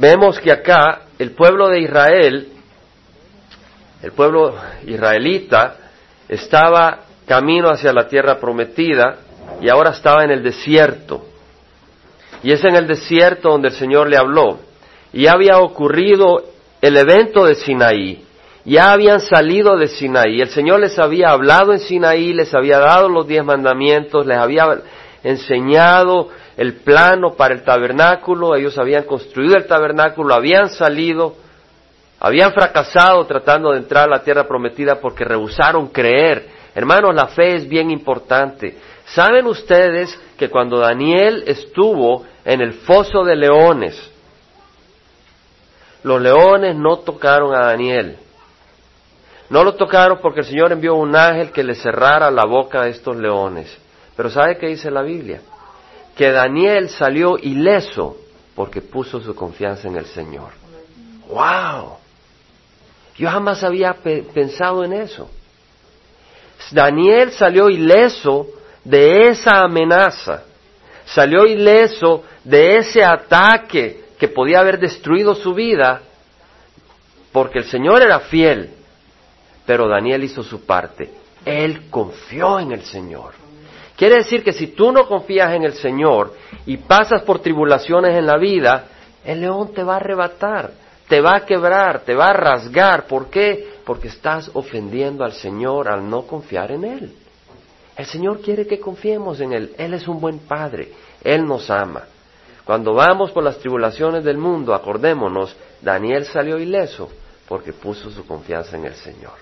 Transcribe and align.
vemos 0.00 0.40
que 0.40 0.50
acá 0.50 1.02
el 1.18 1.32
pueblo 1.32 1.68
de 1.68 1.80
Israel, 1.80 2.48
el 4.02 4.12
pueblo 4.12 4.54
israelita, 4.86 5.76
estaba 6.26 7.00
camino 7.26 7.68
hacia 7.68 7.92
la 7.92 8.08
tierra 8.08 8.40
prometida 8.40 9.18
y 9.60 9.68
ahora 9.68 9.90
estaba 9.90 10.24
en 10.24 10.30
el 10.30 10.42
desierto. 10.42 11.26
Y 12.42 12.52
es 12.52 12.64
en 12.64 12.76
el 12.76 12.86
desierto 12.86 13.50
donde 13.50 13.68
el 13.68 13.74
Señor 13.74 14.08
le 14.08 14.16
habló. 14.16 14.60
Y 15.12 15.26
había 15.26 15.58
ocurrido 15.58 16.44
el 16.80 16.96
evento 16.96 17.44
de 17.44 17.54
Sinaí. 17.56 18.24
Ya 18.64 18.92
habían 18.92 19.20
salido 19.20 19.76
de 19.76 19.88
Sinaí. 19.88 20.40
El 20.40 20.48
Señor 20.48 20.80
les 20.80 20.98
había 20.98 21.28
hablado 21.28 21.74
en 21.74 21.80
Sinaí, 21.80 22.32
les 22.32 22.54
había 22.54 22.78
dado 22.78 23.10
los 23.10 23.26
diez 23.26 23.44
mandamientos, 23.44 24.24
les 24.24 24.38
había 24.38 24.80
enseñado 25.22 26.30
el 26.56 26.76
plano 26.76 27.34
para 27.34 27.54
el 27.54 27.62
tabernáculo. 27.62 28.54
Ellos 28.54 28.78
habían 28.78 29.04
construido 29.04 29.56
el 29.56 29.66
tabernáculo, 29.66 30.34
habían 30.34 30.68
salido, 30.68 31.36
habían 32.18 32.52
fracasado 32.52 33.24
tratando 33.26 33.72
de 33.72 33.78
entrar 33.78 34.04
a 34.04 34.16
la 34.16 34.22
tierra 34.22 34.46
prometida 34.46 35.00
porque 35.00 35.24
rehusaron 35.24 35.88
creer. 35.88 36.48
Hermanos, 36.74 37.14
la 37.14 37.28
fe 37.28 37.56
es 37.56 37.68
bien 37.68 37.90
importante. 37.90 38.76
¿Saben 39.06 39.46
ustedes 39.46 40.18
que 40.36 40.48
cuando 40.48 40.78
Daniel 40.78 41.44
estuvo 41.46 42.24
en 42.44 42.60
el 42.60 42.74
foso 42.74 43.24
de 43.24 43.36
leones, 43.36 44.10
los 46.02 46.20
leones 46.20 46.76
no 46.76 46.98
tocaron 46.98 47.54
a 47.54 47.66
Daniel. 47.66 48.16
No 49.50 49.64
lo 49.64 49.74
tocaron 49.74 50.18
porque 50.22 50.40
el 50.40 50.46
Señor 50.46 50.72
envió 50.72 50.94
un 50.94 51.14
ángel 51.14 51.50
que 51.50 51.64
le 51.64 51.74
cerrara 51.74 52.30
la 52.30 52.44
boca 52.44 52.82
a 52.82 52.88
estos 52.88 53.16
leones. 53.16 53.76
Pero 54.16 54.30
¿sabe 54.30 54.56
qué 54.56 54.68
dice 54.68 54.90
la 54.90 55.02
Biblia? 55.02 55.40
Que 56.16 56.30
Daniel 56.30 56.88
salió 56.88 57.38
ileso 57.38 58.16
porque 58.54 58.82
puso 58.82 59.20
su 59.20 59.34
confianza 59.34 59.88
en 59.88 59.96
el 59.96 60.06
Señor. 60.06 60.50
¡Wow! 61.28 61.96
Yo 63.16 63.30
jamás 63.30 63.62
había 63.62 63.94
pensado 63.94 64.84
en 64.84 64.92
eso. 64.92 65.30
Daniel 66.70 67.32
salió 67.32 67.68
ileso 67.68 68.46
de 68.84 69.28
esa 69.28 69.62
amenaza, 69.62 70.44
salió 71.04 71.46
ileso 71.46 72.24
de 72.44 72.78
ese 72.78 73.04
ataque 73.04 74.04
que 74.18 74.28
podía 74.28 74.60
haber 74.60 74.78
destruido 74.78 75.34
su 75.34 75.54
vida, 75.54 76.02
porque 77.32 77.58
el 77.60 77.64
Señor 77.64 78.02
era 78.02 78.20
fiel, 78.20 78.70
pero 79.66 79.88
Daniel 79.88 80.24
hizo 80.24 80.42
su 80.42 80.64
parte. 80.64 81.10
Él 81.44 81.88
confió 81.90 82.58
en 82.60 82.72
el 82.72 82.82
Señor. 82.82 83.34
Quiere 84.00 84.14
decir 84.14 84.42
que 84.42 84.54
si 84.54 84.68
tú 84.68 84.92
no 84.92 85.06
confías 85.06 85.52
en 85.54 85.62
el 85.62 85.74
Señor 85.74 86.32
y 86.64 86.78
pasas 86.78 87.20
por 87.20 87.40
tribulaciones 87.40 88.16
en 88.16 88.24
la 88.24 88.38
vida, 88.38 88.86
el 89.26 89.42
león 89.42 89.74
te 89.74 89.82
va 89.84 89.92
a 89.92 89.96
arrebatar, 89.96 90.70
te 91.06 91.20
va 91.20 91.36
a 91.36 91.44
quebrar, 91.44 92.00
te 92.00 92.14
va 92.14 92.28
a 92.28 92.32
rasgar. 92.32 93.06
¿Por 93.06 93.28
qué? 93.28 93.74
Porque 93.84 94.08
estás 94.08 94.50
ofendiendo 94.54 95.22
al 95.22 95.32
Señor 95.32 95.86
al 95.86 96.08
no 96.08 96.22
confiar 96.22 96.72
en 96.72 96.84
Él. 96.84 97.14
El 97.94 98.06
Señor 98.06 98.40
quiere 98.40 98.66
que 98.66 98.80
confiemos 98.80 99.38
en 99.42 99.52
Él. 99.52 99.74
Él 99.76 99.92
es 99.92 100.08
un 100.08 100.18
buen 100.18 100.38
Padre. 100.38 100.92
Él 101.22 101.44
nos 101.44 101.68
ama. 101.68 102.04
Cuando 102.64 102.94
vamos 102.94 103.32
por 103.32 103.44
las 103.44 103.58
tribulaciones 103.58 104.24
del 104.24 104.38
mundo, 104.38 104.72
acordémonos, 104.72 105.54
Daniel 105.82 106.24
salió 106.24 106.58
ileso 106.58 107.10
porque 107.46 107.74
puso 107.74 108.10
su 108.10 108.26
confianza 108.26 108.78
en 108.78 108.86
el 108.86 108.94
Señor. 108.94 109.34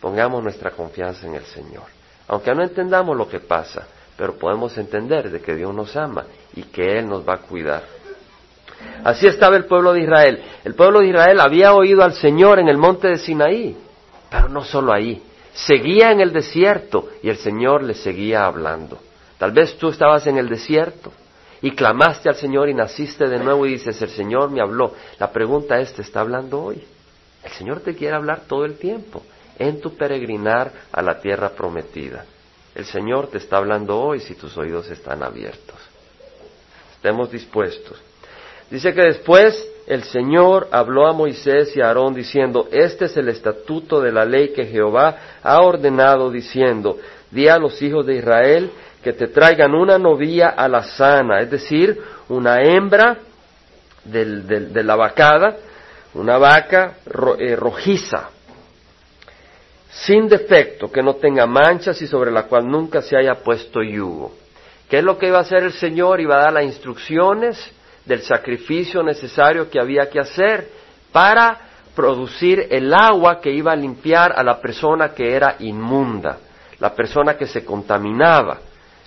Pongamos 0.00 0.42
nuestra 0.42 0.70
confianza 0.70 1.26
en 1.26 1.34
el 1.34 1.44
Señor. 1.44 1.98
Aunque 2.28 2.54
no 2.54 2.62
entendamos 2.62 3.14
lo 3.16 3.28
que 3.28 3.40
pasa, 3.40 3.86
pero 4.18 4.36
podemos 4.36 4.76
entender 4.76 5.30
de 5.30 5.40
que 5.40 5.54
Dios 5.54 5.72
nos 5.72 5.96
ama 5.96 6.24
y 6.56 6.64
que 6.64 6.98
Él 6.98 7.08
nos 7.08 7.26
va 7.26 7.34
a 7.34 7.38
cuidar. 7.38 7.84
Así 9.04 9.28
estaba 9.28 9.56
el 9.56 9.66
pueblo 9.66 9.92
de 9.92 10.02
Israel. 10.02 10.42
El 10.64 10.74
pueblo 10.74 11.00
de 11.00 11.06
Israel 11.06 11.40
había 11.40 11.72
oído 11.72 12.02
al 12.02 12.14
Señor 12.14 12.58
en 12.58 12.68
el 12.68 12.76
monte 12.76 13.06
de 13.06 13.18
Sinaí, 13.18 13.76
pero 14.28 14.48
no 14.48 14.64
solo 14.64 14.92
ahí. 14.92 15.22
Seguía 15.54 16.10
en 16.10 16.20
el 16.20 16.32
desierto 16.32 17.08
y 17.22 17.30
el 17.30 17.36
Señor 17.36 17.84
le 17.84 17.94
seguía 17.94 18.44
hablando. 18.44 18.98
Tal 19.38 19.52
vez 19.52 19.78
tú 19.78 19.88
estabas 19.88 20.26
en 20.26 20.36
el 20.36 20.48
desierto 20.48 21.12
y 21.62 21.70
clamaste 21.70 22.28
al 22.28 22.34
Señor 22.34 22.68
y 22.68 22.74
naciste 22.74 23.28
de 23.28 23.38
nuevo 23.38 23.66
y 23.66 23.70
dices, 23.72 24.02
el 24.02 24.10
Señor 24.10 24.50
me 24.50 24.60
habló. 24.60 24.94
La 25.20 25.30
pregunta 25.30 25.78
es, 25.78 25.92
¿te 25.94 26.02
está 26.02 26.20
hablando 26.20 26.60
hoy? 26.60 26.84
El 27.44 27.52
Señor 27.52 27.80
te 27.80 27.94
quiere 27.94 28.16
hablar 28.16 28.42
todo 28.48 28.64
el 28.64 28.78
tiempo 28.78 29.22
en 29.60 29.80
tu 29.80 29.96
peregrinar 29.96 30.72
a 30.90 31.02
la 31.02 31.20
tierra 31.20 31.50
prometida. 31.50 32.24
El 32.78 32.84
Señor 32.84 33.26
te 33.26 33.38
está 33.38 33.56
hablando 33.56 33.98
hoy 33.98 34.20
si 34.20 34.36
tus 34.36 34.56
oídos 34.56 34.88
están 34.88 35.24
abiertos. 35.24 35.74
Estemos 36.94 37.28
dispuestos. 37.28 38.00
Dice 38.70 38.94
que 38.94 39.02
después 39.02 39.68
el 39.88 40.04
Señor 40.04 40.68
habló 40.70 41.08
a 41.08 41.12
Moisés 41.12 41.76
y 41.76 41.80
a 41.80 41.88
Aarón 41.88 42.14
diciendo, 42.14 42.68
este 42.70 43.06
es 43.06 43.16
el 43.16 43.30
estatuto 43.30 44.00
de 44.00 44.12
la 44.12 44.24
ley 44.24 44.52
que 44.52 44.64
Jehová 44.64 45.40
ha 45.42 45.60
ordenado 45.60 46.30
diciendo, 46.30 46.98
di 47.32 47.48
a 47.48 47.58
los 47.58 47.82
hijos 47.82 48.06
de 48.06 48.14
Israel 48.14 48.70
que 49.02 49.12
te 49.12 49.26
traigan 49.26 49.74
una 49.74 49.98
novilla 49.98 50.50
a 50.50 50.68
la 50.68 50.84
sana, 50.84 51.40
es 51.40 51.50
decir, 51.50 52.00
una 52.28 52.62
hembra 52.62 53.18
de 54.04 54.84
la 54.84 54.94
vacada, 54.94 55.56
una 56.14 56.38
vaca 56.38 56.98
eh, 57.40 57.56
rojiza, 57.56 58.30
sin 59.90 60.28
defecto, 60.28 60.90
que 60.90 61.02
no 61.02 61.14
tenga 61.14 61.46
manchas 61.46 62.00
y 62.02 62.06
sobre 62.06 62.30
la 62.30 62.44
cual 62.44 62.68
nunca 62.68 63.02
se 63.02 63.16
haya 63.16 63.36
puesto 63.36 63.82
yugo. 63.82 64.32
¿Qué 64.88 64.98
es 64.98 65.04
lo 65.04 65.18
que 65.18 65.28
iba 65.28 65.38
a 65.38 65.42
hacer 65.42 65.64
el 65.64 65.72
Señor? 65.72 66.20
Iba 66.20 66.36
a 66.36 66.44
dar 66.44 66.52
las 66.52 66.64
instrucciones 66.64 67.58
del 68.04 68.22
sacrificio 68.22 69.02
necesario 69.02 69.68
que 69.70 69.80
había 69.80 70.08
que 70.08 70.20
hacer 70.20 70.68
para 71.12 71.58
producir 71.94 72.68
el 72.70 72.94
agua 72.94 73.40
que 73.40 73.50
iba 73.50 73.72
a 73.72 73.76
limpiar 73.76 74.32
a 74.36 74.42
la 74.42 74.60
persona 74.60 75.10
que 75.10 75.34
era 75.34 75.56
inmunda, 75.58 76.38
la 76.78 76.94
persona 76.94 77.36
que 77.36 77.46
se 77.46 77.64
contaminaba. 77.64 78.58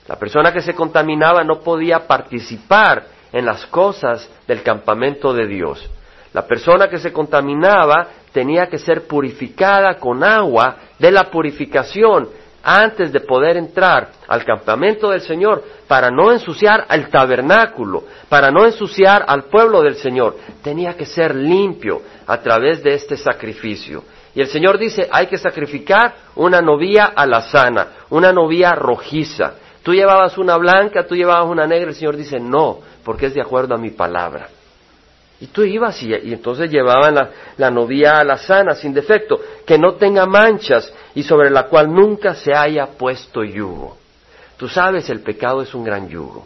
La 0.08 0.16
persona 0.18 0.52
que 0.52 0.62
se 0.62 0.74
contaminaba 0.74 1.44
no 1.44 1.62
podía 1.62 2.00
participar 2.00 3.06
en 3.31 3.46
las 3.46 3.66
cosas 3.68 4.30
del 4.48 4.62
campamento 4.62 5.34
de 5.34 5.48
Dios. 5.48 5.90
La 6.34 6.46
persona 6.46 6.90
que 6.90 6.98
se 6.98 7.13
contaminaba 7.13 8.08
tenía 8.31 8.68
que 8.68 8.78
ser 8.78 9.08
purificada 9.08 9.96
con 9.96 10.24
agua 10.24 10.78
de 10.97 11.12
la 11.12 11.30
purificación 11.30 12.30
antes 12.64 13.12
de 13.12 13.22
poder 13.22 13.58
entrar 13.58 14.09
al 14.28 14.46
campamento 14.46 15.09
del 15.09 15.22
Señor 15.22 15.64
para 15.88 16.09
no 16.09 16.31
ensuciar 16.31 16.86
al 16.88 17.09
tabernáculo, 17.09 18.03
para 18.30 18.52
no 18.52 18.66
ensuciar 18.66 19.25
al 19.28 19.46
pueblo 19.46 19.81
del 19.81 19.96
Señor. 19.96 20.38
Tenía 20.62 20.94
que 20.94 21.06
ser 21.06 21.36
limpio 21.36 22.02
a 22.28 22.38
través 22.38 22.84
de 22.84 22.94
este 22.94 23.18
sacrificio. 23.18 24.03
Y 24.34 24.42
el 24.42 24.48
Señor 24.48 24.78
dice, 24.78 25.09
hay 25.12 25.28
que 25.28 25.38
sacrificar 25.38 26.16
una 26.36 26.62
novia 26.62 27.13
sana, 27.52 27.88
una 28.09 28.31
novia 28.31 28.74
rojiza. 28.74 29.53
Tú 29.84 29.94
llevabas 29.94 30.38
una 30.38 30.58
blanca, 30.58 31.06
tú 31.06 31.16
llevabas 31.16 31.50
una 31.50 31.66
negra, 31.66 31.90
el 31.90 31.96
Señor 31.96 32.16
dice, 32.16 32.40
no, 32.40 32.80
porque 33.03 33.25
es 33.25 33.34
de 33.34 33.42
acuerdo 33.42 33.74
a 33.75 33.80
mi 33.80 33.90
palabra. 33.90 34.48
Y 35.41 35.47
tú 35.47 35.63
ibas 35.63 36.02
y, 36.03 36.13
entonces 36.13 36.69
llevaban 36.69 37.16
la, 37.16 37.29
la 37.57 37.72
novia 37.72 38.19
a 38.19 38.24
la 38.24 38.38
sana, 38.38 38.75
sin 38.75 38.94
defecto, 38.94 39.40
que 39.66 39.75
no 39.79 39.96
tenga 39.96 40.28
manchas 40.28 40.94
y 41.16 41.24
sobre 41.24 41.50
la 41.50 41.63
cual 41.63 41.91
nunca 41.91 42.35
se 42.35 42.53
haya 42.53 42.85
puesto 42.85 43.44
yugo. 43.44 43.97
Tú 44.56 44.69
sabes, 44.69 45.09
el 45.09 45.22
pecado 45.22 45.63
es 45.63 45.74
un 45.74 45.84
gran 45.84 46.07
yugo. 46.07 46.46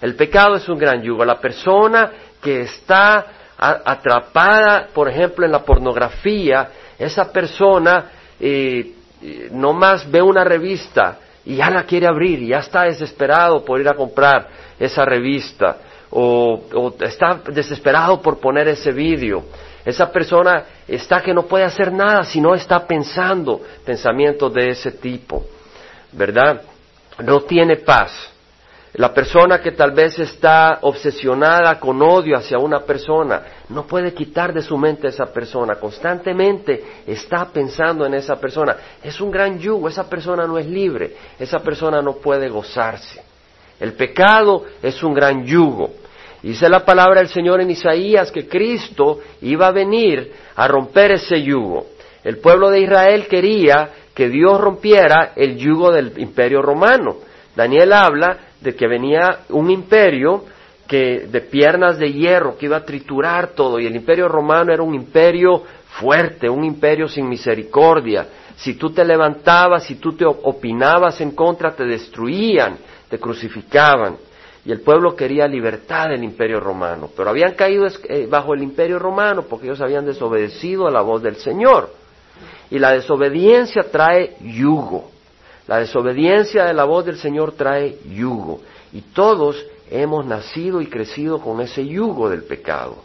El 0.00 0.14
pecado 0.14 0.54
es 0.54 0.68
un 0.68 0.78
gran 0.78 1.02
yugo. 1.02 1.24
La 1.24 1.40
persona 1.40 2.12
que 2.40 2.60
está 2.60 3.26
atrapada, 3.58 4.86
por 4.94 5.08
ejemplo, 5.08 5.44
en 5.44 5.50
la 5.50 5.64
pornografía, 5.64 6.70
esa 6.96 7.32
persona 7.32 8.04
eh, 8.38 8.94
eh, 9.20 9.48
no 9.50 9.72
más 9.72 10.08
ve 10.08 10.22
una 10.22 10.44
revista 10.44 11.18
y 11.44 11.56
ya 11.56 11.70
la 11.70 11.82
quiere 11.82 12.06
abrir 12.06 12.40
y 12.40 12.48
ya 12.48 12.58
está 12.58 12.84
desesperado 12.84 13.64
por 13.64 13.80
ir 13.80 13.88
a 13.88 13.94
comprar 13.94 14.48
esa 14.78 15.04
revista 15.04 15.76
o, 16.10 16.94
está 17.00 17.40
desesperado 17.52 18.20
por 18.20 18.38
poner 18.38 18.68
ese 18.68 18.92
vídeo. 18.92 19.44
Esa 19.84 20.10
persona 20.10 20.64
está 20.86 21.20
que 21.22 21.32
no 21.32 21.44
puede 21.44 21.64
hacer 21.64 21.92
nada 21.92 22.24
si 22.24 22.40
no 22.40 22.54
está 22.54 22.86
pensando 22.86 23.60
pensamientos 23.84 24.52
de 24.52 24.70
ese 24.70 24.92
tipo, 24.92 25.44
¿verdad? 26.12 26.62
No 27.24 27.40
tiene 27.42 27.76
paz. 27.76 28.30
La 28.94 29.14
persona 29.14 29.60
que 29.60 29.70
tal 29.70 29.92
vez 29.92 30.18
está 30.18 30.78
obsesionada 30.82 31.78
con 31.78 32.02
odio 32.02 32.36
hacia 32.36 32.58
una 32.58 32.80
persona, 32.80 33.42
no 33.68 33.86
puede 33.86 34.12
quitar 34.12 34.52
de 34.52 34.62
su 34.62 34.76
mente 34.76 35.06
a 35.06 35.10
esa 35.10 35.26
persona, 35.26 35.76
constantemente 35.76 37.02
está 37.06 37.46
pensando 37.46 38.04
en 38.04 38.14
esa 38.14 38.34
persona. 38.36 38.76
Es 39.02 39.20
un 39.20 39.30
gran 39.30 39.60
yugo, 39.60 39.88
esa 39.88 40.10
persona 40.10 40.44
no 40.44 40.58
es 40.58 40.66
libre, 40.66 41.14
esa 41.38 41.60
persona 41.60 42.02
no 42.02 42.14
puede 42.16 42.48
gozarse. 42.48 43.22
El 43.78 43.92
pecado 43.92 44.64
es 44.82 45.02
un 45.04 45.14
gran 45.14 45.44
yugo. 45.46 45.99
Dice 46.42 46.68
la 46.68 46.84
palabra 46.84 47.20
del 47.20 47.28
Señor 47.28 47.60
en 47.60 47.70
Isaías 47.70 48.30
que 48.30 48.48
Cristo 48.48 49.20
iba 49.42 49.66
a 49.66 49.72
venir 49.72 50.32
a 50.56 50.66
romper 50.66 51.12
ese 51.12 51.42
yugo. 51.42 51.86
El 52.24 52.38
pueblo 52.38 52.70
de 52.70 52.80
Israel 52.80 53.26
quería 53.28 53.90
que 54.14 54.28
Dios 54.28 54.60
rompiera 54.60 55.32
el 55.36 55.56
yugo 55.56 55.90
del 55.90 56.12
imperio 56.18 56.62
romano. 56.62 57.16
Daniel 57.54 57.92
habla 57.92 58.38
de 58.60 58.74
que 58.74 58.86
venía 58.86 59.40
un 59.50 59.70
imperio 59.70 60.44
que 60.86 61.28
de 61.30 61.40
piernas 61.42 61.98
de 61.98 62.12
hierro 62.12 62.56
que 62.58 62.66
iba 62.66 62.78
a 62.78 62.84
triturar 62.84 63.48
todo 63.48 63.78
y 63.78 63.86
el 63.86 63.94
imperio 63.94 64.26
romano 64.26 64.72
era 64.72 64.82
un 64.82 64.94
imperio 64.94 65.62
fuerte, 66.00 66.48
un 66.48 66.64
imperio 66.64 67.06
sin 67.06 67.28
misericordia. 67.28 68.26
Si 68.56 68.74
tú 68.74 68.90
te 68.90 69.04
levantabas, 69.04 69.84
si 69.84 69.96
tú 69.96 70.14
te 70.14 70.24
opinabas 70.26 71.20
en 71.20 71.30
contra, 71.30 71.72
te 71.74 71.84
destruían, 71.84 72.76
te 73.08 73.18
crucificaban. 73.18 74.16
Y 74.64 74.72
el 74.72 74.80
pueblo 74.80 75.16
quería 75.16 75.46
libertad 75.46 76.08
del 76.10 76.22
imperio 76.22 76.60
romano, 76.60 77.08
pero 77.16 77.30
habían 77.30 77.54
caído 77.54 77.86
eh, 78.08 78.26
bajo 78.28 78.54
el 78.54 78.62
imperio 78.62 78.98
romano 78.98 79.42
porque 79.42 79.66
ellos 79.66 79.80
habían 79.80 80.04
desobedecido 80.04 80.86
a 80.86 80.90
la 80.90 81.00
voz 81.00 81.22
del 81.22 81.36
Señor. 81.36 81.90
Y 82.70 82.78
la 82.78 82.92
desobediencia 82.92 83.84
trae 83.90 84.36
yugo. 84.40 85.10
La 85.66 85.78
desobediencia 85.78 86.64
de 86.64 86.74
la 86.74 86.84
voz 86.84 87.06
del 87.06 87.16
Señor 87.16 87.52
trae 87.52 87.98
yugo. 88.04 88.60
Y 88.92 89.00
todos 89.00 89.64
hemos 89.90 90.26
nacido 90.26 90.80
y 90.80 90.86
crecido 90.86 91.40
con 91.40 91.60
ese 91.60 91.86
yugo 91.86 92.28
del 92.28 92.44
pecado, 92.44 92.96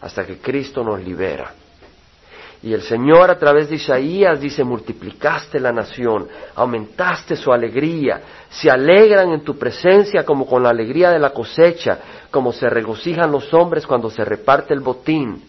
hasta 0.00 0.24
que 0.24 0.38
Cristo 0.38 0.82
nos 0.84 1.02
libera. 1.02 1.52
Y 2.62 2.74
el 2.74 2.82
Señor 2.82 3.30
a 3.30 3.38
través 3.38 3.70
de 3.70 3.76
Isaías 3.76 4.38
dice, 4.38 4.64
multiplicaste 4.64 5.58
la 5.58 5.72
nación, 5.72 6.28
aumentaste 6.54 7.34
su 7.34 7.52
alegría, 7.52 8.20
se 8.50 8.70
alegran 8.70 9.30
en 9.30 9.42
tu 9.42 9.58
presencia 9.58 10.26
como 10.26 10.46
con 10.46 10.62
la 10.62 10.68
alegría 10.68 11.10
de 11.10 11.18
la 11.18 11.30
cosecha, 11.30 11.98
como 12.30 12.52
se 12.52 12.68
regocijan 12.68 13.32
los 13.32 13.52
hombres 13.54 13.86
cuando 13.86 14.10
se 14.10 14.26
reparte 14.26 14.74
el 14.74 14.80
botín. 14.80 15.42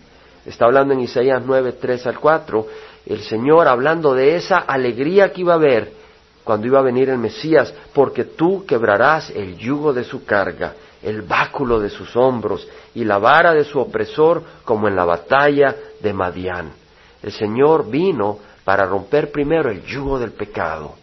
Está 0.46 0.66
hablando 0.66 0.94
en 0.94 1.02
Isaías 1.02 1.44
9, 1.46 1.74
3 1.82 2.08
al 2.08 2.18
4, 2.18 2.68
el 3.08 3.22
Señor 3.24 3.68
hablando 3.68 4.14
de 4.14 4.38
esa 4.38 4.60
alegría 4.60 5.34
que 5.34 5.42
iba 5.42 5.54
a 5.54 5.58
haber 5.58 5.92
cuando 6.46 6.66
iba 6.66 6.80
a 6.80 6.84
venir 6.84 7.10
el 7.10 7.18
Mesías, 7.18 7.74
porque 7.94 8.24
tú 8.24 8.66
quebrarás 8.66 9.30
el 9.32 9.58
yugo 9.58 9.94
de 9.94 10.04
su 10.04 10.26
carga, 10.26 10.74
el 11.04 11.24
báculo 11.24 11.80
de 11.80 11.90
sus 11.90 12.16
hombros 12.16 12.68
y 12.96 13.04
la 13.04 13.20
vara 13.20 13.54
de 13.54 13.66
su 13.66 13.80
opresor 13.80 14.42
como 14.64 14.88
en 14.88 14.96
la 14.96 15.06
batalla 15.06 15.76
de 16.00 16.14
Madián. 16.14 16.81
El 17.22 17.32
Señor 17.32 17.90
vino 17.90 18.40
para 18.64 18.86
romper 18.86 19.32
primero 19.32 19.70
el 19.70 19.84
yugo 19.84 20.20
del 20.20 20.32
pecado. 20.32 20.96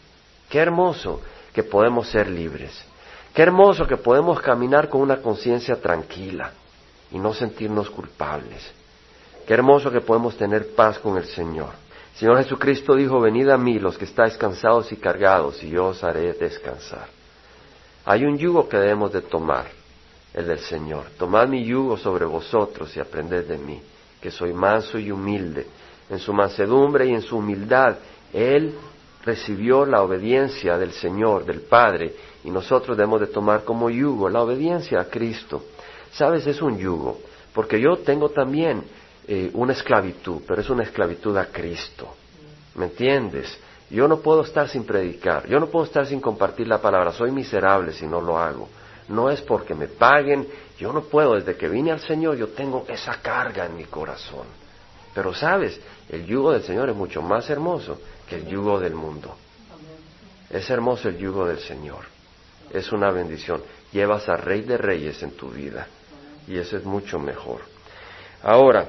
Qué 0.49 0.59
hermoso 0.59 1.21
que 1.53 1.63
podemos 1.63 2.09
ser 2.09 2.29
libres. 2.29 2.73
Qué 3.35 3.43
hermoso 3.43 3.87
que 3.87 3.97
podemos 3.97 4.41
caminar 4.41 4.89
con 4.89 5.01
una 5.01 5.19
conciencia 5.19 5.77
tranquila 5.81 6.53
y 7.11 7.19
no 7.19 7.33
sentirnos 7.33 7.91
culpables. 7.91 8.73
Qué 9.47 9.55
hermoso 9.55 9.91
que 9.91 10.01
podemos 10.01 10.37
tener 10.37 10.75
paz 10.75 10.99
con 10.99 11.17
el 11.17 11.25
Señor. 11.25 11.71
Señor 12.17 12.39
Jesucristo 12.39 12.97
dijo, 12.97 13.21
venid 13.21 13.49
a 13.49 13.57
mí 13.57 13.79
los 13.79 13.97
que 13.97 14.05
estáis 14.05 14.37
cansados 14.37 14.91
y 14.91 14.97
cargados, 14.97 15.63
y 15.63 15.71
yo 15.71 15.87
os 15.87 16.03
haré 16.03 16.33
descansar. 16.33 17.07
Hay 18.05 18.25
un 18.25 18.37
yugo 18.37 18.69
que 18.69 18.77
debemos 18.77 19.13
de 19.13 19.23
tomar, 19.23 19.67
el 20.35 20.47
del 20.49 20.59
Señor. 20.59 21.05
Tomad 21.17 21.47
mi 21.47 21.65
yugo 21.65 21.97
sobre 21.97 22.25
vosotros 22.25 22.97
y 22.97 23.01
aprended 23.01 23.47
de 23.47 23.59
mí, 23.59 23.81
que 24.21 24.31
soy 24.31 24.53
manso 24.53 24.99
y 24.99 25.13
humilde, 25.13 25.67
en 26.11 26.19
su 26.19 26.33
mansedumbre 26.33 27.07
y 27.07 27.15
en 27.15 27.23
su 27.23 27.39
humildad, 27.39 27.97
Él 28.33 28.75
recibió 29.25 29.85
la 29.85 30.03
obediencia 30.03 30.79
del 30.79 30.93
Señor, 30.93 31.45
del 31.45 31.61
Padre, 31.63 32.15
y 32.45 32.51
nosotros 32.51 32.97
debemos 32.97 33.21
de 33.21 33.27
tomar 33.27 33.65
como 33.65 33.91
yugo 33.91 34.29
la 34.29 34.43
obediencia 34.43 35.01
a 35.01 35.05
Cristo. 35.05 35.65
Sabes, 36.13 36.47
es 36.47 36.63
un 36.63 36.79
yugo, 36.79 37.19
porque 37.53 37.81
yo 37.81 37.99
tengo 37.99 38.31
también 38.31 38.85
eh, 39.27 39.51
una 39.55 39.73
esclavitud, 39.73 40.43
pero 40.47 40.63
es 40.63 40.71
una 40.71 40.85
esclavitud 40.85 41.37
a 41.37 41.47
Cristo. 41.47 42.09
¿Me 42.77 42.87
entiendes? 42.87 43.59
Yo 43.91 44.07
no 44.07 44.21
puedo 44.21 44.43
estar 44.43 44.69
sin 44.69 44.85
predicar, 44.85 45.47
yo 45.49 45.59
no 45.59 45.67
puedo 45.67 45.85
estar 45.85 46.07
sin 46.07 46.21
compartir 46.21 46.69
la 46.69 46.81
palabra, 46.81 47.13
soy 47.13 47.31
miserable 47.31 47.93
si 47.93 48.07
no 48.07 48.21
lo 48.21 48.39
hago. 48.39 48.69
No 49.09 49.31
es 49.31 49.41
porque 49.41 49.75
me 49.75 49.89
paguen, 49.89 50.47
yo 50.79 50.93
no 50.93 51.03
puedo, 51.03 51.35
desde 51.35 51.57
que 51.57 51.69
vine 51.69 51.91
al 51.91 52.01
Señor 52.01 52.37
yo 52.37 52.49
tengo 52.49 52.85
esa 52.89 53.21
carga 53.23 53.67
en 53.67 53.77
mi 53.77 53.85
corazón. 53.85 54.47
Pero 55.15 55.35
sabes, 55.35 55.81
el 56.09 56.27
yugo 56.27 56.53
del 56.53 56.63
Señor 56.63 56.89
es 56.89 56.97
mucho 56.97 57.23
más 57.23 57.49
hermoso 57.51 58.01
que 58.29 58.37
el 58.37 58.47
yugo 58.47 58.79
del 58.79 58.95
mundo. 58.95 59.37
Es 60.51 60.69
hermoso 60.71 61.09
el 61.09 61.19
yugo 61.19 61.47
del 61.47 61.59
Señor. 61.59 62.05
Es 62.73 62.93
una 62.93 63.11
bendición. 63.11 63.63
Llevas 63.93 64.29
a 64.29 64.37
Rey 64.37 64.63
de 64.63 64.79
Reyes 64.79 65.23
en 65.23 65.33
tu 65.33 65.51
vida. 65.51 65.87
Y 66.47 66.57
eso 66.57 66.77
es 66.77 66.85
mucho 66.85 67.19
mejor. 67.19 67.61
Ahora, 68.43 68.87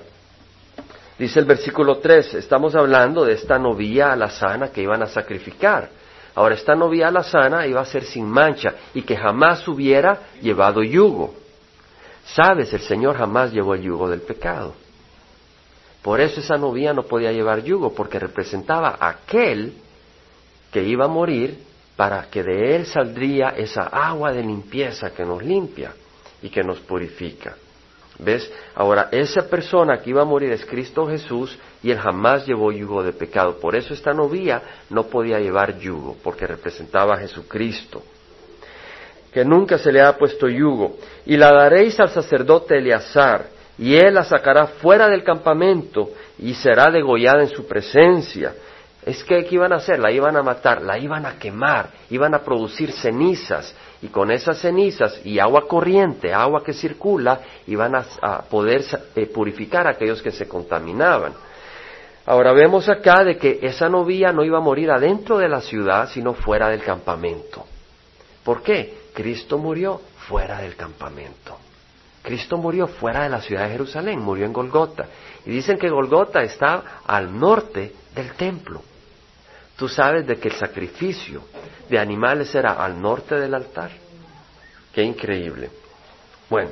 dice 1.17 1.39
el 1.39 1.45
versículo 1.45 1.97
3, 1.97 2.35
estamos 2.35 2.75
hablando 2.75 3.25
de 3.25 3.33
esta 3.33 3.57
novia 3.57 4.13
alazana 4.13 4.69
que 4.69 4.81
iban 4.81 5.01
a 5.03 5.07
sacrificar. 5.07 5.89
Ahora, 6.35 6.55
esta 6.55 6.75
novia 6.75 7.07
alazana 7.07 7.65
iba 7.67 7.81
a 7.81 7.85
ser 7.85 8.03
sin 8.05 8.25
mancha 8.25 8.75
y 8.93 9.01
que 9.01 9.17
jamás 9.17 9.67
hubiera 9.67 10.21
llevado 10.41 10.83
yugo. 10.83 11.33
Sabes, 12.23 12.71
el 12.73 12.81
Señor 12.81 13.17
jamás 13.17 13.51
llevó 13.51 13.73
el 13.73 13.81
yugo 13.81 14.09
del 14.09 14.21
pecado. 14.21 14.73
Por 16.01 16.21
eso 16.21 16.39
esa 16.39 16.57
novia 16.57 16.93
no 16.93 17.03
podía 17.03 17.31
llevar 17.31 17.63
yugo, 17.63 17.93
porque 17.93 18.19
representaba 18.19 18.97
aquel 18.99 19.73
que 20.71 20.83
iba 20.83 21.05
a 21.05 21.09
morir 21.09 21.57
para 21.95 22.29
que 22.29 22.43
de 22.43 22.75
él 22.75 22.85
saldría 22.85 23.49
esa 23.49 23.83
agua 23.83 24.31
de 24.31 24.41
limpieza 24.41 25.11
que 25.11 25.25
nos 25.25 25.43
limpia 25.43 25.93
y 26.41 26.49
que 26.49 26.63
nos 26.63 26.79
purifica. 26.79 27.55
¿Ves? 28.19 28.51
Ahora, 28.75 29.07
esa 29.11 29.49
persona 29.49 29.99
que 29.99 30.09
iba 30.09 30.21
a 30.21 30.25
morir 30.25 30.51
es 30.51 30.65
Cristo 30.65 31.07
Jesús 31.07 31.57
y 31.81 31.89
él 31.89 31.99
jamás 31.99 32.45
llevó 32.45 32.71
yugo 32.71 33.01
de 33.01 33.13
pecado. 33.13 33.57
Por 33.59 33.75
eso 33.75 33.93
esta 33.93 34.13
novia 34.13 34.61
no 34.89 35.03
podía 35.07 35.39
llevar 35.39 35.77
yugo, 35.79 36.17
porque 36.21 36.45
representaba 36.45 37.15
a 37.15 37.19
Jesucristo. 37.19 38.03
Que 39.33 39.45
nunca 39.45 39.77
se 39.77 39.91
le 39.91 40.01
ha 40.01 40.17
puesto 40.17 40.49
yugo. 40.49 40.97
Y 41.25 41.37
la 41.37 41.51
daréis 41.51 41.97
al 41.99 42.09
sacerdote 42.09 42.77
Eleazar, 42.77 43.47
y 43.79 43.95
él 43.95 44.13
la 44.13 44.25
sacará 44.25 44.67
fuera 44.67 45.07
del 45.07 45.23
campamento 45.23 46.09
y 46.37 46.53
será 46.53 46.91
degollada 46.91 47.41
en 47.41 47.47
su 47.47 47.65
presencia. 47.65 48.53
Es 49.05 49.23
que, 49.23 49.45
¿qué 49.45 49.55
iban 49.55 49.71
a 49.71 49.77
hacer? 49.77 49.99
La 49.99 50.11
iban 50.11 50.35
a 50.35 50.43
matar, 50.43 50.81
la 50.81 50.99
iban 50.99 51.25
a 51.25 51.39
quemar, 51.39 51.89
iban 52.09 52.35
a 52.35 52.39
producir 52.39 52.91
cenizas 52.91 53.73
y 54.01 54.07
con 54.07 54.31
esas 54.31 54.59
cenizas 54.59 55.21
y 55.25 55.39
agua 55.39 55.65
corriente, 55.65 56.33
agua 56.33 56.61
que 56.61 56.73
circula, 56.73 57.39
iban 57.67 57.95
a, 57.95 58.41
poder 58.49 58.83
eh, 59.15 59.25
purificar 59.27 59.87
a 59.87 59.91
aquellos 59.91 60.21
que 60.21 60.31
se 60.31 60.47
contaminaban. 60.47 61.33
Ahora 62.25 62.51
vemos 62.51 62.89
acá 62.89 63.23
de 63.23 63.37
que 63.37 63.59
esa 63.61 63.87
novia 63.87 64.33
no 64.33 64.43
iba 64.43 64.57
a 64.57 64.61
morir 64.61 64.91
adentro 64.91 65.37
de 65.37 65.47
la 65.47 65.61
ciudad, 65.61 66.09
sino 66.09 66.33
fuera 66.33 66.67
del 66.67 66.83
campamento. 66.83 67.65
¿Por 68.43 68.61
qué? 68.61 68.99
Cristo 69.13 69.57
murió 69.57 70.01
fuera 70.27 70.59
del 70.59 70.75
campamento. 70.75 71.68
Cristo 72.29 72.57
murió 72.57 72.85
fuera 72.85 73.23
de 73.23 73.29
la 73.29 73.41
ciudad 73.41 73.63
de 73.63 73.71
Jerusalén, 73.71 74.19
murió 74.19 74.45
en 74.45 74.53
Golgota. 74.53 75.07
Y 75.47 75.49
dicen 75.49 75.79
que 75.79 75.89
Golgota 75.89 76.43
está 76.43 77.01
al 77.07 77.39
norte 77.39 77.91
del 78.13 78.33
templo. 78.33 78.83
Tú 79.75 79.89
sabes 79.89 80.27
de 80.27 80.35
que 80.37 80.49
el 80.49 80.53
sacrificio 80.53 81.41
de 81.89 81.97
animales 81.97 82.53
era 82.53 82.73
al 82.73 83.01
norte 83.01 83.33
del 83.33 83.55
altar. 83.55 83.89
Qué 84.93 85.01
increíble. 85.01 85.71
Bueno, 86.51 86.69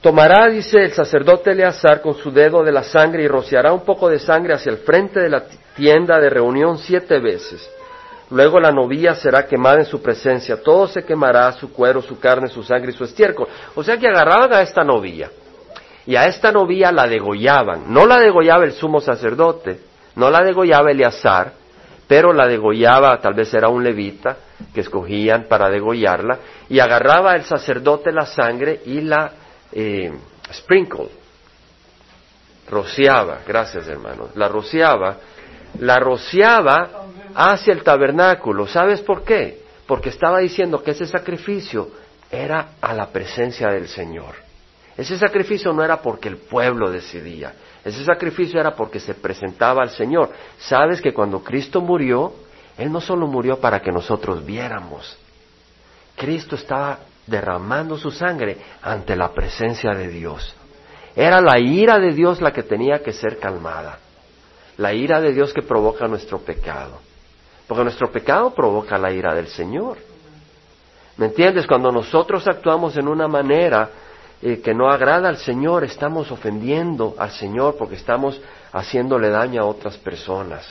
tomará, 0.00 0.48
dice 0.48 0.82
el 0.82 0.92
sacerdote 0.92 1.52
Eleazar, 1.52 2.00
con 2.00 2.14
su 2.14 2.32
dedo 2.32 2.64
de 2.64 2.72
la 2.72 2.82
sangre 2.82 3.22
y 3.22 3.28
rociará 3.28 3.72
un 3.72 3.84
poco 3.84 4.08
de 4.08 4.18
sangre 4.18 4.54
hacia 4.54 4.72
el 4.72 4.78
frente 4.78 5.20
de 5.20 5.28
la 5.28 5.44
tienda 5.76 6.18
de 6.18 6.28
reunión 6.28 6.76
siete 6.76 7.20
veces 7.20 7.70
Luego 8.30 8.60
la 8.60 8.70
novia 8.70 9.14
será 9.14 9.46
quemada 9.46 9.78
en 9.78 9.86
su 9.86 10.00
presencia. 10.00 10.62
Todo 10.62 10.86
se 10.86 11.04
quemará, 11.04 11.52
su 11.52 11.72
cuero, 11.72 12.00
su 12.00 12.18
carne, 12.18 12.48
su 12.48 12.62
sangre 12.62 12.92
y 12.92 12.94
su 12.94 13.04
estiércol. 13.04 13.48
O 13.74 13.82
sea 13.82 13.96
que 13.96 14.06
agarraban 14.06 14.52
a 14.52 14.62
esta 14.62 14.84
novia. 14.84 15.30
Y 16.06 16.16
a 16.16 16.26
esta 16.26 16.52
novia 16.52 16.92
la 16.92 17.06
degollaban. 17.06 17.92
No 17.92 18.06
la 18.06 18.18
degollaba 18.18 18.64
el 18.64 18.72
sumo 18.72 19.00
sacerdote, 19.00 19.80
no 20.16 20.30
la 20.30 20.42
degollaba 20.42 20.90
Eleazar, 20.90 21.52
pero 22.10 22.32
la 22.32 22.48
degollaba, 22.48 23.20
tal 23.20 23.34
vez 23.34 23.54
era 23.54 23.68
un 23.68 23.84
levita 23.84 24.36
que 24.74 24.80
escogían 24.80 25.44
para 25.44 25.70
degollarla, 25.70 26.38
y 26.68 26.80
agarraba 26.80 27.36
el 27.36 27.44
sacerdote 27.44 28.10
la 28.10 28.26
sangre 28.26 28.80
y 28.86 29.00
la 29.02 29.30
eh, 29.70 30.12
sprinkle, 30.52 31.08
rociaba, 32.68 33.42
gracias 33.46 33.86
hermanos, 33.86 34.30
la 34.34 34.48
rociaba, 34.48 35.18
la 35.78 36.00
rociaba 36.00 36.99
hacia 37.34 37.72
el 37.72 37.82
tabernáculo. 37.82 38.66
¿Sabes 38.66 39.00
por 39.00 39.24
qué? 39.24 39.62
Porque 39.86 40.10
estaba 40.10 40.38
diciendo 40.38 40.82
que 40.82 40.92
ese 40.92 41.06
sacrificio 41.06 41.90
era 42.30 42.74
a 42.80 42.94
la 42.94 43.08
presencia 43.08 43.68
del 43.68 43.88
Señor. 43.88 44.34
Ese 44.96 45.18
sacrificio 45.18 45.72
no 45.72 45.82
era 45.82 46.02
porque 46.02 46.28
el 46.28 46.36
pueblo 46.36 46.90
decidía, 46.90 47.54
ese 47.84 48.04
sacrificio 48.04 48.60
era 48.60 48.72
porque 48.74 49.00
se 49.00 49.14
presentaba 49.14 49.82
al 49.82 49.90
Señor. 49.90 50.30
Sabes 50.58 51.00
que 51.00 51.14
cuando 51.14 51.42
Cristo 51.42 51.80
murió, 51.80 52.34
Él 52.76 52.92
no 52.92 53.00
solo 53.00 53.26
murió 53.26 53.58
para 53.58 53.80
que 53.80 53.90
nosotros 53.90 54.44
viéramos, 54.44 55.16
Cristo 56.16 56.56
estaba 56.56 56.98
derramando 57.26 57.96
su 57.96 58.10
sangre 58.10 58.58
ante 58.82 59.16
la 59.16 59.32
presencia 59.32 59.92
de 59.92 60.08
Dios. 60.08 60.54
Era 61.16 61.40
la 61.40 61.58
ira 61.58 61.98
de 61.98 62.12
Dios 62.12 62.40
la 62.40 62.52
que 62.52 62.62
tenía 62.62 63.02
que 63.02 63.12
ser 63.12 63.38
calmada, 63.38 63.98
la 64.76 64.92
ira 64.92 65.20
de 65.20 65.32
Dios 65.32 65.52
que 65.52 65.62
provoca 65.62 66.06
nuestro 66.06 66.40
pecado. 66.40 67.00
Porque 67.70 67.84
nuestro 67.84 68.10
pecado 68.10 68.52
provoca 68.52 68.98
la 68.98 69.12
ira 69.12 69.32
del 69.32 69.46
Señor. 69.46 69.96
¿Me 71.16 71.26
entiendes? 71.26 71.68
Cuando 71.68 71.92
nosotros 71.92 72.48
actuamos 72.48 72.96
en 72.96 73.06
una 73.06 73.28
manera 73.28 73.88
eh, 74.42 74.60
que 74.60 74.74
no 74.74 74.90
agrada 74.90 75.28
al 75.28 75.36
Señor, 75.36 75.84
estamos 75.84 76.32
ofendiendo 76.32 77.14
al 77.16 77.30
Señor 77.30 77.76
porque 77.78 77.94
estamos 77.94 78.40
haciéndole 78.72 79.30
daño 79.30 79.62
a 79.62 79.66
otras 79.66 79.96
personas, 79.98 80.66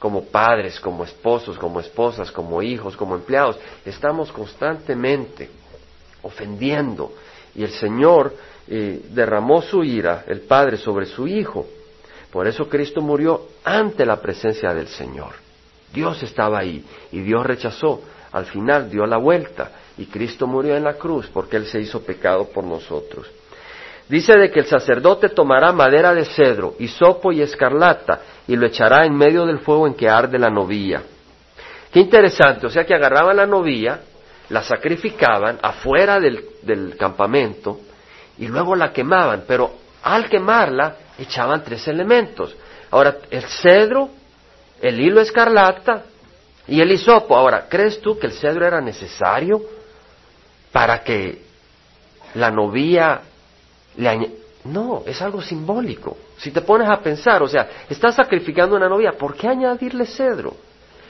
como 0.00 0.24
padres, 0.24 0.80
como 0.80 1.04
esposos, 1.04 1.56
como 1.56 1.78
esposas, 1.78 2.32
como 2.32 2.60
hijos, 2.60 2.96
como 2.96 3.14
empleados. 3.14 3.56
Estamos 3.84 4.32
constantemente 4.32 5.48
ofendiendo. 6.22 7.12
Y 7.54 7.62
el 7.62 7.70
Señor 7.70 8.34
eh, 8.66 9.00
derramó 9.10 9.62
su 9.62 9.84
ira, 9.84 10.24
el 10.26 10.40
Padre, 10.40 10.76
sobre 10.76 11.06
su 11.06 11.28
Hijo. 11.28 11.68
Por 12.32 12.48
eso 12.48 12.68
Cristo 12.68 13.00
murió 13.00 13.42
ante 13.62 14.04
la 14.04 14.20
presencia 14.20 14.74
del 14.74 14.88
Señor. 14.88 15.41
Dios 15.92 16.22
estaba 16.22 16.58
ahí 16.58 16.84
y 17.10 17.20
Dios 17.20 17.44
rechazó. 17.44 18.02
Al 18.32 18.46
final 18.46 18.90
dio 18.90 19.06
la 19.06 19.18
vuelta 19.18 19.70
y 19.98 20.06
Cristo 20.06 20.46
murió 20.46 20.76
en 20.76 20.84
la 20.84 20.94
cruz 20.94 21.28
porque 21.32 21.56
Él 21.56 21.66
se 21.66 21.80
hizo 21.80 22.02
pecado 22.02 22.48
por 22.48 22.64
nosotros. 22.64 23.30
Dice 24.08 24.36
de 24.36 24.50
que 24.50 24.60
el 24.60 24.66
sacerdote 24.66 25.28
tomará 25.28 25.72
madera 25.72 26.14
de 26.14 26.24
cedro, 26.24 26.74
hisopo 26.78 27.32
y 27.32 27.40
escarlata 27.40 28.20
y 28.48 28.56
lo 28.56 28.66
echará 28.66 29.06
en 29.06 29.14
medio 29.14 29.46
del 29.46 29.60
fuego 29.60 29.86
en 29.86 29.94
que 29.94 30.08
arde 30.08 30.38
la 30.38 30.50
novilla. 30.50 31.02
Qué 31.92 32.00
interesante, 32.00 32.66
o 32.66 32.70
sea 32.70 32.84
que 32.84 32.94
agarraban 32.94 33.36
la 33.36 33.46
novilla, 33.46 34.00
la 34.48 34.62
sacrificaban 34.62 35.58
afuera 35.62 36.18
del, 36.18 36.44
del 36.62 36.96
campamento 36.96 37.80
y 38.38 38.48
luego 38.48 38.74
la 38.74 38.92
quemaban, 38.92 39.44
pero 39.46 39.72
al 40.02 40.28
quemarla 40.28 40.96
echaban 41.18 41.62
tres 41.62 41.86
elementos. 41.88 42.56
Ahora, 42.90 43.16
el 43.30 43.42
cedro, 43.42 44.10
el 44.82 45.00
hilo 45.00 45.20
escarlata 45.20 46.02
y 46.66 46.80
el 46.80 46.90
hisopo. 46.90 47.36
Ahora, 47.36 47.66
¿crees 47.68 48.00
tú 48.00 48.18
que 48.18 48.26
el 48.26 48.32
cedro 48.32 48.66
era 48.66 48.80
necesario 48.80 49.62
para 50.72 51.02
que 51.02 51.40
la 52.34 52.50
novia 52.50 53.22
le 53.96 54.30
No, 54.64 55.04
es 55.06 55.22
algo 55.22 55.40
simbólico. 55.40 56.16
Si 56.36 56.50
te 56.50 56.60
pones 56.60 56.90
a 56.90 56.98
pensar, 57.00 57.42
o 57.42 57.48
sea, 57.48 57.68
estás 57.88 58.16
sacrificando 58.16 58.74
una 58.74 58.88
novia, 58.88 59.12
¿por 59.12 59.36
qué 59.36 59.48
añadirle 59.48 60.04
cedro? 60.04 60.56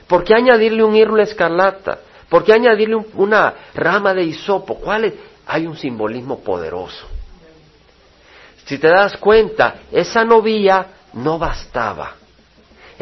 ¿Por 0.07 0.23
qué 0.23 0.35
añadirle 0.35 0.85
un 0.85 0.95
hilo 0.95 1.17
escarlata? 1.23 1.99
¿Por 2.29 2.45
qué 2.45 2.53
añadirle 2.53 2.97
una 3.15 3.55
rama 3.75 4.13
de 4.13 4.25
hisopo? 4.25 4.75
¿Cuál 4.77 5.07
es? 5.07 5.15
Hay 5.47 5.67
un 5.67 5.77
simbolismo 5.77 6.41
poderoso. 6.41 7.07
Si 8.65 8.79
te 8.79 8.89
das 8.89 9.17
cuenta, 9.17 9.77
esa 9.91 10.25
novia 10.25 10.87
no 11.15 11.39
bastaba. 11.39 12.22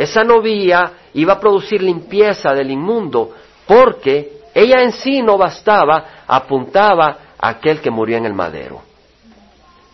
Esa 0.00 0.25
novia 0.25 0.92
iba 1.12 1.35
a 1.35 1.38
producir 1.38 1.83
limpieza 1.83 2.54
del 2.54 2.71
inmundo 2.71 3.35
porque 3.66 4.40
ella 4.54 4.80
en 4.80 4.92
sí 4.92 5.21
no 5.21 5.37
bastaba, 5.37 6.25
apuntaba 6.26 7.35
a 7.38 7.50
aquel 7.50 7.83
que 7.83 7.90
murió 7.90 8.16
en 8.16 8.25
el 8.25 8.33
madero. 8.33 8.80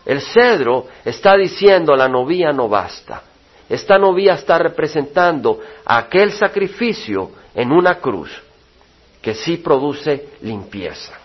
El 0.05 0.21
cedro 0.21 0.85
está 1.03 1.35
diciendo 1.35 1.93
la 1.93 2.07
novia 2.07 2.53
no 2.53 2.69
basta. 2.69 3.21
Esta 3.67 3.97
novia 3.97 4.35
está 4.35 4.57
representando 4.57 5.59
aquel 5.83 6.31
sacrificio 6.31 7.31
en 7.53 7.73
una 7.73 7.95
cruz 7.95 8.31
que 9.21 9.35
sí 9.35 9.57
produce 9.57 10.29
limpieza. 10.41 11.15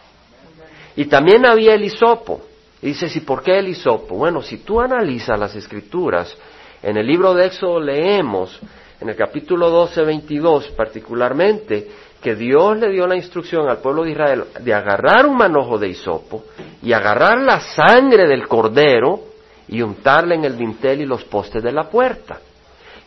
Y 0.97 1.05
también 1.05 1.47
había 1.47 1.75
el 1.75 1.85
hisopo. 1.85 2.41
Y 2.83 2.89
dices, 2.89 3.15
¿y 3.15 3.21
por 3.21 3.45
qué 3.45 3.61
el 3.61 3.69
hisopo? 3.69 4.17
Bueno, 4.17 4.43
si 4.43 4.57
tú 4.57 4.81
analizas 4.81 5.39
las 5.39 5.55
escrituras, 5.55 6.37
en 6.83 6.97
el 6.97 7.07
libro 7.07 7.35
de 7.35 7.47
Éxodo 7.47 7.81
leemos, 7.81 8.59
en 9.01 9.09
el 9.09 9.17
capítulo 9.17 9.71
12, 9.71 10.03
22 10.03 10.69
particularmente, 10.69 11.89
que 12.21 12.35
Dios 12.35 12.79
le 12.79 12.91
dio 12.91 13.07
la 13.07 13.17
instrucción 13.17 13.69
al 13.69 13.79
pueblo 13.79 14.05
de 14.05 14.13
Israel 14.13 14.45
de 14.61 14.73
agarrar 14.75 15.27
un 15.27 15.37
manojo 15.37 15.79
de 15.79 15.89
hisopo 15.89 16.45
y 16.83 16.93
agarrar 16.93 17.41
la 17.41 17.61
sangre 17.61 18.29
del 18.29 18.47
cordero 18.47 19.21
y 19.69 19.83
untarla 19.83 20.35
en 20.35 20.45
el 20.45 20.57
dintel 20.57 21.01
y 21.01 21.07
los 21.07 21.25
postes 21.25 21.63
de 21.63 21.73
la 21.73 21.85
puerta. 21.85 22.41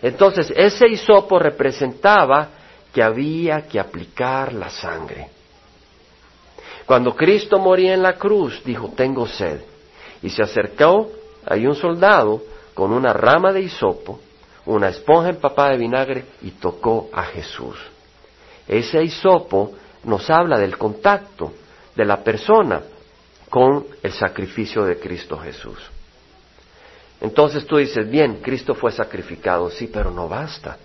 Entonces, 0.01 0.51
ese 0.55 0.88
hisopo 0.88 1.39
representaba 1.39 2.50
que 2.94 3.01
había 3.01 3.62
que 3.67 3.79
aplicar 3.79 4.53
la 4.53 4.70
sangre. 4.70 5.29
Cuando 6.86 7.15
Cristo 7.15 7.58
moría 7.58 7.94
en 7.94 8.03
la 8.03 8.13
cruz, 8.13 8.62
dijo, 8.63 8.94
tengo 8.96 9.27
sed. 9.27 9.62
Y 10.22 10.29
se 10.29 10.44
acercó, 10.44 11.10
hay 11.46 11.65
un 11.65 11.75
soldado 11.75 12.41
con 12.75 12.91
una 12.91 13.13
rama 13.13 13.51
de 13.51 13.62
hisopo, 13.62 14.20
una 14.65 14.89
esponja 14.89 15.29
empapada 15.29 15.72
de 15.72 15.77
vinagre 15.77 16.25
y 16.41 16.51
tocó 16.51 17.10
a 17.12 17.24
Jesús. 17.24 17.77
Ese 18.67 19.01
hisopo 19.01 19.74
nos 20.03 20.29
habla 20.29 20.60
del 20.60 20.77
contacto 20.77 21.53
de 21.96 22.05
la 22.05 22.24
persona 22.24 22.82
con 23.50 23.88
el 24.03 24.12
sacrificio 24.12 24.84
de 24.84 25.00
Cristo 25.00 25.38
Jesús. 25.38 25.79
Entonces 27.22 27.65
tú 27.65 27.77
dices, 27.77 28.10
bien, 28.10 28.41
Cristo 28.41 28.75
fue 28.75 28.91
sacrificado, 28.91 29.70
sí, 29.70 29.88
pero 29.88 30.12
no 30.12 30.27
basta. 30.27 30.77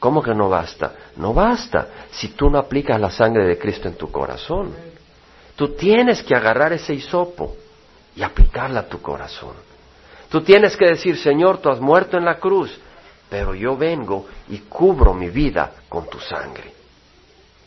¿Cómo 0.00 0.22
que 0.22 0.34
no 0.34 0.48
basta? 0.48 0.94
No 1.16 1.32
basta 1.32 1.88
si 2.10 2.28
tú 2.28 2.50
no 2.50 2.58
aplicas 2.58 3.00
la 3.00 3.10
sangre 3.10 3.46
de 3.46 3.56
Cristo 3.56 3.88
en 3.88 3.94
tu 3.94 4.10
corazón. 4.10 4.74
Tú 5.54 5.68
tienes 5.76 6.22
que 6.22 6.34
agarrar 6.34 6.72
ese 6.72 6.92
hisopo 6.92 7.54
y 8.16 8.22
aplicarla 8.22 8.80
a 8.80 8.88
tu 8.88 9.00
corazón. 9.00 9.54
Tú 10.28 10.40
tienes 10.42 10.76
que 10.76 10.86
decir, 10.86 11.16
Señor, 11.16 11.58
tú 11.58 11.68
has 11.70 11.80
muerto 11.80 12.16
en 12.16 12.24
la 12.24 12.38
cruz, 12.38 12.78
pero 13.28 13.54
yo 13.54 13.76
vengo 13.76 14.26
y 14.48 14.58
cubro 14.58 15.14
mi 15.14 15.30
vida 15.30 15.72
con 15.88 16.08
tu 16.08 16.18
sangre. 16.18 16.72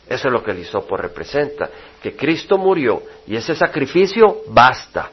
Eso 0.08 0.28
es 0.28 0.32
lo 0.32 0.42
que 0.42 0.52
el 0.52 0.60
hisopo 0.60 0.96
representa, 0.96 1.68
que 2.02 2.16
Cristo 2.16 2.56
murió 2.56 3.02
y 3.26 3.36
ese 3.36 3.54
sacrificio 3.54 4.38
basta, 4.48 5.10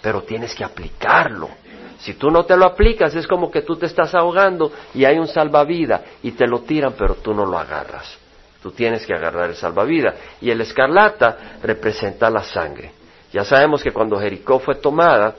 pero 0.00 0.22
tienes 0.22 0.54
que 0.54 0.64
aplicarlo. 0.64 1.48
Si 1.98 2.14
tú 2.14 2.30
no 2.30 2.44
te 2.44 2.56
lo 2.56 2.64
aplicas 2.64 3.14
es 3.16 3.26
como 3.26 3.50
que 3.50 3.62
tú 3.62 3.76
te 3.76 3.86
estás 3.86 4.14
ahogando 4.14 4.70
y 4.94 5.04
hay 5.04 5.18
un 5.18 5.26
salvavidas 5.26 6.02
y 6.22 6.32
te 6.32 6.46
lo 6.46 6.60
tiran, 6.60 6.94
pero 6.96 7.16
tú 7.16 7.34
no 7.34 7.44
lo 7.44 7.58
agarras. 7.58 8.16
Tú 8.62 8.70
tienes 8.70 9.04
que 9.06 9.14
agarrar 9.14 9.50
el 9.50 9.56
salvavidas. 9.56 10.14
Y 10.40 10.50
el 10.50 10.60
escarlata 10.60 11.58
representa 11.62 12.30
la 12.30 12.42
sangre. 12.42 12.92
Ya 13.32 13.44
sabemos 13.44 13.82
que 13.82 13.92
cuando 13.92 14.18
Jericó 14.18 14.58
fue 14.58 14.76
tomada, 14.76 15.34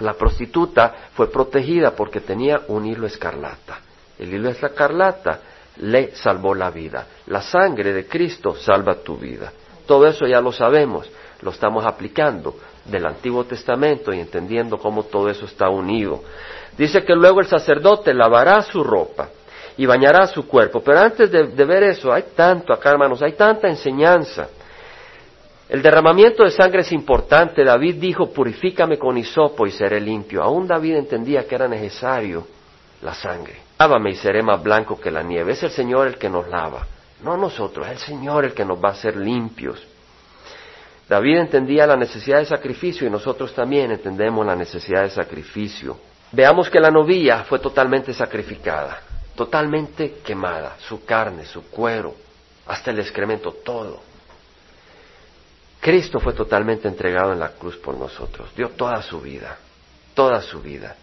la 0.00 0.14
prostituta 0.14 1.10
fue 1.14 1.30
protegida 1.30 1.92
porque 1.92 2.20
tenía 2.20 2.62
un 2.68 2.86
hilo 2.86 3.06
escarlata. 3.06 3.80
El 4.18 4.32
hilo 4.34 4.50
escarlata 4.50 5.40
le 5.78 6.14
salvó 6.14 6.54
la 6.54 6.70
vida. 6.70 7.06
La 7.26 7.42
sangre 7.42 7.92
de 7.92 8.06
Cristo 8.06 8.54
salva 8.54 8.96
tu 8.96 9.16
vida. 9.16 9.52
Todo 9.86 10.06
eso 10.06 10.26
ya 10.26 10.40
lo 10.40 10.52
sabemos, 10.52 11.10
lo 11.42 11.50
estamos 11.50 11.84
aplicando 11.84 12.56
del 12.84 13.06
Antiguo 13.06 13.44
Testamento 13.44 14.12
y 14.12 14.20
entendiendo 14.20 14.78
cómo 14.78 15.04
todo 15.04 15.28
eso 15.28 15.46
está 15.46 15.68
unido. 15.68 16.22
Dice 16.76 17.04
que 17.04 17.14
luego 17.14 17.40
el 17.40 17.46
sacerdote 17.46 18.14
lavará 18.14 18.62
su 18.62 18.82
ropa 18.84 19.28
y 19.76 19.86
bañará 19.86 20.26
su 20.26 20.46
cuerpo. 20.46 20.82
Pero 20.82 21.00
antes 21.00 21.30
de, 21.30 21.64
ver 21.64 21.82
eso, 21.84 22.12
hay 22.12 22.24
tanto 22.36 22.72
acá, 22.72 22.90
hermanos, 22.90 23.22
hay 23.22 23.32
tanta 23.32 23.68
enseñanza. 23.68 24.48
El 25.70 25.82
derramamiento 25.82 26.42
de 26.42 26.50
sangre 26.50 26.80
es 26.80 26.92
importante. 26.92 27.64
David 27.64 27.96
dijo, 27.96 28.32
purifícame 28.32 28.98
con 28.98 29.16
hisopo 29.16 29.66
y 29.66 29.70
seré 29.70 30.00
limpio. 30.00 30.42
Aún 30.42 30.66
David 30.66 30.96
entendía 30.96 31.46
que 31.46 31.54
era 31.54 31.68
necesario 31.68 32.46
la 33.02 33.14
sangre. 33.14 33.60
Lávame 33.78 34.10
y 34.10 34.16
seré 34.16 34.42
más 34.42 34.62
blanco 34.62 35.00
que 35.00 35.10
la 35.10 35.22
nieve. 35.22 35.52
Es 35.52 35.62
el 35.62 35.70
Señor 35.70 36.08
el 36.08 36.18
que 36.18 36.28
nos 36.28 36.48
lava. 36.48 36.86
No 37.22 37.36
nosotros, 37.36 37.86
es 37.86 37.92
el 37.92 37.98
Señor 37.98 38.44
el 38.44 38.52
que 38.52 38.64
nos 38.64 38.82
va 38.82 38.88
a 38.88 38.92
hacer 38.92 39.16
limpios. 39.16 39.86
David 41.08 41.38
entendía 41.38 41.86
la 41.86 41.96
necesidad 41.96 42.38
de 42.38 42.46
sacrificio 42.46 43.06
y 43.06 43.10
nosotros 43.10 43.54
también 43.54 43.90
entendemos 43.90 44.44
la 44.44 44.56
necesidad 44.56 45.02
de 45.02 45.10
sacrificio. 45.10 45.98
Veamos 46.32 46.68
que 46.68 46.80
la 46.80 46.90
novilla 46.90 47.44
fue 47.44 47.58
totalmente 47.58 48.12
sacrificada 48.12 49.00
totalmente 49.40 50.18
quemada, 50.22 50.76
su 50.86 51.02
carne, 51.06 51.46
su 51.46 51.62
cuero, 51.70 52.14
hasta 52.66 52.90
el 52.90 52.98
excremento, 52.98 53.52
todo. 53.64 54.02
Cristo 55.80 56.20
fue 56.20 56.34
totalmente 56.34 56.88
entregado 56.88 57.32
en 57.32 57.40
la 57.40 57.52
cruz 57.52 57.76
por 57.78 57.96
nosotros, 57.96 58.50
dio 58.54 58.68
toda 58.70 59.00
su 59.02 59.20
vida, 59.20 59.58
toda 60.14 60.42
su 60.42 60.60
vida. 60.60 60.96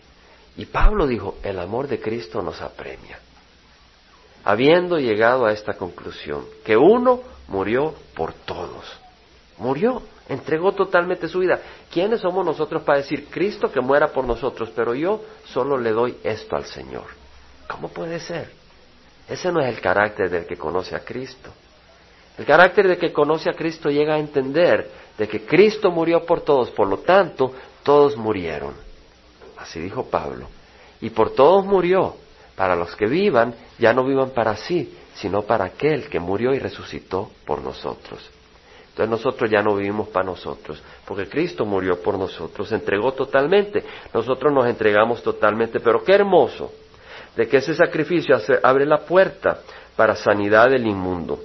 Y 0.55 0.65
Pablo 0.65 1.07
dijo, 1.07 1.37
el 1.43 1.59
amor 1.59 1.87
de 1.87 1.99
Cristo 1.99 2.41
nos 2.41 2.61
apremia. 2.61 3.19
Habiendo 4.43 4.97
llegado 4.97 5.45
a 5.45 5.51
esta 5.51 5.73
conclusión, 5.73 6.45
que 6.63 6.77
uno 6.77 7.21
murió 7.47 7.95
por 8.15 8.33
todos, 8.33 8.85
murió, 9.57 10.01
entregó 10.29 10.71
totalmente 10.73 11.27
su 11.27 11.39
vida. 11.39 11.59
¿Quiénes 11.91 12.21
somos 12.21 12.45
nosotros 12.45 12.83
para 12.83 12.99
decir, 12.99 13.27
Cristo 13.29 13.71
que 13.71 13.81
muera 13.81 14.09
por 14.09 14.25
nosotros, 14.25 14.71
pero 14.75 14.93
yo 14.93 15.23
solo 15.45 15.77
le 15.77 15.91
doy 15.91 16.17
esto 16.23 16.55
al 16.55 16.65
Señor? 16.65 17.05
¿Cómo 17.67 17.89
puede 17.89 18.19
ser? 18.19 18.51
Ese 19.27 19.51
no 19.51 19.59
es 19.59 19.67
el 19.67 19.81
carácter 19.81 20.29
del 20.29 20.45
que 20.45 20.55
conoce 20.55 20.95
a 20.95 21.03
Cristo. 21.03 21.51
El 22.37 22.45
carácter 22.45 22.87
de 22.87 22.97
que 22.97 23.11
conoce 23.11 23.49
a 23.49 23.53
Cristo 23.53 23.89
llega 23.89 24.15
a 24.15 24.19
entender 24.19 24.89
de 25.17 25.27
que 25.27 25.45
Cristo 25.45 25.89
murió 25.89 26.25
por 26.25 26.41
todos, 26.41 26.69
por 26.71 26.87
lo 26.87 26.99
tanto, 26.99 27.51
todos 27.83 28.15
murieron. 28.15 28.73
Así 29.57 29.79
dijo 29.79 30.05
Pablo. 30.05 30.47
Y 31.01 31.09
por 31.09 31.31
todos 31.31 31.65
murió. 31.65 32.15
Para 32.55 32.75
los 32.75 32.95
que 32.95 33.05
vivan, 33.05 33.53
ya 33.77 33.93
no 33.93 34.03
vivan 34.03 34.31
para 34.31 34.55
sí, 34.55 34.97
sino 35.13 35.43
para 35.43 35.65
aquel 35.65 36.09
que 36.09 36.19
murió 36.19 36.53
y 36.53 36.59
resucitó 36.59 37.29
por 37.45 37.61
nosotros. 37.61 38.31
Entonces 38.89 39.11
nosotros 39.11 39.49
ya 39.51 39.61
no 39.61 39.75
vivimos 39.75 40.07
para 40.07 40.25
nosotros, 40.25 40.81
porque 41.05 41.29
Cristo 41.29 41.65
murió 41.65 42.01
por 42.01 42.17
nosotros, 42.17 42.71
entregó 42.71 43.13
totalmente, 43.13 43.83
nosotros 44.11 44.51
nos 44.51 44.65
entregamos 44.65 45.21
totalmente, 45.21 45.79
pero 45.79 46.03
qué 46.03 46.13
hermoso 46.13 46.71
de 47.35 47.47
que 47.47 47.57
ese 47.57 47.75
sacrificio 47.75 48.35
abre 48.63 48.87
la 48.87 49.01
puerta 49.01 49.59
para 49.95 50.15
sanidad 50.15 50.71
del 50.71 50.87
inmundo. 50.87 51.39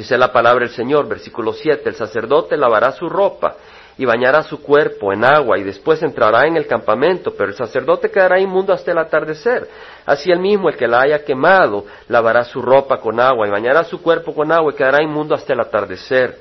Dice 0.00 0.16
la 0.16 0.32
palabra 0.32 0.64
del 0.64 0.74
Señor, 0.74 1.06
versículo 1.06 1.52
7, 1.52 1.86
el 1.86 1.94
sacerdote 1.94 2.56
lavará 2.56 2.92
su 2.92 3.06
ropa 3.06 3.56
y 3.98 4.06
bañará 4.06 4.42
su 4.42 4.62
cuerpo 4.62 5.12
en 5.12 5.26
agua 5.26 5.58
y 5.58 5.62
después 5.62 6.02
entrará 6.02 6.46
en 6.46 6.56
el 6.56 6.66
campamento, 6.66 7.34
pero 7.36 7.50
el 7.50 7.54
sacerdote 7.54 8.10
quedará 8.10 8.40
inmundo 8.40 8.72
hasta 8.72 8.92
el 8.92 8.96
atardecer. 8.96 9.68
Así 10.06 10.32
el 10.32 10.38
mismo, 10.38 10.70
el 10.70 10.78
que 10.78 10.88
la 10.88 11.02
haya 11.02 11.22
quemado, 11.22 11.84
lavará 12.08 12.44
su 12.44 12.62
ropa 12.62 12.96
con 12.96 13.20
agua 13.20 13.46
y 13.46 13.50
bañará 13.50 13.84
su 13.84 14.00
cuerpo 14.00 14.34
con 14.34 14.50
agua 14.50 14.72
y 14.72 14.74
quedará 14.74 15.02
inmundo 15.02 15.34
hasta 15.34 15.52
el 15.52 15.60
atardecer. 15.60 16.38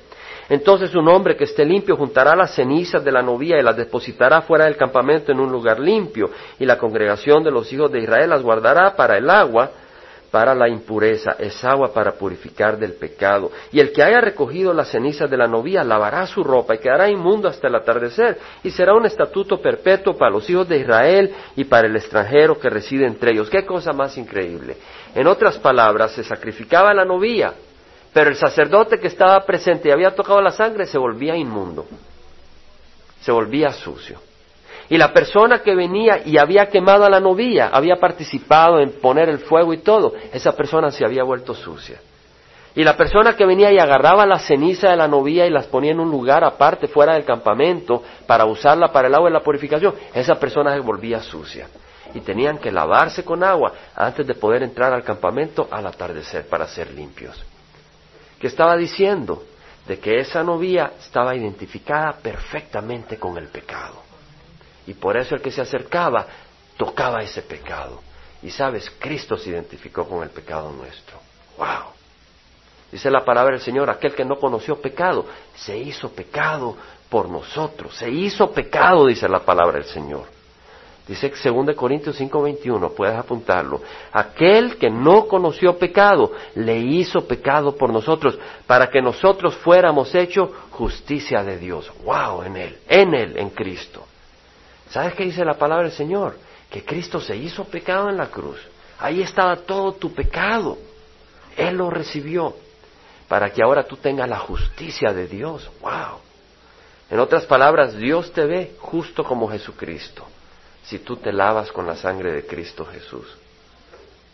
Entonces 0.48 0.96
un 0.96 1.10
hombre 1.10 1.36
que 1.36 1.44
esté 1.44 1.66
limpio 1.66 1.98
juntará 1.98 2.38
las 2.38 2.56
cenizas 2.56 3.04
de 3.04 3.12
la 3.12 3.22
novia 3.22 3.60
y 3.60 3.62
las 3.62 3.76
depositará 3.76 4.42
fuera 4.44 4.64
del 4.64 4.78
campamento 4.78 5.34
en 5.34 5.42
un 5.42 5.52
lugar 5.52 5.82
limpio, 5.82 6.30
y 6.60 6.66
la 6.66 6.78
congregación 6.78 7.44
de 7.44 7.52
los 7.52 7.74
hijos 7.74 7.92
de 7.92 8.00
Israel 8.00 8.30
las 8.30 8.42
guardará 8.42 8.96
para 8.96 9.18
el 9.18 9.30
agua, 9.30 9.70
para 10.32 10.54
la 10.54 10.70
impureza, 10.70 11.36
es 11.40 11.64
agua 11.64 11.92
para 11.94 12.14
purificar 12.14 12.78
del 12.78 12.94
pecado. 12.94 13.52
Y 13.72 13.80
el 13.80 13.92
que 13.92 14.04
haya 14.04 14.22
recogido 14.22 14.74
las 14.74 14.90
cenizas 14.90 15.30
de 15.30 15.38
la 15.38 15.48
novia 15.48 15.84
lavará 15.84 16.28
su 16.28 16.44
ropa 16.44 16.76
y 16.76 16.80
quedará 16.80 17.10
inmundo 17.10 17.48
hasta 17.48 17.68
el 17.68 17.76
atardecer, 17.76 18.38
y 18.64 18.72
será 18.72 18.94
un 18.94 19.06
estatuto 19.06 19.62
perpetuo 19.62 20.16
para 20.16 20.32
los 20.32 20.50
hijos 20.50 20.68
de 20.68 20.80
Israel 20.80 21.34
y 21.56 21.64
para 21.64 21.88
el 21.88 21.96
extranjero 21.96 22.60
que 22.60 22.70
reside 22.70 23.06
entre 23.06 23.32
ellos. 23.32 23.50
Qué 23.50 23.66
cosa 23.66 23.92
más 23.92 24.18
increíble. 24.18 24.78
En 25.16 25.28
otras 25.28 25.58
palabras, 25.58 26.12
se 26.12 26.24
sacrificaba 26.24 26.94
la 26.94 27.06
novia, 27.06 27.54
pero 28.14 28.30
el 28.30 28.36
sacerdote 28.36 29.00
que 29.00 29.08
estaba 29.08 29.44
presente 29.46 29.90
y 29.90 29.92
había 29.92 30.14
tocado 30.14 30.42
la 30.42 30.52
sangre 30.52 30.86
se 30.86 30.98
volvía 30.98 31.36
inmundo, 31.36 31.86
se 33.22 33.32
volvía 33.32 33.72
sucio. 33.72 34.29
Y 34.90 34.98
la 34.98 35.14
persona 35.14 35.60
que 35.60 35.76
venía 35.76 36.22
y 36.26 36.38
había 36.38 36.68
quemado 36.68 37.06
a 37.06 37.10
la 37.10 37.20
novia, 37.20 37.70
había 37.72 37.98
participado 37.98 38.80
en 38.80 39.00
poner 39.00 39.30
el 39.30 39.40
fuego 39.40 39.74
y 39.74 39.80
todo, 39.80 40.14
esa 40.34 40.54
persona 40.54 40.90
se 40.92 41.06
había 41.06 41.24
vuelto 41.24 41.54
sucia. 41.54 42.00
Y 42.76 42.84
la 42.84 42.98
persona 42.98 43.36
que 43.36 43.46
venía 43.46 43.72
y 43.72 43.78
agarraba 43.78 44.26
la 44.26 44.40
ceniza 44.40 44.90
de 44.90 44.96
la 44.96 45.08
novia 45.08 45.46
y 45.46 45.50
las 45.52 45.68
ponía 45.68 45.92
en 45.92 46.00
un 46.00 46.10
lugar 46.10 46.44
aparte, 46.44 46.88
fuera 46.88 47.14
del 47.14 47.26
campamento, 47.26 48.04
para 48.26 48.46
usarla 48.46 48.92
para 48.92 49.08
el 49.08 49.16
agua 49.16 49.30
de 49.30 49.34
la 49.34 49.44
purificación, 49.44 49.94
esa 50.14 50.36
persona 50.36 50.74
se 50.74 50.80
volvía 50.80 51.22
sucia. 51.22 51.68
Y 52.14 52.22
tenían 52.22 52.58
que 52.58 52.72
lavarse 52.72 53.24
con 53.24 53.44
agua 53.44 53.74
antes 53.96 54.26
de 54.26 54.34
poder 54.34 54.64
entrar 54.64 54.94
al 54.94 55.04
campamento 55.04 55.68
al 55.70 55.86
atardecer 55.86 56.48
para 56.48 56.68
ser 56.68 56.92
limpios 56.92 57.44
que 58.40 58.48
estaba 58.48 58.76
diciendo 58.78 59.44
de 59.86 60.00
que 60.00 60.20
esa 60.20 60.44
novia 60.44 60.94
estaba 61.00 61.36
identificada 61.36 62.14
perfectamente 62.14 63.18
con 63.18 63.38
el 63.38 63.50
pecado. 63.50 64.09
Y 64.90 64.96
por 64.96 65.16
eso 65.16 65.36
el 65.36 65.42
que 65.42 65.52
se 65.52 65.62
acercaba 65.62 66.26
tocaba 66.76 67.22
ese 67.22 67.44
pecado. 67.44 68.02
Y 68.42 68.50
sabes, 68.50 68.92
Cristo 68.98 69.38
se 69.38 69.52
identificó 69.52 70.10
con 70.10 70.24
el 70.24 70.32
pecado 70.32 70.72
nuestro. 70.72 71.20
¡Wow! 71.60 71.94
Dice 72.92 73.12
la 73.12 73.24
palabra 73.24 73.52
del 73.52 73.62
Señor, 73.62 73.88
aquel 73.92 74.16
que 74.16 74.26
no 74.26 74.38
conoció 74.38 74.82
pecado, 74.82 75.28
se 75.54 75.78
hizo 75.78 76.10
pecado 76.12 76.76
por 77.08 77.30
nosotros. 77.30 77.96
Se 77.96 78.10
hizo 78.10 78.52
pecado, 78.52 79.06
dice 79.06 79.30
la 79.30 79.42
palabra 79.42 79.74
del 79.74 79.86
Señor. 79.86 80.24
Dice 81.08 81.30
2 81.30 81.76
Corintios 81.76 82.20
5:21, 82.20 82.90
puedes 82.96 83.16
apuntarlo. 83.16 83.82
Aquel 84.12 84.78
que 84.80 84.90
no 84.90 85.28
conoció 85.28 85.78
pecado, 85.78 86.32
le 86.56 86.80
hizo 86.80 87.28
pecado 87.28 87.76
por 87.76 87.94
nosotros, 87.94 88.40
para 88.66 88.90
que 88.90 89.04
nosotros 89.04 89.56
fuéramos 89.58 90.16
hechos 90.16 90.50
justicia 90.72 91.44
de 91.44 91.60
Dios. 91.60 91.92
¡Wow! 92.04 92.42
En 92.42 92.58
Él, 92.58 92.78
en 92.88 93.14
Él, 93.14 93.38
en 93.38 93.52
Cristo. 93.52 94.09
¿Sabes 94.90 95.14
qué 95.14 95.24
dice 95.26 95.46
la 95.46 95.58
palabra 95.58 95.86
del 95.86 95.96
Señor? 95.96 96.38
Que 96.70 96.84
Cristo 96.84 97.20
se 97.20 97.36
hizo 97.36 97.66
pecado 97.66 98.10
en 98.10 98.18
la 98.18 98.28
cruz. 98.28 98.60
Ahí 99.00 99.22
estaba 99.22 99.56
todo 99.58 99.94
tu 99.94 100.14
pecado. 100.14 100.78
Él 101.56 101.78
lo 101.78 101.90
recibió, 101.90 102.56
para 103.28 103.52
que 103.52 103.64
ahora 103.64 103.84
tú 103.84 103.98
tengas 103.98 104.28
la 104.30 104.40
justicia 104.40 105.14
de 105.14 105.28
Dios. 105.28 105.70
¡Wow! 105.82 106.20
En 107.10 107.20
otras 107.20 107.46
palabras, 107.46 107.96
Dios 107.96 108.32
te 108.34 108.46
ve 108.46 108.76
justo 108.80 109.24
como 109.24 109.50
Jesucristo 109.50 110.26
si 110.84 111.00
tú 111.00 111.18
te 111.18 111.32
lavas 111.32 111.72
con 111.72 111.86
la 111.86 111.96
sangre 111.96 112.32
de 112.32 112.46
Cristo 112.46 112.86
Jesús. 112.86 113.26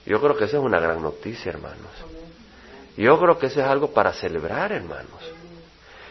Yo 0.06 0.22
creo 0.22 0.38
que 0.38 0.46
esa 0.46 0.58
es 0.58 0.64
una 0.64 0.80
gran 0.80 1.02
noticia, 1.02 1.52
hermanos. 1.52 1.92
Yo 2.96 3.20
creo 3.20 3.38
que 3.38 3.48
eso 3.48 3.60
es 3.60 3.66
algo 3.66 3.92
para 3.92 4.14
celebrar, 4.14 4.72
hermanos. 4.72 5.22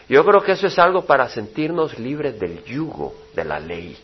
Yo 0.07 0.23
creo 0.23 0.43
que 0.43 0.51
eso 0.51 0.67
es 0.67 0.77
algo 0.77 1.05
para 1.05 1.29
sentirnos 1.29 1.97
libres 1.97 2.39
del 2.39 2.63
yugo 2.63 3.15
de 3.33 3.43
la 3.43 3.59
ley. 3.59 3.97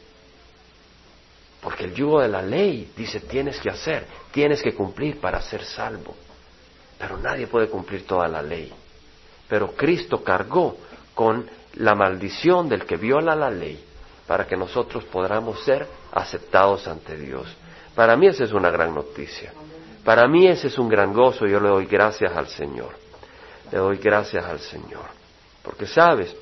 Porque 1.62 1.86
el 1.86 1.94
yugo 1.94 2.22
de 2.22 2.28
la 2.28 2.42
ley 2.42 2.92
dice 2.98 3.20
tienes 3.20 3.60
que 3.60 3.70
hacer, 3.70 4.06
tienes 4.32 4.62
que 4.62 4.74
cumplir 4.74 5.20
para 5.20 5.42
ser 5.42 5.64
salvo. 5.64 6.16
Pero 6.98 7.18
nadie 7.18 7.48
puede 7.48 7.68
cumplir 7.68 8.06
toda 8.06 8.28
la 8.28 8.42
ley. 8.42 8.74
Pero 9.48 9.74
Cristo 9.74 10.24
cargó 10.24 10.78
con 11.14 11.48
la 11.76 11.94
maldición 11.94 12.68
del 12.68 12.86
que 12.86 12.98
viola 12.98 13.36
la 13.36 13.50
ley 13.50 13.84
para 14.28 14.48
que 14.48 14.58
nosotros 14.58 15.04
podamos 15.06 15.64
ser 15.64 15.88
aceptados 16.14 16.88
ante 16.88 17.18
Dios. 17.18 17.48
Para 17.96 18.16
mí 18.16 18.28
esa 18.28 18.44
es 18.44 18.54
una 18.54 18.72
gran 18.72 18.96
noticia. 18.96 19.54
Para 20.04 20.28
mí 20.28 20.48
ese 20.48 20.68
es 20.68 20.78
un 20.78 20.90
gran 20.90 21.14
gozo 21.14 21.46
yo 21.46 21.60
le 21.60 21.70
doy 21.70 21.86
gracias 21.86 22.36
al 22.36 22.48
Señor. 22.48 22.96
Le 23.72 23.78
doy 23.78 23.98
gracias 23.98 24.44
al 24.46 24.60
Señor. 24.60 25.06
Porque 25.62 25.86
sabes, 25.86 26.36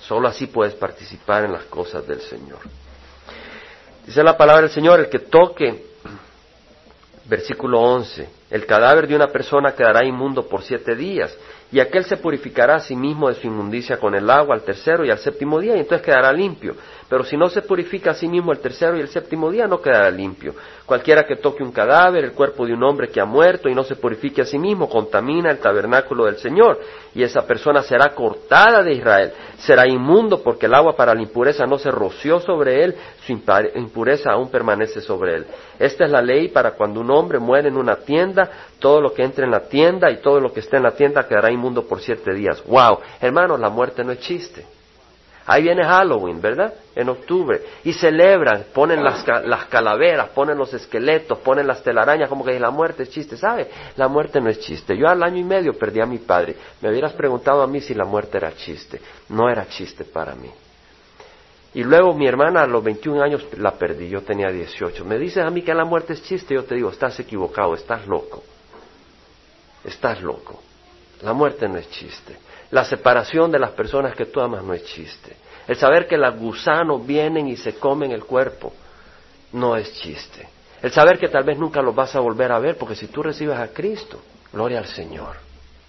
solo 0.00 0.28
así 0.28 0.46
puedes 0.46 0.74
participar 0.74 1.44
en 1.44 1.52
las 1.52 1.64
cosas 1.64 2.06
del 2.06 2.20
Señor. 2.20 2.60
Dice 4.10 4.24
la 4.24 4.36
palabra 4.36 4.62
del 4.62 4.70
Señor, 4.70 4.98
el 4.98 5.08
que 5.08 5.20
toque, 5.20 5.84
versículo 7.26 7.80
11, 7.80 8.28
el 8.50 8.66
cadáver 8.66 9.06
de 9.06 9.14
una 9.14 9.28
persona 9.28 9.70
quedará 9.70 10.04
inmundo 10.04 10.48
por 10.48 10.64
siete 10.64 10.96
días 10.96 11.32
y 11.70 11.78
aquel 11.78 12.04
se 12.04 12.16
purificará 12.16 12.74
a 12.74 12.80
sí 12.80 12.96
mismo 12.96 13.28
de 13.28 13.36
su 13.36 13.46
inmundicia 13.46 13.98
con 13.98 14.16
el 14.16 14.28
agua 14.28 14.56
al 14.56 14.62
tercero 14.62 15.04
y 15.04 15.12
al 15.12 15.18
séptimo 15.18 15.60
día, 15.60 15.76
y 15.76 15.78
entonces 15.78 16.04
quedará 16.04 16.32
limpio. 16.32 16.74
Pero 17.10 17.24
si 17.24 17.36
no 17.36 17.48
se 17.48 17.62
purifica 17.62 18.12
a 18.12 18.14
sí 18.14 18.28
mismo 18.28 18.52
el 18.52 18.60
tercero 18.60 18.96
y 18.96 19.00
el 19.00 19.08
séptimo 19.08 19.50
día, 19.50 19.66
no 19.66 19.82
quedará 19.82 20.08
limpio. 20.12 20.54
Cualquiera 20.86 21.24
que 21.24 21.34
toque 21.34 21.60
un 21.60 21.72
cadáver, 21.72 22.22
el 22.22 22.32
cuerpo 22.34 22.64
de 22.64 22.72
un 22.72 22.84
hombre 22.84 23.08
que 23.08 23.20
ha 23.20 23.24
muerto 23.24 23.68
y 23.68 23.74
no 23.74 23.82
se 23.82 23.96
purifique 23.96 24.42
a 24.42 24.44
sí 24.44 24.60
mismo, 24.60 24.88
contamina 24.88 25.50
el 25.50 25.58
tabernáculo 25.58 26.26
del 26.26 26.36
Señor, 26.36 26.78
y 27.12 27.24
esa 27.24 27.44
persona 27.44 27.82
será 27.82 28.14
cortada 28.14 28.84
de 28.84 28.92
Israel. 28.92 29.32
Será 29.58 29.88
inmundo 29.88 30.40
porque 30.40 30.66
el 30.66 30.74
agua 30.74 30.94
para 30.94 31.12
la 31.12 31.20
impureza 31.20 31.66
no 31.66 31.78
se 31.78 31.90
roció 31.90 32.38
sobre 32.38 32.84
él, 32.84 32.94
su 33.26 33.32
impureza 33.32 34.30
aún 34.30 34.48
permanece 34.48 35.00
sobre 35.00 35.34
él. 35.34 35.46
Esta 35.80 36.04
es 36.04 36.12
la 36.12 36.22
ley 36.22 36.46
para 36.46 36.76
cuando 36.76 37.00
un 37.00 37.10
hombre 37.10 37.40
muere 37.40 37.70
en 37.70 37.76
una 37.76 37.96
tienda, 37.96 38.48
todo 38.78 39.00
lo 39.00 39.12
que 39.12 39.24
entre 39.24 39.46
en 39.46 39.50
la 39.50 39.68
tienda 39.68 40.12
y 40.12 40.18
todo 40.18 40.38
lo 40.38 40.52
que 40.52 40.60
esté 40.60 40.76
en 40.76 40.84
la 40.84 40.92
tienda 40.92 41.26
quedará 41.26 41.50
inmundo 41.50 41.88
por 41.88 42.00
siete 42.00 42.32
días. 42.32 42.62
¡Wow! 42.66 43.00
Hermanos, 43.20 43.58
la 43.58 43.68
muerte 43.68 44.04
no 44.04 44.12
es 44.12 44.20
chiste. 44.20 44.64
Ahí 45.50 45.64
viene 45.64 45.84
Halloween, 45.84 46.40
¿verdad? 46.40 46.72
En 46.94 47.08
octubre. 47.08 47.60
Y 47.82 47.92
celebran, 47.92 48.66
ponen 48.72 49.02
las, 49.02 49.26
las, 49.44 49.64
calaveras, 49.64 50.28
ponen 50.28 50.56
los 50.56 50.72
esqueletos, 50.72 51.40
ponen 51.40 51.66
las 51.66 51.82
telarañas, 51.82 52.28
como 52.28 52.44
que 52.44 52.56
la 52.60 52.70
muerte 52.70 53.02
es 53.02 53.10
chiste. 53.10 53.36
¿Sabe? 53.36 53.68
La 53.96 54.06
muerte 54.06 54.40
no 54.40 54.48
es 54.48 54.60
chiste. 54.60 54.96
Yo 54.96 55.08
al 55.08 55.20
año 55.24 55.38
y 55.38 55.42
medio 55.42 55.72
perdí 55.72 56.00
a 56.00 56.06
mi 56.06 56.18
padre. 56.18 56.54
Me 56.80 56.88
hubieras 56.88 57.14
preguntado 57.14 57.62
a 57.62 57.66
mí 57.66 57.80
si 57.80 57.94
la 57.94 58.04
muerte 58.04 58.36
era 58.36 58.52
chiste. 58.54 59.00
No 59.30 59.50
era 59.50 59.66
chiste 59.66 60.04
para 60.04 60.36
mí. 60.36 60.50
Y 61.74 61.82
luego 61.82 62.14
mi 62.14 62.28
hermana 62.28 62.62
a 62.62 62.66
los 62.68 62.84
21 62.84 63.20
años 63.20 63.44
la 63.58 63.72
perdí, 63.72 64.08
yo 64.08 64.22
tenía 64.22 64.52
18. 64.52 65.04
Me 65.04 65.18
dices 65.18 65.44
a 65.44 65.50
mí 65.50 65.62
que 65.62 65.74
la 65.74 65.84
muerte 65.84 66.12
es 66.12 66.22
chiste, 66.22 66.54
yo 66.54 66.62
te 66.62 66.76
digo, 66.76 66.90
estás 66.90 67.18
equivocado, 67.18 67.74
estás 67.74 68.06
loco. 68.06 68.44
Estás 69.82 70.22
loco. 70.22 70.62
La 71.22 71.32
muerte 71.32 71.68
no 71.68 71.76
es 71.76 71.90
chiste. 71.90 72.36
La 72.70 72.84
separación 72.84 73.50
de 73.50 73.58
las 73.58 73.70
personas 73.72 74.14
que 74.14 74.26
tú 74.26 74.40
amas 74.40 74.62
no 74.62 74.74
es 74.74 74.84
chiste. 74.84 75.36
El 75.66 75.76
saber 75.76 76.06
que 76.06 76.16
los 76.16 76.36
gusanos 76.36 77.06
vienen 77.06 77.48
y 77.48 77.56
se 77.56 77.74
comen 77.74 78.12
el 78.12 78.24
cuerpo 78.24 78.72
no 79.52 79.76
es 79.76 79.92
chiste. 79.94 80.48
El 80.82 80.92
saber 80.92 81.18
que 81.18 81.28
tal 81.28 81.44
vez 81.44 81.58
nunca 81.58 81.82
los 81.82 81.94
vas 81.94 82.14
a 82.14 82.20
volver 82.20 82.52
a 82.52 82.58
ver, 82.58 82.76
porque 82.76 82.94
si 82.94 83.08
tú 83.08 83.22
recibes 83.22 83.58
a 83.58 83.68
Cristo, 83.68 84.20
gloria 84.52 84.78
al 84.78 84.86
Señor. 84.86 85.36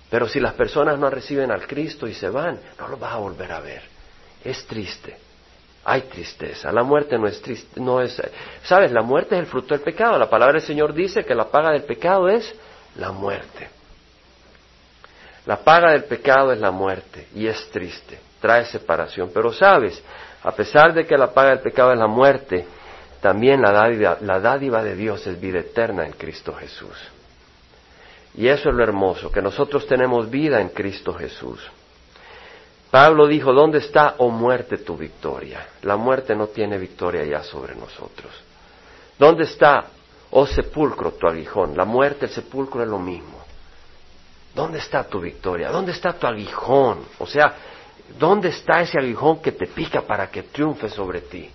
Pero 0.10 0.28
si 0.28 0.40
las 0.40 0.54
personas 0.54 1.00
no 1.00 1.10
reciben 1.10 1.52
al 1.52 1.66
Cristo 1.66 2.08
y 2.08 2.14
se 2.14 2.30
van, 2.30 2.60
no 2.78 2.88
los 2.88 3.00
vas 3.00 3.14
a 3.14 3.18
volver 3.18 3.52
a 3.52 3.62
ver. 3.62 3.84
Es 4.44 4.66
triste. 4.66 5.18
Hay 5.86 6.02
tristeza. 6.02 6.72
La 6.72 6.84
muerte 6.84 7.18
no 7.18 7.28
es 7.28 7.42
triste, 7.42 7.80
no 7.80 8.02
es, 8.02 8.22
sabes, 8.64 8.92
la 8.92 9.02
muerte 9.02 9.36
es 9.36 9.42
el 9.42 9.48
fruto 9.48 9.74
del 9.74 9.84
pecado. 9.84 10.18
La 10.18 10.30
palabra 10.30 10.60
del 10.60 10.68
Señor 10.68 10.94
dice 10.94 11.24
que 11.24 11.34
la 11.34 11.46
paga 11.46 11.72
del 11.72 11.84
pecado 11.84 12.28
es 12.28 12.54
la 12.98 13.12
muerte. 13.12 13.70
La 15.46 15.58
paga 15.58 15.92
del 15.92 16.04
pecado 16.04 16.52
es 16.52 16.60
la 16.60 16.72
muerte 16.72 17.28
y 17.36 17.48
es 17.48 17.70
triste, 17.72 18.20
trae 18.40 18.66
separación. 18.66 19.32
Pero 19.34 19.52
sabes, 19.52 20.02
a 20.44 20.52
pesar 20.52 20.94
de 20.94 21.06
que 21.06 21.18
la 21.18 21.34
paga 21.34 21.50
del 21.50 21.60
pecado 21.60 21.92
es 21.92 22.00
la 22.00 22.08
muerte, 22.08 22.66
también 23.22 23.62
la 23.62 23.72
dádiva, 23.72 24.18
la 24.22 24.40
dádiva 24.40 24.84
de 24.84 24.96
Dios 24.96 25.26
es 25.28 25.40
vida 25.40 25.60
eterna 25.60 26.06
en 26.06 26.14
Cristo 26.14 26.54
Jesús. 26.54 26.96
Y 28.36 28.48
eso 28.48 28.70
es 28.70 28.76
lo 28.76 28.84
hermoso, 28.84 29.32
que 29.32 29.42
nosotros 29.42 29.86
tenemos 29.88 30.30
vida 30.30 30.62
en 30.62 30.70
Cristo 30.70 31.14
Jesús. 31.14 31.60
Pablo 32.90 33.28
dijo, 33.28 33.54
¿dónde 33.54 33.80
está, 33.80 34.16
oh 34.18 34.30
muerte, 34.30 34.78
tu 34.80 34.98
victoria? 34.98 35.68
La 35.84 35.96
muerte 35.96 36.36
no 36.36 36.48
tiene 36.48 36.78
victoria 36.78 37.24
ya 37.24 37.44
sobre 37.44 37.76
nosotros. 37.76 38.32
¿Dónde 39.18 39.46
está, 39.46 39.86
oh 40.32 40.46
sepulcro, 40.46 41.14
tu 41.14 41.28
aguijón? 41.28 41.76
La 41.78 41.86
muerte, 41.86 42.26
el 42.26 42.32
sepulcro 42.32 42.84
es 42.84 42.90
lo 42.90 43.00
mismo. 43.00 43.41
¿Dónde 44.54 44.80
está 44.80 45.04
tu 45.04 45.20
victoria? 45.20 45.70
¿Dónde 45.70 45.92
está 45.92 46.14
tu 46.14 46.28
aguijón? 46.28 47.06
O 47.20 47.26
sea, 47.26 47.54
¿dónde 48.20 48.50
está 48.50 48.82
ese 48.82 49.00
aguijón 49.00 49.42
que 49.42 49.52
te 49.52 49.68
pica 49.68 50.02
para 50.02 50.30
que 50.30 50.44
triunfe 50.44 50.90
sobre 50.90 51.22
ti? 51.22 51.50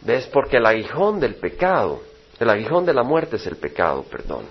¿Ves? 0.00 0.26
Porque 0.26 0.56
el 0.56 0.66
aguijón 0.66 1.20
del 1.20 1.34
pecado, 1.34 2.02
el 2.38 2.48
aguijón 2.48 2.86
de 2.86 2.94
la 2.94 3.02
muerte 3.02 3.36
es 3.36 3.46
el 3.46 3.56
pecado, 3.56 4.02
perdón. 4.04 4.44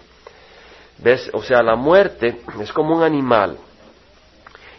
¿Ves? 1.00 1.30
O 1.34 1.42
sea, 1.42 1.62
la 1.62 1.76
muerte 1.76 2.42
es 2.60 2.72
como 2.72 2.96
un 2.96 3.04
animal 3.04 3.58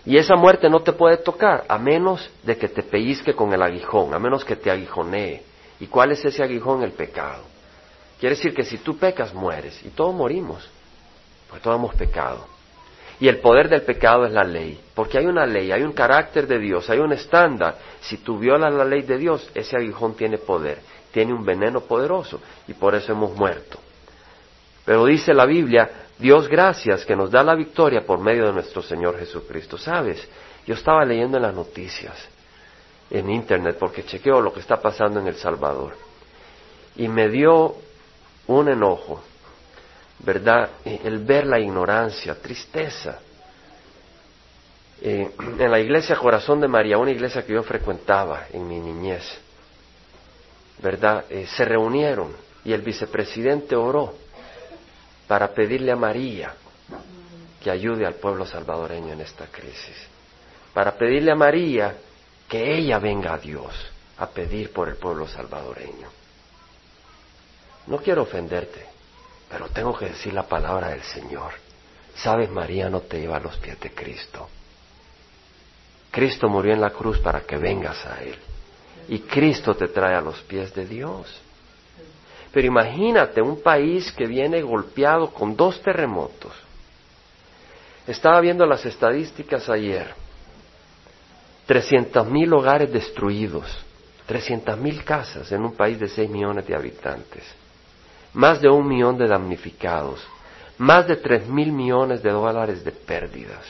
y 0.06 0.16
esa 0.16 0.36
muerte 0.36 0.70
no 0.70 0.80
te 0.80 0.92
puede 0.92 1.16
tocar 1.16 1.64
a 1.68 1.78
menos 1.78 2.30
de 2.44 2.56
que 2.56 2.68
te 2.68 2.84
pellizque 2.84 3.34
con 3.34 3.52
el 3.52 3.60
aguijón, 3.60 4.14
a 4.14 4.20
menos 4.20 4.44
que 4.44 4.54
te 4.54 4.70
aguijonee. 4.70 5.42
¿Y 5.80 5.88
cuál 5.88 6.12
es 6.12 6.24
ese 6.24 6.44
aguijón? 6.44 6.84
El 6.84 6.92
pecado. 6.92 7.42
Quiere 8.20 8.36
decir 8.36 8.54
que 8.54 8.62
si 8.62 8.78
tú 8.78 8.96
pecas, 8.96 9.34
mueres. 9.34 9.84
Y 9.84 9.88
todos 9.88 10.14
morimos. 10.14 10.70
Porque 11.48 11.62
todos 11.62 11.78
hemos 11.78 11.94
pecado. 11.94 12.46
Y 13.18 13.28
el 13.28 13.38
poder 13.38 13.68
del 13.68 13.82
pecado 13.82 14.26
es 14.26 14.32
la 14.32 14.44
ley. 14.44 14.78
Porque 14.94 15.18
hay 15.18 15.26
una 15.26 15.46
ley, 15.46 15.72
hay 15.72 15.82
un 15.82 15.92
carácter 15.92 16.46
de 16.46 16.58
Dios, 16.58 16.88
hay 16.90 16.98
un 16.98 17.12
estándar. 17.12 17.78
Si 18.00 18.18
tú 18.18 18.38
violas 18.38 18.72
la 18.74 18.84
ley 18.84 19.02
de 19.02 19.16
Dios, 19.16 19.50
ese 19.54 19.76
aguijón 19.76 20.14
tiene 20.14 20.38
poder, 20.38 20.80
tiene 21.12 21.32
un 21.32 21.44
veneno 21.44 21.80
poderoso. 21.80 22.40
Y 22.68 22.74
por 22.74 22.94
eso 22.94 23.12
hemos 23.12 23.34
muerto. 23.34 23.78
Pero 24.84 25.06
dice 25.06 25.32
la 25.32 25.46
Biblia, 25.46 25.90
Dios 26.18 26.48
gracias 26.48 27.04
que 27.04 27.16
nos 27.16 27.30
da 27.30 27.42
la 27.42 27.54
victoria 27.54 28.04
por 28.04 28.20
medio 28.20 28.46
de 28.46 28.52
nuestro 28.52 28.82
Señor 28.82 29.18
Jesucristo. 29.18 29.76
¿Sabes? 29.78 30.26
Yo 30.66 30.74
estaba 30.74 31.04
leyendo 31.04 31.36
en 31.36 31.44
las 31.44 31.54
noticias, 31.54 32.28
en 33.10 33.30
Internet, 33.30 33.76
porque 33.78 34.04
chequeo 34.04 34.40
lo 34.40 34.52
que 34.52 34.60
está 34.60 34.76
pasando 34.80 35.20
en 35.20 35.26
El 35.26 35.36
Salvador. 35.36 35.96
Y 36.96 37.08
me 37.08 37.28
dio 37.28 37.76
un 38.46 38.68
enojo, 38.68 39.22
¿verdad? 40.20 40.70
El 40.84 41.18
ver 41.24 41.46
la 41.46 41.58
ignorancia, 41.58 42.34
tristeza. 42.40 43.20
Eh, 45.00 45.30
en 45.58 45.70
la 45.70 45.78
iglesia 45.78 46.16
Corazón 46.16 46.60
de 46.60 46.68
María, 46.68 46.98
una 46.98 47.10
iglesia 47.10 47.44
que 47.44 47.52
yo 47.52 47.62
frecuentaba 47.62 48.46
en 48.52 48.66
mi 48.66 48.80
niñez, 48.80 49.24
¿verdad? 50.78 51.24
Eh, 51.28 51.46
se 51.46 51.64
reunieron 51.64 52.34
y 52.64 52.72
el 52.72 52.82
vicepresidente 52.82 53.76
oró 53.76 54.14
para 55.28 55.48
pedirle 55.52 55.92
a 55.92 55.96
María 55.96 56.54
que 57.62 57.70
ayude 57.70 58.06
al 58.06 58.14
pueblo 58.14 58.46
salvadoreño 58.46 59.12
en 59.12 59.20
esta 59.20 59.46
crisis, 59.46 59.96
para 60.72 60.92
pedirle 60.92 61.32
a 61.32 61.36
María 61.36 61.94
que 62.48 62.76
ella 62.78 62.98
venga 62.98 63.34
a 63.34 63.38
Dios 63.38 63.74
a 64.18 64.28
pedir 64.28 64.72
por 64.72 64.88
el 64.88 64.96
pueblo 64.96 65.26
salvadoreño. 65.28 66.08
No 67.88 67.98
quiero 67.98 68.22
ofenderte, 68.22 68.86
pero 69.48 69.68
tengo 69.68 69.96
que 69.96 70.06
decir 70.06 70.32
la 70.32 70.44
palabra 70.44 70.88
del 70.88 71.02
Señor. 71.02 71.52
Sabes, 72.16 72.50
María 72.50 72.88
no 72.88 73.00
te 73.00 73.20
lleva 73.20 73.36
a 73.36 73.40
los 73.40 73.56
pies 73.58 73.78
de 73.80 73.90
Cristo. 73.90 74.48
Cristo 76.10 76.48
murió 76.48 76.72
en 76.72 76.80
la 76.80 76.90
cruz 76.90 77.18
para 77.18 77.42
que 77.42 77.56
vengas 77.56 78.04
a 78.06 78.22
Él. 78.22 78.38
Y 79.08 79.20
Cristo 79.20 79.74
te 79.74 79.88
trae 79.88 80.14
a 80.14 80.20
los 80.20 80.40
pies 80.42 80.74
de 80.74 80.86
Dios. 80.86 81.26
Pero 82.52 82.66
imagínate 82.66 83.42
un 83.42 83.60
país 83.62 84.10
que 84.12 84.26
viene 84.26 84.62
golpeado 84.62 85.30
con 85.32 85.54
dos 85.54 85.80
terremotos. 85.82 86.52
Estaba 88.06 88.40
viendo 88.40 88.64
las 88.64 88.84
estadísticas 88.86 89.68
ayer. 89.68 90.14
300.000 91.68 92.24
mil 92.30 92.52
hogares 92.54 92.92
destruidos, 92.92 93.66
300.000 94.28 94.76
mil 94.76 95.04
casas 95.04 95.50
en 95.50 95.64
un 95.64 95.76
país 95.76 95.98
de 95.98 96.08
6 96.08 96.30
millones 96.30 96.66
de 96.66 96.76
habitantes, 96.76 97.44
más 98.36 98.60
de 98.60 98.68
un 98.68 98.86
millón 98.86 99.16
de 99.16 99.26
damnificados, 99.26 100.20
más 100.76 101.06
de 101.08 101.16
3 101.16 101.48
mil 101.48 101.72
millones 101.72 102.22
de 102.22 102.30
dólares 102.30 102.84
de 102.84 102.92
pérdidas. 102.92 103.64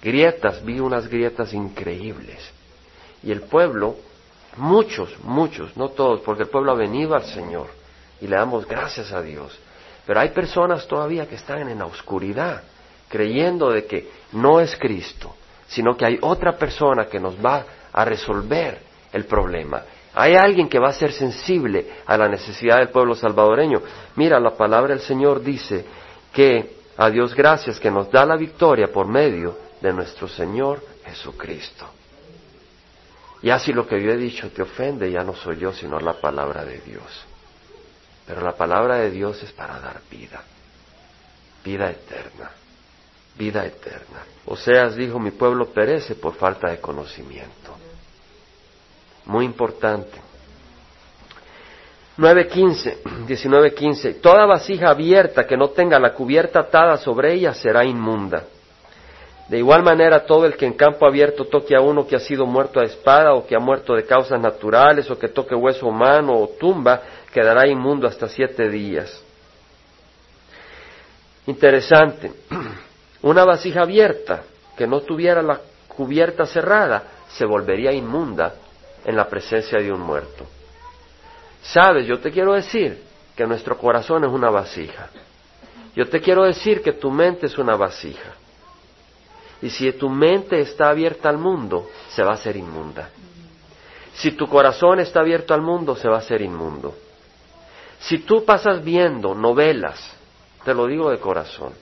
Grietas, 0.00 0.64
vi 0.64 0.78
unas 0.78 1.08
grietas 1.08 1.52
increíbles. 1.52 2.38
Y 3.24 3.32
el 3.32 3.42
pueblo, 3.42 3.96
muchos, 4.56 5.12
muchos, 5.24 5.76
no 5.76 5.88
todos, 5.88 6.20
porque 6.20 6.44
el 6.44 6.48
pueblo 6.48 6.70
ha 6.70 6.76
venido 6.76 7.16
al 7.16 7.24
Señor, 7.24 7.66
y 8.20 8.28
le 8.28 8.36
damos 8.36 8.68
gracias 8.68 9.10
a 9.10 9.20
Dios. 9.20 9.58
Pero 10.06 10.20
hay 10.20 10.28
personas 10.28 10.86
todavía 10.86 11.26
que 11.26 11.34
están 11.34 11.68
en 11.68 11.80
la 11.80 11.86
oscuridad, 11.86 12.62
creyendo 13.08 13.70
de 13.70 13.84
que 13.86 14.08
no 14.30 14.60
es 14.60 14.76
Cristo, 14.76 15.34
sino 15.66 15.96
que 15.96 16.06
hay 16.06 16.18
otra 16.22 16.56
persona 16.56 17.06
que 17.06 17.18
nos 17.18 17.34
va 17.44 17.64
a 17.92 18.04
resolver 18.04 18.78
el 19.12 19.24
problema. 19.24 19.82
Hay 20.20 20.34
alguien 20.34 20.68
que 20.68 20.80
va 20.80 20.88
a 20.88 20.92
ser 20.92 21.12
sensible 21.12 21.86
a 22.04 22.16
la 22.16 22.26
necesidad 22.28 22.78
del 22.78 22.88
pueblo 22.88 23.14
salvadoreño. 23.14 23.80
Mira, 24.16 24.40
la 24.40 24.50
palabra 24.50 24.92
del 24.92 25.00
Señor 25.00 25.40
dice 25.40 25.84
que 26.32 26.78
a 26.96 27.08
Dios 27.08 27.36
gracias 27.36 27.78
que 27.78 27.88
nos 27.88 28.10
da 28.10 28.26
la 28.26 28.36
victoria 28.36 28.88
por 28.88 29.06
medio 29.06 29.56
de 29.80 29.92
nuestro 29.92 30.26
Señor 30.26 30.82
Jesucristo. 31.04 31.86
Y 33.42 33.50
así 33.50 33.72
lo 33.72 33.86
que 33.86 34.02
yo 34.02 34.10
he 34.10 34.16
dicho 34.16 34.50
te 34.50 34.62
ofende, 34.62 35.08
ya 35.08 35.22
no 35.22 35.36
soy 35.36 35.58
yo, 35.58 35.72
sino 35.72 36.00
la 36.00 36.14
palabra 36.14 36.64
de 36.64 36.80
Dios. 36.80 37.24
Pero 38.26 38.40
la 38.40 38.56
palabra 38.56 38.96
de 38.96 39.12
Dios 39.12 39.40
es 39.44 39.52
para 39.52 39.78
dar 39.78 40.00
vida, 40.10 40.42
vida 41.64 41.92
eterna, 41.92 42.50
vida 43.38 43.64
eterna. 43.64 44.24
Oseas 44.46 44.96
dijo, 44.96 45.20
mi 45.20 45.30
pueblo 45.30 45.66
perece 45.66 46.16
por 46.16 46.34
falta 46.34 46.70
de 46.70 46.80
conocimiento. 46.80 47.57
Muy 49.28 49.44
importante. 49.44 50.18
9.15, 52.16 53.02
19.15. 53.28 54.20
Toda 54.22 54.46
vasija 54.46 54.88
abierta 54.88 55.46
que 55.46 55.56
no 55.56 55.68
tenga 55.68 56.00
la 56.00 56.14
cubierta 56.14 56.60
atada 56.60 56.96
sobre 56.96 57.34
ella 57.34 57.52
será 57.52 57.84
inmunda. 57.84 58.44
De 59.48 59.58
igual 59.58 59.82
manera, 59.82 60.24
todo 60.24 60.46
el 60.46 60.56
que 60.56 60.66
en 60.66 60.72
campo 60.72 61.06
abierto 61.06 61.44
toque 61.44 61.76
a 61.76 61.80
uno 61.80 62.06
que 62.06 62.16
ha 62.16 62.20
sido 62.20 62.46
muerto 62.46 62.80
a 62.80 62.84
espada 62.84 63.34
o 63.34 63.46
que 63.46 63.54
ha 63.54 63.60
muerto 63.60 63.94
de 63.94 64.04
causas 64.04 64.40
naturales 64.40 65.10
o 65.10 65.18
que 65.18 65.28
toque 65.28 65.54
hueso 65.54 65.86
humano 65.86 66.32
o 66.32 66.48
tumba 66.48 67.02
quedará 67.32 67.68
inmundo 67.68 68.06
hasta 68.06 68.28
siete 68.28 68.68
días. 68.68 69.22
Interesante. 71.46 72.32
Una 73.22 73.44
vasija 73.44 73.82
abierta 73.82 74.42
que 74.76 74.86
no 74.86 75.00
tuviera 75.00 75.42
la 75.42 75.60
cubierta 75.86 76.46
cerrada 76.46 77.04
se 77.28 77.44
volvería 77.44 77.92
inmunda 77.92 78.54
en 79.04 79.16
la 79.16 79.28
presencia 79.28 79.78
de 79.78 79.92
un 79.92 80.00
muerto. 80.00 80.46
Sabes, 81.62 82.06
yo 82.06 82.18
te 82.18 82.30
quiero 82.30 82.54
decir 82.54 83.02
que 83.36 83.46
nuestro 83.46 83.76
corazón 83.78 84.24
es 84.24 84.30
una 84.30 84.50
vasija. 84.50 85.10
Yo 85.94 86.08
te 86.08 86.20
quiero 86.20 86.44
decir 86.44 86.82
que 86.82 86.92
tu 86.92 87.10
mente 87.10 87.46
es 87.46 87.58
una 87.58 87.76
vasija. 87.76 88.34
Y 89.60 89.70
si 89.70 89.90
tu 89.92 90.08
mente 90.08 90.60
está 90.60 90.90
abierta 90.90 91.28
al 91.28 91.38
mundo, 91.38 91.88
se 92.10 92.22
va 92.22 92.32
a 92.32 92.34
hacer 92.34 92.56
inmunda. 92.56 93.10
Si 94.14 94.32
tu 94.32 94.48
corazón 94.48 95.00
está 95.00 95.20
abierto 95.20 95.54
al 95.54 95.62
mundo, 95.62 95.96
se 95.96 96.08
va 96.08 96.16
a 96.16 96.20
hacer 96.20 96.42
inmundo. 96.42 96.96
Si 98.00 98.18
tú 98.18 98.44
pasas 98.44 98.82
viendo 98.82 99.34
novelas, 99.34 99.98
te 100.64 100.74
lo 100.74 100.86
digo 100.86 101.10
de 101.10 101.18
corazón, 101.18 101.72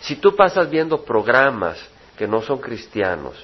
si 0.00 0.16
tú 0.16 0.36
pasas 0.36 0.70
viendo 0.70 1.04
programas 1.04 1.78
que 2.16 2.26
no 2.28 2.42
son 2.42 2.58
cristianos 2.58 3.34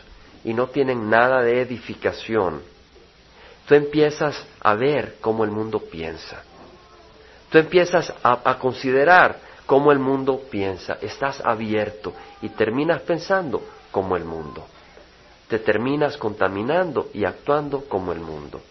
y 0.44 0.54
no 0.54 0.68
tienen 0.68 1.10
nada 1.10 1.42
de 1.42 1.60
edificación, 1.60 2.62
tú 3.66 3.74
empiezas 3.74 4.44
a 4.60 4.74
ver 4.74 5.16
cómo 5.20 5.44
el 5.44 5.50
mundo 5.50 5.80
piensa. 5.80 6.42
Tú 7.50 7.58
empiezas 7.58 8.12
a, 8.22 8.58
considerar 8.58 9.38
cómo 9.66 9.92
el 9.92 9.98
mundo 9.98 10.40
piensa. 10.50 10.96
Estás 11.02 11.40
abierto 11.44 12.14
y 12.40 12.48
terminas 12.48 13.02
pensando 13.02 13.62
como 13.90 14.16
el 14.16 14.24
mundo. 14.24 14.64
Te 15.48 15.58
terminas 15.58 16.16
contaminando 16.16 17.10
y 17.12 17.26
actuando 17.26 17.84
como 17.88 18.12
el 18.12 18.20
mundo. 18.20 18.62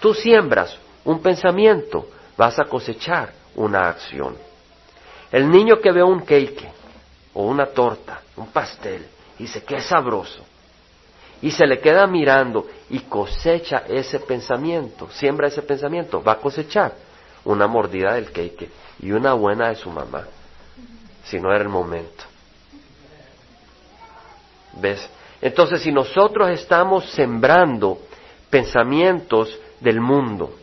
Tú 0.00 0.14
siembras 0.14 0.78
un 1.04 1.20
pensamiento, 1.20 2.08
vas 2.36 2.58
a 2.58 2.64
cosechar 2.64 3.32
una 3.54 3.88
acción. 3.90 4.36
El 5.30 5.50
niño 5.50 5.78
que 5.80 5.92
ve 5.92 6.02
un 6.02 6.20
cake 6.20 6.70
o 7.34 7.44
una 7.44 7.66
torta, 7.66 8.22
un 8.36 8.46
pastel, 8.46 9.06
dice 9.38 9.62
es 9.68 9.84
sabroso, 9.84 10.44
y 11.42 11.50
se 11.50 11.66
le 11.66 11.80
queda 11.80 12.06
mirando 12.06 12.66
y 12.88 13.00
cosecha 13.00 13.84
ese 13.88 14.20
pensamiento, 14.20 15.08
siembra 15.10 15.48
ese 15.48 15.62
pensamiento, 15.62 16.22
va 16.22 16.32
a 16.32 16.38
cosechar 16.38 16.94
una 17.44 17.66
mordida 17.66 18.14
del 18.14 18.30
cake 18.30 18.70
y 19.00 19.10
una 19.10 19.34
buena 19.34 19.68
de 19.68 19.74
su 19.74 19.90
mamá, 19.90 20.24
si 21.24 21.40
no 21.40 21.52
era 21.52 21.62
el 21.62 21.68
momento. 21.68 22.24
¿Ves? 24.74 25.08
Entonces, 25.40 25.82
si 25.82 25.90
nosotros 25.90 26.50
estamos 26.50 27.10
sembrando 27.10 27.98
pensamientos 28.48 29.58
del 29.80 30.00
mundo, 30.00 30.54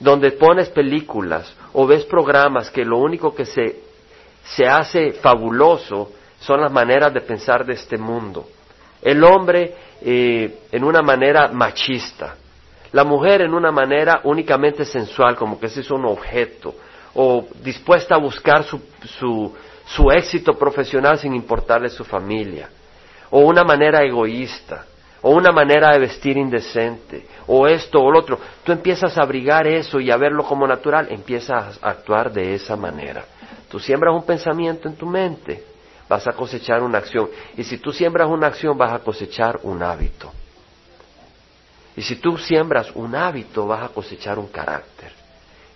donde 0.00 0.32
pones 0.32 0.68
películas 0.68 1.54
o 1.72 1.86
ves 1.86 2.04
programas 2.04 2.70
que 2.70 2.84
lo 2.84 2.98
único 2.98 3.34
que 3.34 3.46
se, 3.46 4.66
hace 4.66 5.12
fabuloso 5.12 6.10
son 6.40 6.60
las 6.60 6.72
maneras 6.72 7.14
de 7.14 7.20
pensar 7.20 7.64
de 7.64 7.74
este 7.74 7.96
mundo. 7.96 8.48
El 9.04 9.22
hombre 9.22 9.74
eh, 10.00 10.60
en 10.72 10.82
una 10.82 11.02
manera 11.02 11.48
machista, 11.48 12.34
la 12.92 13.04
mujer 13.04 13.42
en 13.42 13.52
una 13.52 13.70
manera 13.70 14.20
únicamente 14.24 14.84
sensual, 14.84 15.36
como 15.36 15.60
que 15.60 15.66
ese 15.66 15.80
es 15.80 15.90
un 15.90 16.06
objeto, 16.06 16.74
o 17.14 17.46
dispuesta 17.62 18.14
a 18.14 18.18
buscar 18.18 18.64
su, 18.64 18.80
su, 19.04 19.54
su 19.86 20.10
éxito 20.10 20.54
profesional 20.54 21.18
sin 21.18 21.34
importarle 21.34 21.90
su 21.90 22.04
familia, 22.04 22.70
o 23.30 23.40
una 23.40 23.62
manera 23.62 24.02
egoísta, 24.02 24.86
o 25.20 25.30
una 25.30 25.52
manera 25.52 25.90
de 25.92 25.98
vestir 25.98 26.36
indecente, 26.36 27.26
o 27.46 27.66
esto 27.66 28.00
o 28.00 28.10
lo 28.10 28.20
otro. 28.20 28.38
Tú 28.62 28.72
empiezas 28.72 29.16
a 29.18 29.22
abrigar 29.22 29.66
eso 29.66 30.00
y 30.00 30.10
a 30.10 30.16
verlo 30.16 30.44
como 30.44 30.66
natural, 30.66 31.08
empiezas 31.10 31.78
a 31.82 31.90
actuar 31.90 32.32
de 32.32 32.54
esa 32.54 32.76
manera. 32.76 33.24
Tú 33.70 33.78
siembras 33.78 34.14
un 34.14 34.24
pensamiento 34.24 34.88
en 34.88 34.96
tu 34.96 35.06
mente, 35.06 35.73
vas 36.08 36.26
a 36.26 36.32
cosechar 36.32 36.82
una 36.82 36.98
acción. 36.98 37.28
Y 37.56 37.64
si 37.64 37.78
tú 37.78 37.92
siembras 37.92 38.28
una 38.28 38.48
acción, 38.48 38.76
vas 38.76 38.92
a 38.92 38.98
cosechar 38.98 39.60
un 39.62 39.82
hábito. 39.82 40.32
Y 41.96 42.02
si 42.02 42.16
tú 42.16 42.36
siembras 42.36 42.90
un 42.94 43.14
hábito, 43.14 43.66
vas 43.66 43.84
a 43.84 43.88
cosechar 43.88 44.38
un 44.38 44.48
carácter. 44.48 45.12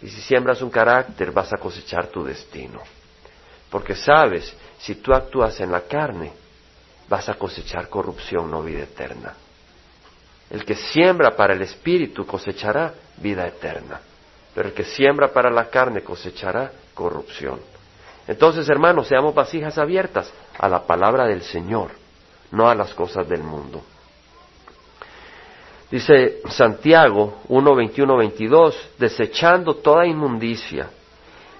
Y 0.02 0.08
si 0.08 0.20
siembras 0.20 0.62
un 0.62 0.70
carácter, 0.70 1.32
vas 1.32 1.52
a 1.52 1.58
cosechar 1.58 2.08
tu 2.08 2.24
destino. 2.24 2.80
Porque 3.70 3.94
sabes, 3.94 4.54
si 4.78 4.96
tú 4.96 5.12
actúas 5.12 5.60
en 5.60 5.70
la 5.70 5.82
carne, 5.82 6.32
vas 7.08 7.28
a 7.28 7.34
cosechar 7.34 7.88
corrupción, 7.88 8.50
no 8.50 8.62
vida 8.62 8.82
eterna. 8.82 9.34
El 10.50 10.64
que 10.64 10.74
siembra 10.74 11.36
para 11.36 11.54
el 11.54 11.62
espíritu 11.62 12.26
cosechará 12.26 12.94
vida 13.18 13.46
eterna, 13.46 14.00
pero 14.54 14.68
el 14.68 14.74
que 14.74 14.84
siembra 14.84 15.32
para 15.32 15.50
la 15.50 15.68
carne 15.68 16.02
cosechará 16.02 16.72
corrupción. 16.94 17.60
Entonces, 18.28 18.68
hermanos, 18.68 19.08
seamos 19.08 19.34
vasijas 19.34 19.78
abiertas 19.78 20.30
a 20.58 20.68
la 20.68 20.86
palabra 20.86 21.26
del 21.26 21.42
Señor, 21.42 21.92
no 22.50 22.68
a 22.68 22.74
las 22.74 22.92
cosas 22.92 23.26
del 23.26 23.42
mundo. 23.42 23.82
Dice 25.90 26.42
Santiago 26.50 27.38
1, 27.48 27.74
21, 27.74 28.16
22, 28.18 28.90
desechando 28.98 29.76
toda 29.76 30.06
inmundicia 30.06 30.90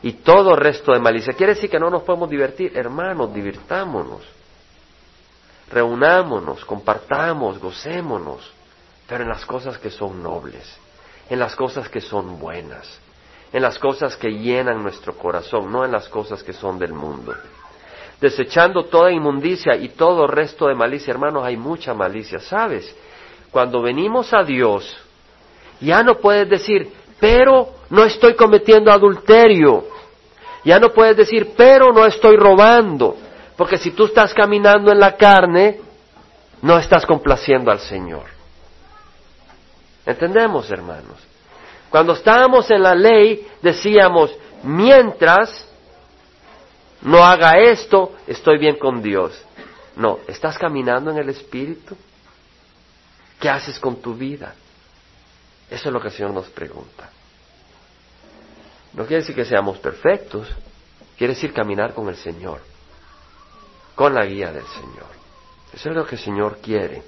y 0.03 0.13
todo 0.13 0.55
resto 0.55 0.93
de 0.93 1.01
malicia. 1.01 1.33
Quiere 1.33 1.55
decir 1.55 1.71
que 1.71 1.81
no 1.81 1.89
nos 1.89 2.03
podemos 2.03 2.29
divertir. 2.29 2.77
Hermanos, 2.77 3.33
divirtámonos. 3.33 4.21
Reunámonos, 5.71 6.67
compartamos, 6.67 7.59
gocémonos, 7.59 8.53
pero 9.07 9.23
en 9.23 9.31
las 9.31 9.47
cosas 9.47 9.79
que 9.79 9.91
son 9.91 10.23
nobles, 10.23 10.79
en 11.31 11.39
las 11.39 11.57
cosas 11.57 11.89
que 11.89 12.03
son 12.03 12.39
buenas, 12.39 13.01
en 13.53 13.63
las 13.63 13.79
cosas 13.79 14.17
que 14.17 14.31
llenan 14.31 14.83
nuestro 14.83 15.15
corazón, 15.15 15.73
no 15.73 15.85
en 15.85 15.93
las 15.93 16.09
cosas 16.09 16.43
que 16.43 16.53
son 16.53 16.79
del 16.79 16.93
mundo. 16.93 17.35
Desechando 18.21 18.85
toda 18.85 19.13
inmundicia 19.13 19.77
y 19.77 19.91
todo 19.91 20.27
resto 20.27 20.67
de 20.67 20.75
malicia, 20.75 21.13
hermanos, 21.13 21.45
hay 21.45 21.57
mucha 21.57 21.95
malicia, 21.95 22.41
¿sabes? 22.41 22.95
Cuando 23.51 23.81
venimos 23.81 24.33
a 24.33 24.43
Dios, 24.43 24.97
ya 25.81 26.03
no 26.03 26.17
puedes 26.17 26.49
decir, 26.49 26.93
pero 27.21 27.75
no 27.91 28.05
estoy 28.05 28.35
cometiendo 28.35 28.91
adulterio. 28.91 29.87
Ya 30.65 30.79
no 30.79 30.91
puedes 30.91 31.17
decir, 31.17 31.53
pero 31.57 31.93
no 31.93 32.05
estoy 32.05 32.37
robando. 32.37 33.17
Porque 33.57 33.79
si 33.79 33.93
tú 33.93 34.07
estás 34.07 34.35
caminando 34.35 34.93
en 34.93 34.99
la 34.99 35.17
carne, 35.17 35.81
no 36.63 36.79
estás 36.79 37.07
complaciendo 37.07 37.71
al 37.71 37.81
Señor. 37.81 38.25
¿Entendemos, 40.05 40.71
hermanos? 40.71 41.28
Cuando 41.91 42.13
estábamos 42.13 42.71
en 42.71 42.83
la 42.83 42.95
ley, 42.95 43.47
decíamos, 43.63 44.35
mientras 44.63 45.67
no 47.03 47.25
haga 47.25 47.59
esto, 47.59 48.15
estoy 48.27 48.59
bien 48.59 48.77
con 48.77 49.03
Dios. 49.03 49.41
No, 49.97 50.19
¿estás 50.27 50.59
caminando 50.59 51.11
en 51.11 51.19
el 51.19 51.31
Espíritu? 51.31 51.97
¿Qué 53.41 53.49
haces 53.49 53.79
con 53.79 53.97
tu 54.03 54.15
vida? 54.15 54.55
Eso 55.71 55.89
es 55.89 55.93
lo 55.93 56.01
que 56.01 56.09
el 56.09 56.15
Señor 56.15 56.33
nos 56.33 56.49
pregunta. 56.49 57.11
No 58.95 59.07
quiere 59.07 59.23
decir 59.23 59.35
que 59.35 59.45
seamos 59.45 59.79
perfectos, 59.79 60.49
quiere 61.17 61.35
decir 61.35 61.53
caminar 61.53 61.95
con 61.95 62.09
el 62.09 62.17
Señor, 62.17 62.61
con 63.95 64.15
la 64.15 64.25
guía 64.25 64.53
del 64.53 64.67
Señor. 64.67 65.07
Eso 65.73 65.91
es 65.91 65.95
lo 65.95 66.07
que 66.07 66.17
el 66.17 66.21
Señor 66.21 66.59
quiere. 66.61 67.03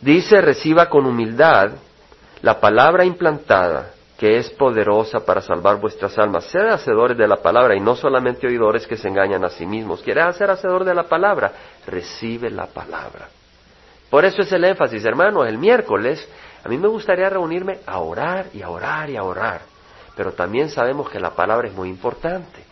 Dice, 0.00 0.40
reciba 0.40 0.88
con 0.88 1.06
humildad 1.06 1.72
la 2.42 2.60
palabra 2.60 3.04
implantada, 3.04 3.92
que 4.18 4.36
es 4.36 4.50
poderosa 4.50 5.24
para 5.24 5.40
salvar 5.40 5.80
vuestras 5.80 6.16
almas. 6.18 6.44
Sed 6.44 6.68
hacedores 6.68 7.16
de 7.16 7.26
la 7.26 7.36
palabra 7.36 7.74
y 7.74 7.80
no 7.80 7.96
solamente 7.96 8.46
oidores 8.46 8.86
que 8.86 8.96
se 8.96 9.08
engañan 9.08 9.44
a 9.44 9.50
sí 9.50 9.66
mismos. 9.66 10.02
¿Quieres 10.02 10.36
ser 10.36 10.50
hacedor 10.50 10.84
de 10.84 10.94
la 10.94 11.04
palabra? 11.04 11.52
Recibe 11.86 12.50
la 12.50 12.66
palabra. 12.66 13.28
Por 14.10 14.24
eso 14.24 14.42
es 14.42 14.52
el 14.52 14.64
énfasis, 14.64 15.04
hermanos, 15.04 15.48
el 15.48 15.56
miércoles 15.56 16.28
a 16.64 16.68
mí 16.68 16.78
me 16.78 16.88
gustaría 16.88 17.28
reunirme 17.28 17.80
a 17.86 17.98
orar 17.98 18.46
y 18.54 18.62
a 18.62 18.68
orar 18.68 19.10
y 19.10 19.16
a 19.16 19.24
orar, 19.24 19.62
pero 20.16 20.32
también 20.32 20.70
sabemos 20.70 21.10
que 21.10 21.18
la 21.18 21.30
palabra 21.30 21.68
es 21.68 21.74
muy 21.74 21.88
importante. 21.88 22.62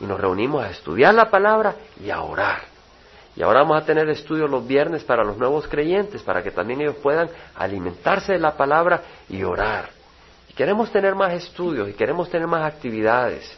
Y 0.00 0.06
nos 0.06 0.18
reunimos 0.18 0.64
a 0.64 0.70
estudiar 0.70 1.14
la 1.14 1.30
palabra 1.30 1.74
y 2.02 2.10
a 2.10 2.22
orar. 2.22 2.71
Y 3.34 3.42
ahora 3.42 3.60
vamos 3.60 3.82
a 3.82 3.86
tener 3.86 4.08
estudios 4.10 4.50
los 4.50 4.66
viernes 4.66 5.04
para 5.04 5.24
los 5.24 5.38
nuevos 5.38 5.66
creyentes, 5.66 6.22
para 6.22 6.42
que 6.42 6.50
también 6.50 6.82
ellos 6.82 6.96
puedan 6.96 7.30
alimentarse 7.54 8.32
de 8.32 8.38
la 8.38 8.56
palabra 8.56 9.02
y 9.28 9.42
orar. 9.42 9.88
Y 10.48 10.52
queremos 10.52 10.90
tener 10.92 11.14
más 11.14 11.32
estudios 11.32 11.88
y 11.88 11.94
queremos 11.94 12.28
tener 12.28 12.46
más 12.46 12.64
actividades. 12.64 13.56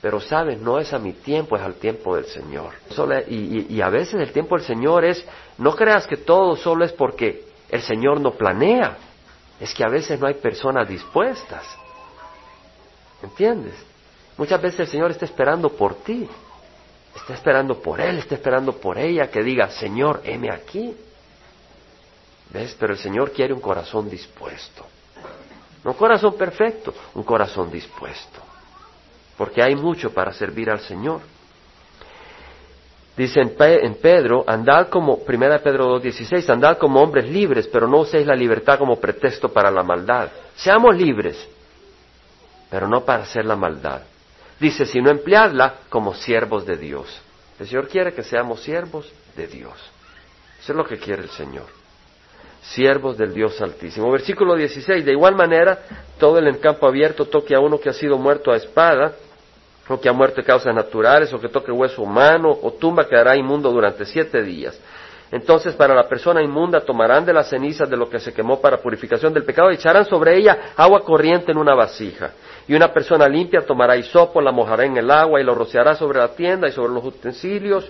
Pero 0.00 0.20
sabes, 0.20 0.60
no 0.60 0.78
es 0.78 0.92
a 0.92 0.98
mi 0.98 1.12
tiempo, 1.12 1.56
es 1.56 1.62
al 1.62 1.74
tiempo 1.74 2.14
del 2.14 2.26
Señor. 2.26 2.74
y, 3.28 3.80
a 3.80 3.88
veces 3.88 4.14
el 4.20 4.32
tiempo 4.32 4.56
del 4.56 4.64
Señor 4.64 5.04
es, 5.04 5.26
no 5.58 5.74
creas 5.74 6.06
que 6.06 6.18
todo 6.18 6.54
solo 6.54 6.84
es 6.84 6.92
porque 6.92 7.46
el 7.68 7.82
Señor 7.82 8.20
no 8.20 8.32
planea, 8.32 8.96
es 9.58 9.74
que 9.74 9.82
a 9.82 9.88
veces 9.88 10.20
no 10.20 10.28
hay 10.28 10.34
personas 10.34 10.88
dispuestas. 10.88 11.64
¿Entiendes? 13.22 13.74
Muchas 14.36 14.60
veces 14.60 14.80
el 14.80 14.86
Señor 14.88 15.10
está 15.10 15.24
esperando 15.24 15.70
por 15.70 15.94
ti, 15.96 16.28
está 17.16 17.34
esperando 17.34 17.80
por 17.80 18.00
Él, 18.00 18.18
está 18.18 18.34
esperando 18.34 18.72
por 18.74 18.98
ella 18.98 19.30
que 19.30 19.42
diga, 19.42 19.68
Señor, 19.70 20.20
heme 20.24 20.50
aquí. 20.50 20.96
¿Ves? 22.50 22.76
Pero 22.78 22.92
el 22.92 22.98
Señor 22.98 23.32
quiere 23.32 23.52
un 23.52 23.60
corazón 23.60 24.08
dispuesto. 24.08 24.86
No 25.84 25.92
un 25.92 25.96
corazón 25.96 26.36
perfecto, 26.36 26.94
un 27.14 27.22
corazón 27.22 27.70
dispuesto 27.70 28.46
porque 29.36 29.62
hay 29.62 29.74
mucho 29.74 30.10
para 30.12 30.32
servir 30.32 30.70
al 30.70 30.80
Señor. 30.80 31.20
Dice 33.16 33.40
en, 33.40 33.94
Pedro, 33.94 34.44
andad 34.46 34.88
como, 34.88 35.24
primera 35.24 35.58
Pedro 35.60 35.98
2.16, 36.00 36.50
andad 36.50 36.76
como 36.76 37.00
hombres 37.00 37.28
libres, 37.30 37.66
pero 37.66 37.88
no 37.88 38.00
uséis 38.00 38.26
la 38.26 38.34
libertad 38.34 38.78
como 38.78 38.96
pretexto 38.96 39.50
para 39.50 39.70
la 39.70 39.82
maldad. 39.82 40.28
Seamos 40.54 40.94
libres, 40.94 41.48
pero 42.70 42.86
no 42.86 43.04
para 43.04 43.22
hacer 43.22 43.46
la 43.46 43.56
maldad. 43.56 44.02
Dice, 44.58 44.86
sino 44.86 45.10
empleadla 45.10 45.80
como 45.88 46.14
siervos 46.14 46.64
de 46.64 46.76
Dios. 46.76 47.20
El 47.58 47.66
Señor 47.66 47.88
quiere 47.88 48.12
que 48.12 48.22
seamos 48.22 48.60
siervos 48.60 49.10
de 49.36 49.46
Dios. 49.46 49.74
Eso 50.60 50.72
es 50.72 50.76
lo 50.76 50.84
que 50.84 50.98
quiere 50.98 51.22
el 51.22 51.30
Señor. 51.30 51.66
Siervos 52.62 53.16
del 53.16 53.32
Dios 53.32 53.60
Altísimo. 53.60 54.10
Versículo 54.10 54.54
16. 54.56 55.04
De 55.04 55.12
igual 55.12 55.36
manera, 55.36 55.78
todo 56.18 56.38
el 56.38 56.58
campo 56.58 56.86
abierto 56.86 57.26
toque 57.26 57.54
a 57.54 57.60
uno 57.60 57.78
que 57.78 57.90
ha 57.90 57.92
sido 57.92 58.18
muerto 58.18 58.50
a 58.50 58.56
espada 58.56 59.14
o 59.88 60.00
que 60.00 60.08
ha 60.08 60.12
muerto 60.12 60.36
de 60.36 60.44
causas 60.44 60.74
naturales, 60.74 61.32
o 61.32 61.38
que 61.38 61.48
toque 61.48 61.70
hueso 61.70 62.02
humano, 62.02 62.56
o 62.60 62.72
tumba 62.72 63.06
quedará 63.06 63.36
inmundo 63.36 63.70
durante 63.70 64.04
siete 64.04 64.42
días. 64.42 64.78
Entonces 65.30 65.74
para 65.74 65.94
la 65.94 66.08
persona 66.08 66.42
inmunda 66.42 66.80
tomarán 66.80 67.24
de 67.24 67.32
las 67.32 67.48
cenizas 67.48 67.90
de 67.90 67.96
lo 67.96 68.08
que 68.08 68.20
se 68.20 68.32
quemó 68.32 68.60
para 68.60 68.78
purificación 68.78 69.32
del 69.32 69.44
pecado 69.44 69.70
y 69.70 69.74
echarán 69.74 70.04
sobre 70.04 70.36
ella 70.36 70.72
agua 70.76 71.02
corriente 71.02 71.50
en 71.50 71.58
una 71.58 71.74
vasija. 71.74 72.30
Y 72.68 72.74
una 72.74 72.92
persona 72.92 73.28
limpia 73.28 73.64
tomará 73.64 73.96
hisopo, 73.96 74.40
la 74.40 74.50
mojará 74.52 74.84
en 74.84 74.96
el 74.96 75.10
agua 75.10 75.40
y 75.40 75.44
lo 75.44 75.54
rociará 75.54 75.94
sobre 75.94 76.18
la 76.18 76.34
tienda 76.34 76.68
y 76.68 76.72
sobre 76.72 76.92
los 76.92 77.04
utensilios 77.04 77.88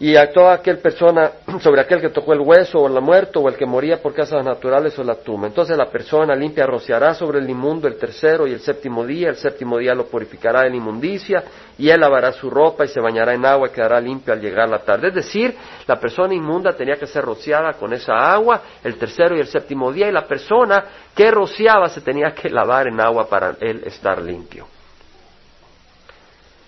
y 0.00 0.16
a 0.16 0.32
toda 0.32 0.54
aquel 0.54 0.78
persona, 0.78 1.30
sobre 1.60 1.80
aquel 1.80 2.00
que 2.00 2.08
tocó 2.08 2.32
el 2.32 2.40
hueso 2.40 2.80
o 2.80 2.86
el 2.88 3.00
muerto 3.00 3.40
o 3.40 3.48
el 3.48 3.56
que 3.56 3.64
moría 3.64 4.02
por 4.02 4.12
causas 4.12 4.44
naturales 4.44 4.98
o 4.98 5.04
la 5.04 5.14
tumba. 5.14 5.46
Entonces 5.46 5.76
la 5.76 5.88
persona 5.88 6.34
limpia 6.34 6.66
rociará 6.66 7.14
sobre 7.14 7.38
el 7.38 7.48
inmundo 7.48 7.86
el 7.86 7.96
tercero 7.96 8.46
y 8.46 8.52
el 8.52 8.60
séptimo 8.60 9.06
día, 9.06 9.28
el 9.28 9.36
séptimo 9.36 9.78
día 9.78 9.94
lo 9.94 10.06
purificará 10.06 10.62
de 10.62 10.76
inmundicia 10.76 11.44
y 11.78 11.88
él 11.90 12.00
lavará 12.00 12.32
su 12.32 12.50
ropa 12.50 12.84
y 12.84 12.88
se 12.88 13.00
bañará 13.00 13.34
en 13.34 13.46
agua 13.46 13.68
y 13.68 13.70
quedará 13.70 14.00
limpio 14.00 14.32
al 14.32 14.40
llegar 14.40 14.68
la 14.68 14.80
tarde. 14.80 15.08
Es 15.08 15.14
decir, 15.14 15.56
la 15.86 16.00
persona 16.00 16.34
inmunda 16.34 16.72
tenía 16.72 16.96
que 16.96 17.06
ser 17.06 17.24
rociada 17.24 17.74
con 17.74 17.92
esa 17.92 18.14
agua 18.32 18.62
el 18.82 18.96
tercero 18.96 19.36
y 19.36 19.40
el 19.40 19.46
séptimo 19.46 19.92
día 19.92 20.08
y 20.08 20.12
la 20.12 20.26
persona 20.26 20.84
que 21.14 21.30
rociaba 21.30 21.88
se 21.88 22.00
tenía 22.00 22.32
que 22.32 22.50
lavar 22.50 22.88
en 22.88 23.00
agua 23.00 23.28
para 23.28 23.54
él 23.60 23.82
estar 23.86 24.20
limpio. 24.20 24.66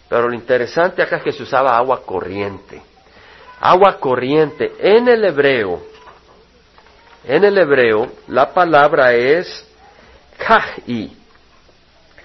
Pero 0.09 0.29
lo 0.29 0.35
interesante 0.35 1.03
acá 1.03 1.17
es 1.17 1.25
que 1.25 1.33
se 1.33 1.43
usaba 1.43 1.77
agua 1.77 2.01
corriente 2.07 2.81
agua 3.61 3.99
corriente. 3.99 4.73
En 4.79 5.09
el 5.09 5.25
hebreo, 5.25 5.83
en 7.25 7.45
el 7.45 7.59
hebreo, 7.59 8.09
la 8.29 8.53
palabra 8.53 9.13
es 9.13 9.67
kaji. 10.39 11.17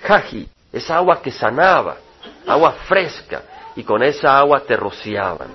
Kaji 0.04 0.50
es 0.72 0.90
agua 0.90 1.22
que 1.22 1.32
sanaba, 1.32 1.98
agua 2.48 2.72
fresca, 2.88 3.42
y 3.76 3.84
con 3.84 4.04
esa 4.04 4.38
agua 4.38 4.62
te 4.62 4.76
rociaban. 4.76 5.50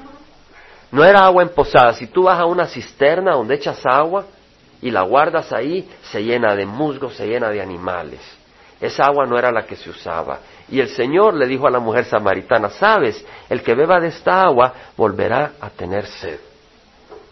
No 0.90 1.04
era 1.04 1.24
agua 1.24 1.42
emposada. 1.42 1.92
Si 1.94 2.06
tú 2.06 2.24
vas 2.24 2.38
a 2.38 2.46
una 2.46 2.66
cisterna 2.66 3.32
donde 3.32 3.54
echas 3.54 3.84
agua 3.84 4.24
y 4.80 4.90
la 4.90 5.02
guardas 5.02 5.52
ahí, 5.52 5.88
se 6.10 6.22
llena 6.22 6.54
de 6.54 6.64
musgo, 6.64 7.10
se 7.10 7.26
llena 7.26 7.50
de 7.50 7.60
animales. 7.60 8.20
Esa 8.80 9.04
agua 9.04 9.26
no 9.26 9.38
era 9.38 9.50
la 9.50 9.66
que 9.66 9.76
se 9.76 9.90
usaba. 9.90 10.38
Y 10.68 10.80
el 10.80 10.88
Señor 10.88 11.34
le 11.34 11.46
dijo 11.46 11.66
a 11.66 11.70
la 11.70 11.78
mujer 11.78 12.06
samaritana, 12.06 12.70
sabes, 12.70 13.24
el 13.48 13.62
que 13.62 13.74
beba 13.74 14.00
de 14.00 14.08
esta 14.08 14.42
agua 14.42 14.72
volverá 14.96 15.52
a 15.60 15.70
tener 15.70 16.06
sed. 16.06 16.40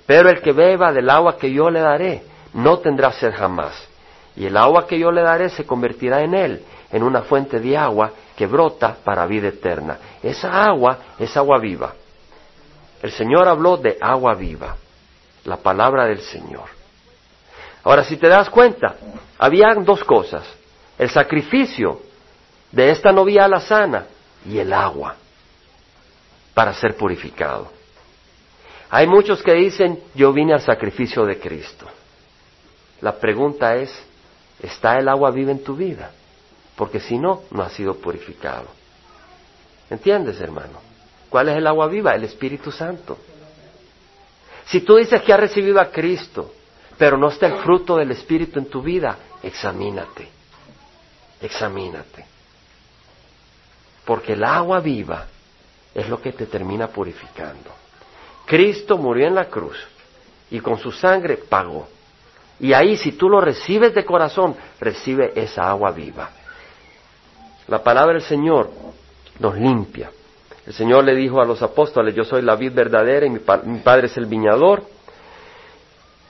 Pero 0.07 0.29
el 0.29 0.40
que 0.40 0.53
beba 0.53 0.92
del 0.92 1.11
agua 1.11 1.37
que 1.37 1.53
yo 1.53 1.70
le 1.70 1.81
daré, 1.81 2.23
no 2.53 2.79
tendrá 2.79 3.11
sed 3.12 3.35
jamás. 3.35 3.88
Y 4.37 4.47
el 4.47 4.57
agua 4.57 4.87
que 4.87 4.99
yo 4.99 5.11
le 5.11 5.23
daré 5.23 5.49
se 5.49 5.64
convertirá 5.64 6.23
en 6.23 6.35
él, 6.35 6.64
en 6.92 7.03
una 7.03 7.23
fuente 7.23 7.59
de 7.59 7.77
agua 7.77 8.12
que 8.37 8.47
brota 8.47 8.97
para 9.03 9.27
vida 9.27 9.49
eterna. 9.49 9.99
Esa 10.23 10.64
agua 10.64 10.99
es 11.18 11.37
agua 11.37 11.59
viva. 11.59 11.94
El 13.03 13.12
Señor 13.12 13.49
habló 13.49 13.77
de 13.77 13.99
agua 14.01 14.35
viva, 14.35 14.77
la 15.44 15.57
palabra 15.57 16.07
del 16.07 16.20
Señor. 16.20 16.68
Ahora, 17.83 18.05
si 18.05 18.16
te 18.16 18.29
das 18.29 18.49
cuenta, 18.49 18.97
habían 19.38 19.85
dos 19.85 20.03
cosas, 20.05 20.44
el 20.99 21.11
sacrificio 21.11 22.01
de 22.74 22.90
esta 22.90 23.12
novia 23.12 23.46
la 23.46 23.60
sana 23.60 24.06
y 24.44 24.58
el 24.58 24.72
agua 24.72 25.16
para 26.52 26.74
ser 26.74 26.96
purificado. 26.96 27.70
Hay 28.90 29.06
muchos 29.06 29.42
que 29.42 29.54
dicen, 29.54 30.02
yo 30.14 30.32
vine 30.32 30.52
al 30.52 30.60
sacrificio 30.60 31.24
de 31.24 31.38
Cristo. 31.38 31.87
La 33.00 33.16
pregunta 33.18 33.76
es, 33.76 33.92
¿está 34.60 34.98
el 34.98 35.08
agua 35.08 35.30
viva 35.30 35.52
en 35.52 35.62
tu 35.62 35.76
vida? 35.76 36.10
Porque 36.76 36.98
si 36.98 37.16
no, 37.16 37.42
no 37.50 37.62
ha 37.62 37.70
sido 37.70 37.94
purificado. 37.96 38.66
¿Entiendes, 39.88 40.40
hermano? 40.40 40.80
¿Cuál 41.28 41.50
es 41.50 41.56
el 41.56 41.66
agua 41.66 41.87
viva? 41.87 42.14
El 42.14 42.24
Espíritu 42.24 42.72
Santo. 42.72 43.18
Si 44.66 44.80
tú 44.80 44.96
dices 44.96 45.22
que 45.22 45.32
has 45.32 45.40
recibido 45.40 45.80
a 45.80 45.90
Cristo, 45.90 46.52
pero 46.98 47.16
no 47.16 47.28
está 47.28 47.46
el 47.46 47.62
fruto 47.62 47.96
del 47.96 48.10
Espíritu 48.10 48.58
en 48.58 48.66
tu 48.66 48.82
vida, 48.82 49.16
examínate. 49.42 50.28
Examínate. 51.40 52.34
Porque 54.05 54.35
el 54.35 54.45
agua 54.45 54.81
viva 54.81 55.27
es 55.95 56.09
lo 56.09 56.21
que 56.21 56.33
te 56.33 56.47
termina 56.47 56.88
purificando. 56.88 57.71
Cristo 58.47 58.99
murió 58.99 59.27
en 59.27 59.35
la 59.35 59.47
cruz 59.47 59.77
y 60.51 60.61
con 60.61 60.79
su 60.79 60.93
sangre 60.93 61.37
pagó. 61.37 61.88
Y 62.61 62.73
ahí 62.73 62.97
si 62.97 63.12
tú 63.12 63.29
lo 63.29 63.40
recibes 63.40 63.95
de 63.95 64.05
corazón, 64.05 64.55
recibe 64.81 65.33
esa 65.35 65.69
agua 65.69 65.90
viva. 65.90 66.31
La 67.69 67.83
palabra 67.83 68.12
del 68.12 68.23
Señor 68.23 68.71
nos 69.38 69.57
limpia. 69.57 70.11
El 70.67 70.73
Señor 70.73 71.05
le 71.05 71.14
dijo 71.14 71.40
a 71.40 71.45
los 71.45 71.62
apóstoles, 71.62 72.14
yo 72.14 72.25
soy 72.25 72.43
la 72.43 72.57
vid 72.57 72.73
verdadera 72.73 73.27
y 73.27 73.31
mi, 73.31 73.38
Padre 73.38 74.07
es 74.07 74.17
el 74.17 74.27
viñador. 74.27 74.85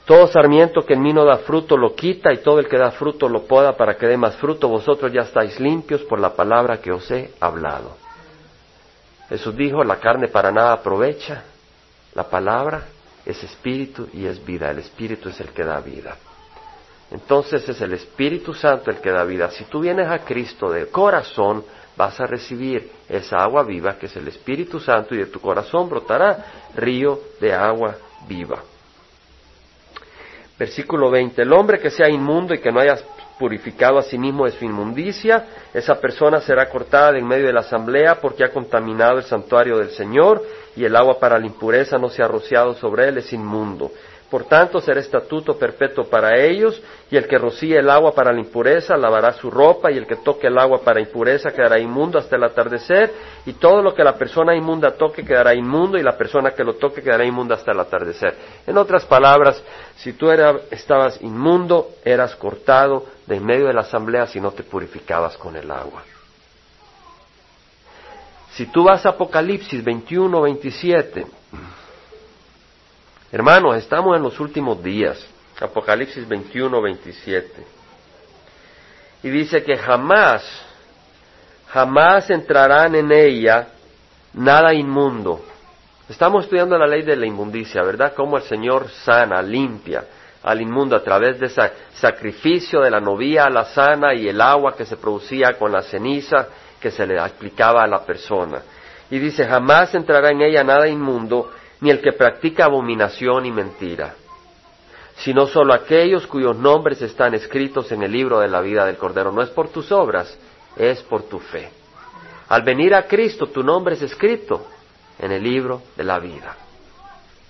Todo 0.05 0.27
sarmiento 0.27 0.83
que 0.83 0.95
en 0.95 1.03
mí 1.03 1.13
no 1.13 1.25
da 1.25 1.39
fruto 1.39 1.77
lo 1.77 1.95
quita 1.95 2.33
y 2.33 2.39
todo 2.39 2.59
el 2.59 2.69
que 2.69 2.77
da 2.77 2.91
fruto 2.91 3.29
lo 3.29 3.45
poda 3.45 3.75
para 3.77 3.97
que 3.97 4.07
dé 4.07 4.17
más 4.19 4.37
fruto. 4.37 4.69
Vosotros 4.69 5.11
ya 5.13 5.23
estáis 5.23 5.59
limpios 5.59 6.03
por 6.03 6.21
la 6.21 6.35
palabra 6.35 6.79
que 6.79 6.93
os 6.93 7.11
he 7.11 7.33
hablado. 7.41 7.97
Jesús 9.31 9.57
dijo, 9.57 9.83
la 9.83 9.97
carne 9.97 10.29
para 10.29 10.53
nada 10.53 10.75
aprovecha. 10.75 11.45
La 12.15 12.25
palabra 12.25 12.85
es 13.25 13.43
espíritu 13.43 14.09
y 14.13 14.27
es 14.27 14.45
vida. 14.45 14.71
El 14.71 14.81
espíritu 14.81 15.31
es 15.31 15.41
el 15.41 15.49
que 15.49 15.65
da 15.65 15.81
vida. 15.81 16.17
Entonces 17.11 17.69
es 17.69 17.81
el 17.81 17.93
Espíritu 17.93 18.55
Santo 18.55 18.91
el 18.91 18.97
que 18.97 19.11
da 19.11 19.25
vida. 19.25 19.51
Si 19.51 19.65
tú 19.65 19.81
vienes 19.81 20.09
a 20.09 20.25
Cristo 20.25 20.71
de 20.71 20.87
corazón, 20.89 21.65
vas 21.97 22.19
a 22.21 22.27
recibir 22.27 22.91
esa 23.09 23.37
agua 23.37 23.63
viva 23.63 23.97
que 23.97 24.07
es 24.07 24.17
el 24.17 24.27
Espíritu 24.27 24.81
Santo 24.81 25.15
y 25.15 25.19
de 25.19 25.27
tu 25.27 25.39
corazón 25.41 25.89
brotará 25.89 26.45
río 26.75 27.21
de 27.41 27.55
agua 27.55 27.97
viva. 28.27 28.63
Versículo 30.59 31.11
20. 31.11 31.43
El 31.43 31.53
hombre 31.53 31.81
que 31.81 31.91
sea 31.91 32.09
inmundo 32.09 32.55
y 32.55 32.59
que 32.59 32.71
no 32.71 32.81
haya 32.81 32.97
purificado 33.39 33.99
a 33.99 34.03
sí 34.03 34.17
mismo 34.17 34.45
de 34.45 34.53
su 34.53 34.65
inmundicia, 34.65 35.45
esa 35.73 36.01
persona 36.01 36.41
será 36.41 36.69
cortada 36.69 37.13
de 37.13 37.19
en 37.19 37.27
medio 37.27 37.47
de 37.47 37.53
la 37.53 37.61
asamblea 37.61 38.21
porque 38.21 38.45
ha 38.45 38.53
contaminado 38.53 39.19
el 39.19 39.25
santuario 39.25 39.79
del 39.79 39.91
Señor 39.91 40.43
y 40.77 40.85
el 40.85 40.95
agua 40.95 41.19
para 41.19 41.39
la 41.39 41.47
impureza 41.47 41.99
no 41.99 42.09
se 42.09 42.23
ha 42.23 42.29
rociado 42.29 42.75
sobre 42.75 43.09
él, 43.09 43.19
es 43.19 43.33
inmundo. 43.33 43.91
Por 44.35 44.47
tanto, 44.47 44.81
será 44.81 44.99
estatuto 44.99 45.57
perpetuo 45.57 46.07
para 46.07 46.37
ellos, 46.37 46.83
y 47.09 47.17
el 47.17 47.29
que 47.29 47.39
rocíe 47.39 47.79
el 47.79 47.89
agua 47.89 48.13
para 48.17 48.33
la 48.33 48.41
impureza 48.41 48.97
lavará 48.97 49.33
su 49.35 49.49
ropa, 49.49 49.93
y 49.93 49.97
el 49.97 50.09
que 50.09 50.17
toque 50.17 50.49
el 50.49 50.59
agua 50.59 50.81
para 50.83 51.01
impureza 51.01 51.53
quedará 51.53 51.79
inmundo 51.79 52.19
hasta 52.19 52.35
el 52.35 52.43
atardecer, 52.43 53.15
y 53.47 53.53
todo 53.53 53.81
lo 53.81 53.95
que 53.95 54.03
la 54.03 54.19
persona 54.19 54.57
inmunda 54.57 54.91
toque 54.97 55.25
quedará 55.25 55.55
inmundo, 55.55 55.99
y 55.99 56.03
la 56.03 56.19
persona 56.19 56.51
que 56.51 56.65
lo 56.65 56.75
toque 56.75 57.01
quedará 57.01 57.25
inmunda 57.25 57.55
hasta 57.55 57.71
el 57.71 57.79
atardecer. 57.79 58.35
En 58.67 58.77
otras 58.77 59.05
palabras, 59.05 59.63
si 59.99 60.15
tú 60.15 60.29
estabas 60.33 61.23
inmundo, 61.23 61.91
eras 62.05 62.35
cortado 62.35 63.05
de 63.29 63.37
en 63.37 63.47
medio 63.47 63.69
de 63.69 63.73
la 63.73 63.83
asamblea 63.83 64.27
si 64.27 64.41
no 64.41 64.51
te 64.51 64.65
purificabas 64.65 65.37
con 65.37 65.55
el 65.55 65.71
agua. 65.71 66.03
Si 68.55 68.67
tú 68.67 68.83
vas 68.83 69.07
a 69.07 69.11
Apocalipsis 69.11 69.85
21, 69.85 70.43
27, 70.43 71.25
Hermanos, 73.35 73.79
estamos 73.79 74.17
en 74.17 74.23
los 74.23 74.39
últimos 74.39 74.81
días. 74.81 75.19
Apocalipsis 75.61 76.29
21, 76.29 76.81
27. 76.81 77.67
Y 79.25 79.29
dice 79.29 79.65
que 79.65 79.77
jamás, 79.77 80.45
jamás 81.67 82.31
entrarán 82.31 82.95
en 82.95 83.11
ella 83.11 83.71
nada 84.35 84.73
inmundo. 84.73 85.45
Estamos 86.09 86.45
estudiando 86.45 86.79
la 86.79 86.87
ley 86.87 87.03
de 87.03 87.17
la 87.17 87.27
inmundicia, 87.27 87.83
¿verdad? 87.83 88.13
Cómo 88.15 88.37
el 88.37 88.45
Señor 88.45 88.89
sana, 88.89 89.43
limpia 89.43 90.05
al 90.45 90.61
inmundo 90.61 90.95
a 90.95 91.03
través 91.03 91.41
de 91.41 91.47
ese 91.47 91.73
sacrificio 91.95 92.83
de 92.83 92.91
la 92.93 93.01
novia 93.01 93.47
a 93.47 93.51
la 93.51 93.65
sana 93.65 94.15
y 94.15 94.29
el 94.29 94.41
agua 94.41 94.77
que 94.77 94.87
se 94.87 94.97
producía 94.97 95.55
con 95.59 95.73
la 95.73 95.83
ceniza 95.83 96.47
que 96.79 96.93
se 96.93 97.05
le 97.05 97.19
aplicaba 97.19 97.83
a 97.83 97.89
la 97.89 98.07
persona. 98.07 98.63
Y 99.11 99.19
dice, 99.19 99.45
jamás 99.45 99.93
entrará 99.97 100.31
en 100.31 100.41
ella 100.41 100.63
nada 100.63 100.87
inmundo, 100.87 101.51
ni 101.81 101.91
el 101.91 102.01
que 102.01 102.13
practica 102.13 102.65
abominación 102.65 103.47
y 103.47 103.51
mentira, 103.51 104.15
sino 105.17 105.47
solo 105.47 105.75
aquellos 105.75 106.27
cuyos 106.27 106.57
nombres 106.57 107.03
están 107.03 107.35
escritos 107.35 107.93
en 107.93 108.03
el 108.03 108.13
libro 108.13 108.41
de 108.41 108.49
la 108.49 108.61
vida 108.61 108.85
del 108.87 108.97
Cordero. 108.97 109.33
No 109.33 109.43
es 109.43 109.51
por 109.51 109.69
tus 109.69 109.93
obras, 109.93 110.37
es 110.77 111.03
por 111.03 111.25
tu 111.25 111.39
fe. 111.39 111.71
Al 112.49 112.63
venir 112.63 112.95
a 112.95 113.07
Cristo, 113.07 113.47
tu 113.47 113.63
nombre 113.63 113.95
es 113.95 114.03
escrito 114.03 114.67
en 115.19 115.33
el 115.33 115.43
libro 115.43 115.83
de 115.97 116.05
la 116.05 116.19
vida. 116.19 116.57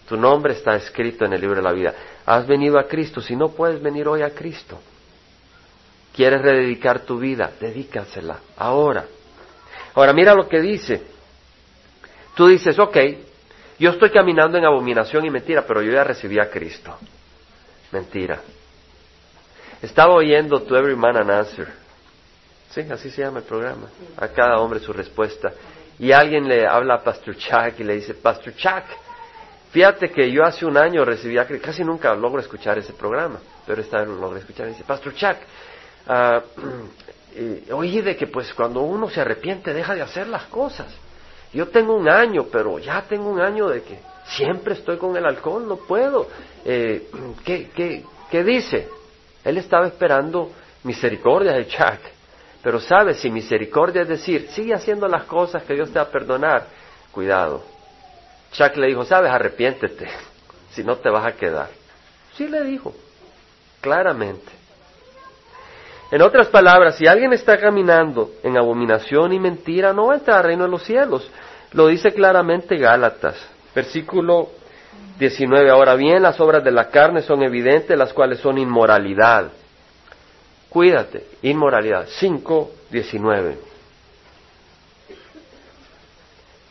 Tu 0.09 0.17
nombre 0.17 0.53
está 0.53 0.77
escrito 0.77 1.25
en 1.25 1.33
el 1.33 1.41
libro 1.41 1.57
de 1.57 1.63
la 1.63 1.73
vida. 1.73 1.95
Has 2.27 2.47
venido 2.47 2.79
a 2.79 2.87
Cristo, 2.87 3.21
si 3.21 3.35
no 3.35 3.51
puedes 3.51 3.83
venir 3.83 4.07
hoy 4.07 4.23
a 4.23 4.35
Cristo. 4.35 4.79
¿Quieres 6.15 6.43
rededicar 6.43 7.01
tu 7.01 7.19
vida? 7.19 7.51
Dedícasela 7.59 8.39
ahora. 8.57 9.07
Ahora 9.95 10.13
mira 10.13 10.35
lo 10.35 10.49
que 10.49 10.61
dice. 10.61 11.03
Tú 12.35 12.49
dices, 12.49 12.79
ok, 12.79 12.97
yo 13.79 13.91
estoy 13.91 14.11
caminando 14.11 14.57
en 14.59 14.65
abominación 14.65 15.25
y 15.25 15.31
mentira, 15.31 15.65
pero 15.67 15.83
yo 15.83 15.93
ya 15.93 16.05
recibí 16.05 16.39
a 16.39 16.51
Cristo. 16.51 16.97
Mentira. 17.91 18.41
Estaba 19.83 20.15
oyendo 20.15 20.63
To 20.63 20.77
Every 20.77 20.97
Man 20.97 21.17
an 21.17 21.31
Answer. 21.31 21.69
Sí, 22.71 22.81
así 22.91 23.11
se 23.11 23.23
llama 23.23 23.41
el 23.41 23.45
programa. 23.45 23.89
A 24.17 24.29
cada 24.29 24.59
hombre 24.59 24.81
su 24.81 24.93
respuesta. 24.93 25.53
Y 25.99 26.13
alguien 26.13 26.49
le 26.49 26.67
habla 26.67 26.95
a 26.95 27.03
Pastor 27.03 27.37
Chuck 27.37 27.79
y 27.79 27.85
le 27.85 27.97
dice, 27.97 28.15
Pastor 28.15 28.55
Chuck, 28.55 28.85
fíjate 29.71 30.11
que 30.11 30.31
yo 30.31 30.45
hace 30.45 30.67
un 30.67 30.77
año 30.77 31.05
recibí 31.05 31.39
a 31.39 31.47
Cristo. 31.47 31.67
Casi 31.67 31.85
nunca 31.85 32.15
logro 32.15 32.41
escuchar 32.41 32.79
ese 32.79 32.93
programa, 32.93 33.39
pero 33.67 33.81
esta 33.81 33.99
vez 33.99 34.09
lo 34.09 34.17
logro 34.17 34.39
escuchar. 34.39 34.67
Y 34.67 34.71
dice, 34.71 34.85
Pastor 34.85 35.15
Chuck, 35.15 35.37
uh, 36.09 37.73
oí 37.75 38.01
de 38.01 38.17
que 38.17 38.27
pues 38.27 38.53
cuando 38.55 38.81
uno 38.83 39.09
se 39.11 39.21
arrepiente 39.21 39.73
deja 39.73 39.95
de 39.95 40.03
hacer 40.03 40.29
las 40.29 40.45
cosas. 40.45 40.87
Yo 41.55 41.69
tengo 41.69 41.95
un 41.95 42.09
año, 42.09 42.47
pero 42.51 42.81
ya 42.81 43.03
tengo 43.03 43.31
un 43.31 43.41
año 43.41 43.69
de 43.69 43.83
que 43.83 44.01
siempre 44.27 44.75
estoy 44.75 44.97
con 44.99 45.17
el 45.17 45.25
alcohol, 45.25 45.67
no 45.69 45.77
puedo. 45.77 46.27
Eh, 46.65 47.09
¿qué, 47.45 48.45
dice? 48.45 48.89
Él 49.45 49.59
estaba 49.59 49.87
esperando 49.87 50.51
misericordia 50.83 51.53
de 51.53 51.69
Chuck. 51.69 52.01
Pero 52.61 52.81
sabes, 52.81 53.19
si 53.19 53.31
misericordia 53.31 54.03
es 54.03 54.09
decir, 54.09 54.49
sigue 54.51 54.75
haciendo 54.75 55.07
las 55.07 55.25
cosas 55.25 55.63
que 55.63 55.75
Dios 55.75 55.93
te 55.93 55.99
va 55.99 56.07
a 56.07 56.11
perdonar, 56.11 56.67
cuidado. 57.13 57.63
Chuck 58.53 58.77
le 58.77 58.89
dijo, 58.89 59.05
sabes, 59.05 59.31
arrepiéntete, 59.31 60.09
si 60.71 60.83
no 60.83 60.97
te 60.97 61.09
vas 61.09 61.25
a 61.25 61.37
quedar. 61.37 61.69
Sí 62.37 62.49
le 62.49 62.65
dijo, 62.65 62.93
claramente. 63.81 64.51
En 66.11 66.23
otras 66.23 66.49
palabras, 66.49 66.97
si 66.97 67.07
alguien 67.07 67.33
está 67.33 67.59
caminando 67.59 68.33
en 68.43 68.57
abominación 68.57 69.33
y 69.33 69.41
mentira, 69.41 69.93
no 69.93 70.07
va 70.07 70.15
a 70.15 70.17
entrar 70.19 70.39
al 70.39 70.45
reino 70.45 70.65
de 70.65 70.71
los 70.71 70.83
cielos. 70.85 71.31
Lo 71.75 71.89
dice 71.89 72.13
claramente 72.13 72.77
Gálatas, 72.77 73.35
versículo 73.75 74.49
19. 75.19 75.71
Ahora 75.71 75.97
bien, 75.97 76.23
las 76.23 76.39
obras 76.41 76.63
de 76.63 76.71
la 76.71 76.89
carne 76.89 77.21
son 77.23 77.43
evidentes, 77.43 77.99
las 77.99 78.13
cuales 78.13 78.39
son 78.39 78.59
inmoralidad. 78.59 79.51
Cuídate, 80.69 81.27
inmoralidad. 81.43 82.07
5, 82.09 82.71
19. 82.91 83.59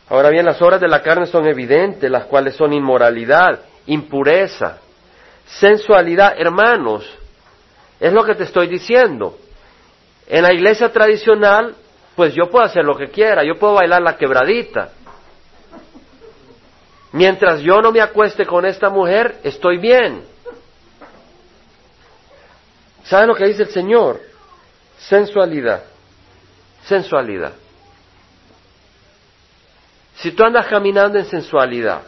Ahora 0.08 0.30
bien, 0.30 0.46
las 0.46 0.60
obras 0.62 0.80
de 0.80 0.88
la 0.88 1.02
carne 1.02 1.26
son 1.26 1.46
evidentes, 1.46 2.10
las 2.10 2.24
cuales 2.24 2.54
son 2.56 2.72
inmoralidad, 2.72 3.60
impureza, 3.86 4.78
sensualidad. 5.46 6.34
Hermanos, 6.38 7.06
es 8.00 8.12
lo 8.12 8.24
que 8.24 8.34
te 8.34 8.44
estoy 8.44 8.68
diciendo. 8.68 9.38
En 10.26 10.42
la 10.42 10.52
iglesia 10.54 10.90
tradicional, 10.90 11.74
pues 12.14 12.34
yo 12.34 12.48
puedo 12.48 12.64
hacer 12.64 12.84
lo 12.84 12.96
que 12.96 13.08
quiera, 13.08 13.44
yo 13.44 13.58
puedo 13.58 13.74
bailar 13.74 14.02
la 14.02 14.16
quebradita. 14.16 14.90
Mientras 17.12 17.60
yo 17.60 17.80
no 17.80 17.92
me 17.92 18.00
acueste 18.00 18.46
con 18.46 18.64
esta 18.66 18.88
mujer, 18.90 19.38
estoy 19.42 19.78
bien. 19.78 20.24
¿Saben 23.04 23.28
lo 23.28 23.34
que 23.34 23.46
dice 23.46 23.64
el 23.64 23.68
Señor? 23.68 24.20
Sensualidad. 24.98 25.84
Sensualidad. 26.84 27.52
Si 30.16 30.32
tú 30.32 30.44
andas 30.44 30.66
caminando 30.66 31.18
en 31.18 31.24
sensualidad, 31.26 32.02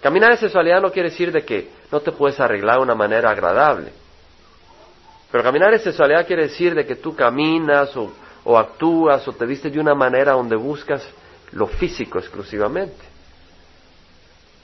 caminar 0.00 0.32
en 0.32 0.38
sensualidad 0.38 0.80
no 0.80 0.90
quiere 0.90 1.10
decir 1.10 1.30
de 1.30 1.44
que 1.44 1.70
no 1.90 2.00
te 2.00 2.12
puedes 2.12 2.38
arreglar 2.40 2.76
de 2.76 2.82
una 2.82 2.94
manera 2.94 3.30
agradable. 3.30 3.92
Pero 5.30 5.42
caminar 5.42 5.72
en 5.74 5.80
sensualidad 5.80 6.26
quiere 6.26 6.44
decir 6.44 6.74
de 6.74 6.86
que 6.86 6.96
tú 6.96 7.14
caminas 7.14 7.96
o, 7.96 8.12
actúas 8.58 9.26
o 9.26 9.32
te 9.32 9.46
vistes 9.46 9.72
de 9.72 9.80
una 9.80 9.94
manera 9.94 10.32
donde 10.32 10.56
buscas 10.56 11.02
lo 11.52 11.66
físico 11.66 12.18
exclusivamente. 12.18 13.04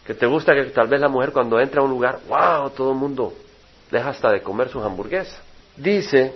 Que 0.07 0.15
te 0.15 0.27
gusta 0.27 0.55
que 0.55 0.65
tal 0.65 0.89
vez 0.89 1.01
la 1.01 1.09
mujer 1.09 1.33
cuando 1.33 1.61
entra 1.61 1.81
a 1.81 1.85
un 1.85 1.91
lugar, 1.91 2.21
wow, 2.29 2.71
todo 2.71 2.93
el 2.93 2.99
mundo 2.99 3.33
deja 3.91 4.11
hasta 4.11 4.31
de 4.31 4.43
comer 4.43 4.69
sus 4.69 4.85
hamburguesas. 4.85 5.41
Dice, 5.77 6.35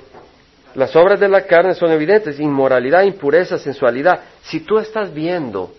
las 0.74 0.94
obras 0.96 1.20
de 1.20 1.28
la 1.28 1.46
carne 1.46 1.74
son 1.74 1.90
evidentes, 1.90 2.40
inmoralidad, 2.40 3.02
impureza, 3.02 3.58
sensualidad. 3.58 4.20
Si 4.42 4.60
tú 4.60 4.78
estás 4.78 5.12
viendo 5.12 5.72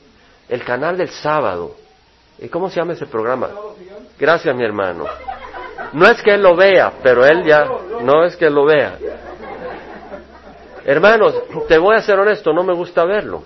el 0.47 0.63
canal 0.63 0.97
del 0.97 1.09
sábado, 1.09 1.75
¿y 2.39 2.47
cómo 2.47 2.69
se 2.69 2.79
llama 2.79 2.93
ese 2.93 3.05
programa? 3.05 3.49
Gracias, 4.19 4.55
mi 4.55 4.63
hermano. 4.63 5.05
No 5.93 6.05
es 6.05 6.21
que 6.21 6.33
él 6.33 6.41
lo 6.41 6.55
vea, 6.55 6.93
pero 7.03 7.25
él 7.25 7.43
ya, 7.43 7.65
no 8.01 8.23
es 8.23 8.35
que 8.35 8.45
él 8.45 8.53
lo 8.53 8.65
vea. 8.65 8.97
Hermanos, 10.85 11.33
te 11.67 11.79
voy 11.79 11.95
a 11.95 12.01
ser 12.01 12.19
honesto, 12.19 12.53
no 12.53 12.63
me 12.63 12.73
gusta 12.75 13.03
verlo. 13.05 13.43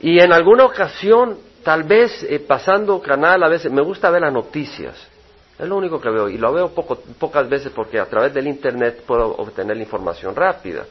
Y 0.00 0.18
en 0.18 0.30
alguna 0.30 0.66
ocasión, 0.66 1.38
tal 1.64 1.84
vez 1.84 2.22
eh, 2.24 2.38
pasando 2.38 3.00
canal, 3.00 3.42
a 3.42 3.48
veces 3.48 3.72
me 3.72 3.80
gusta 3.80 4.10
ver 4.10 4.20
las 4.20 4.32
noticias. 4.32 4.94
Es 5.58 5.66
lo 5.66 5.74
único 5.74 5.98
que 5.98 6.10
veo. 6.10 6.28
Y 6.28 6.36
lo 6.36 6.52
veo 6.52 6.68
poco, 6.68 6.98
pocas 7.18 7.48
veces 7.48 7.72
porque 7.74 7.98
a 7.98 8.04
través 8.04 8.34
del 8.34 8.46
Internet 8.46 9.04
puedo 9.06 9.36
obtener 9.36 9.74
la 9.74 9.84
información 9.84 10.36
rápida. 10.36 10.84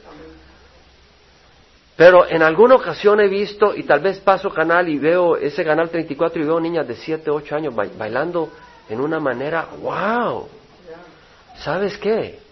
Pero 1.95 2.27
en 2.27 2.41
alguna 2.41 2.75
ocasión 2.75 3.19
he 3.19 3.27
visto, 3.27 3.75
y 3.75 3.83
tal 3.83 3.99
vez 3.99 4.19
paso 4.19 4.49
canal 4.49 4.89
y 4.89 4.97
veo 4.97 5.37
ese 5.37 5.63
canal 5.63 5.89
34 5.89 6.41
y 6.41 6.45
veo 6.45 6.59
niñas 6.59 6.87
de 6.87 6.95
7, 6.95 7.29
8 7.29 7.55
años 7.55 7.75
bailando 7.75 8.49
en 8.89 8.99
una 8.99 9.19
manera, 9.19 9.67
wow. 9.81 10.47
¿Sabes 11.57 11.95
qué? 11.99 12.44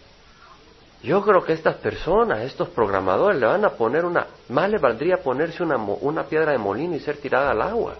Yo 1.04 1.22
creo 1.22 1.43
que 1.43 1.51
estas 1.51 1.76
personas, 1.76 2.39
estos 2.39 2.70
programadores, 2.70 3.38
le 3.38 3.45
van 3.45 3.66
a 3.66 3.72
poner 3.72 4.06
una, 4.06 4.26
más 4.47 4.70
le 4.70 4.78
valdría 4.78 5.18
ponerse 5.18 5.62
una, 5.62 5.76
una 5.76 6.24
piedra 6.24 6.54
de 6.54 6.58
molino 6.58 6.95
y 6.95 7.01
ser 7.01 7.18
tirada 7.18 7.51
al 7.51 7.62
agua. 7.62 7.95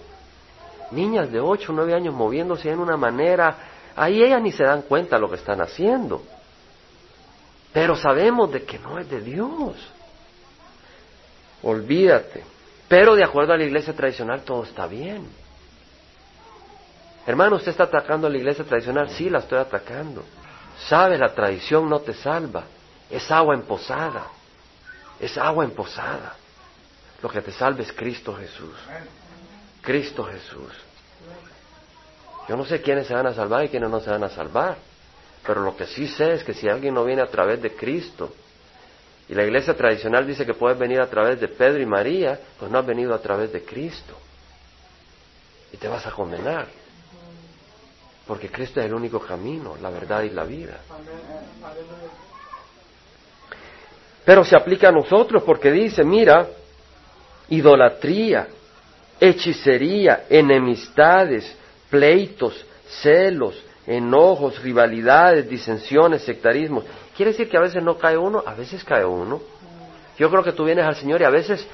Niñas 0.92 1.30
de 1.30 1.42
8, 1.42 1.74
9 1.74 1.94
años 1.94 2.14
moviéndose 2.14 2.72
en 2.72 2.80
una 2.80 2.96
manera, 2.96 3.58
ahí 3.94 4.24
ellas 4.24 4.42
ni 4.42 4.54
se 4.54 4.64
dan 4.64 4.84
cuenta 4.84 5.18
lo 5.18 5.30
que 5.30 5.36
están 5.36 5.62
haciendo. 5.62 6.24
Pero 7.74 7.98
sabemos 7.98 8.54
de 8.54 8.64
que 8.64 8.80
no 8.80 8.98
es 8.98 9.10
de 9.10 9.20
Dios. 9.20 9.76
Olvídate. 11.62 12.46
Pero 12.88 13.16
de 13.16 13.24
acuerdo 13.26 13.52
a 13.52 13.58
la 13.58 13.64
iglesia 13.66 13.94
tradicional 13.94 14.44
todo 14.44 14.64
está 14.64 14.88
bien. 14.88 15.28
Hermano, 17.28 17.58
¿usted 17.58 17.72
está 17.72 17.84
atacando 17.84 18.28
a 18.28 18.30
la 18.30 18.38
iglesia 18.38 18.64
tradicional? 18.64 19.10
Sí, 19.10 19.30
la 19.30 19.40
estoy 19.40 19.60
atacando. 19.60 20.24
Sabe, 20.88 21.18
la 21.18 21.34
tradición 21.34 21.90
no 21.90 22.00
te 22.00 22.14
salva. 22.14 22.64
Es 23.14 23.30
agua 23.30 23.54
emposada. 23.54 24.26
Es 25.20 25.38
agua 25.38 25.64
emposada. 25.64 26.36
Lo 27.22 27.30
que 27.30 27.42
te 27.42 27.52
salva 27.52 27.84
es 27.84 27.94
Cristo 27.94 28.36
Jesús. 28.36 28.76
Cristo 29.84 30.24
Jesús. 30.24 30.72
Yo 32.50 32.58
no 32.58 32.66
sé 32.66 32.82
quiénes 32.82 33.06
se 33.06 33.14
van 33.14 33.28
a 33.28 33.34
salvar 33.34 33.66
y 33.66 33.70
quiénes 33.70 33.92
no 33.92 34.00
se 34.00 34.10
van 34.10 34.24
a 34.24 34.30
salvar. 34.30 34.78
Pero 35.46 35.62
lo 35.62 35.78
que 35.78 35.86
sí 35.86 36.08
sé 36.08 36.34
es 36.34 36.44
que 36.44 36.56
si 36.56 36.68
alguien 36.68 36.96
no 36.96 37.06
viene 37.06 37.22
a 37.22 37.28
través 37.28 37.62
de 37.62 37.76
Cristo, 37.76 38.34
y 39.30 39.36
la 39.36 39.44
iglesia 39.44 39.78
tradicional 39.78 40.26
dice 40.26 40.44
que 40.44 40.56
puedes 40.56 40.80
venir 40.80 41.00
a 41.00 41.08
través 41.08 41.40
de 41.40 41.48
Pedro 41.50 41.84
y 41.84 41.86
María, 41.86 42.40
pues 42.58 42.72
no 42.72 42.80
has 42.80 42.86
venido 42.86 43.14
a 43.14 43.22
través 43.22 43.54
de 43.54 43.64
Cristo. 43.64 44.18
Y 45.72 45.78
te 45.78 45.88
vas 45.88 46.06
a 46.08 46.12
condenar. 46.12 46.68
Porque 48.26 48.50
Cristo 48.50 48.80
es 48.80 48.88
el 48.88 48.94
único 48.94 49.20
camino, 49.20 49.78
la 49.80 49.92
verdad 49.92 50.24
y 50.24 50.32
la 50.32 50.46
vida. 50.46 50.80
Pero 54.26 54.44
se 54.44 54.56
aplica 54.56 54.90
a 54.90 54.92
nosotros 54.92 55.44
porque 55.44 55.72
dice, 55.72 56.04
mira, 56.04 56.48
idolatría, 57.50 58.48
hechicería, 59.20 60.26
enemistades, 60.30 61.56
pleitos, 61.90 62.66
celos, 62.88 63.62
enojos, 63.86 64.62
rivalidades, 64.62 65.50
disensiones, 65.50 66.24
sectarismos. 66.24 66.86
¿Quiere 67.16 67.32
decir 67.32 67.50
que 67.50 67.58
a 67.58 67.62
veces 67.62 67.84
no 67.84 67.98
cae 67.98 68.18
uno? 68.18 68.44
A 68.46 68.54
veces 68.54 68.84
cae 68.84 69.06
uno. 69.06 69.42
Yo 70.18 70.30
creo 70.30 70.44
que 70.44 70.54
tú 70.54 70.64
vienes 70.64 70.86
al 70.86 70.96
Señor 70.96 71.22
y 71.22 71.26
a 71.26 71.30
veces, 71.30 71.66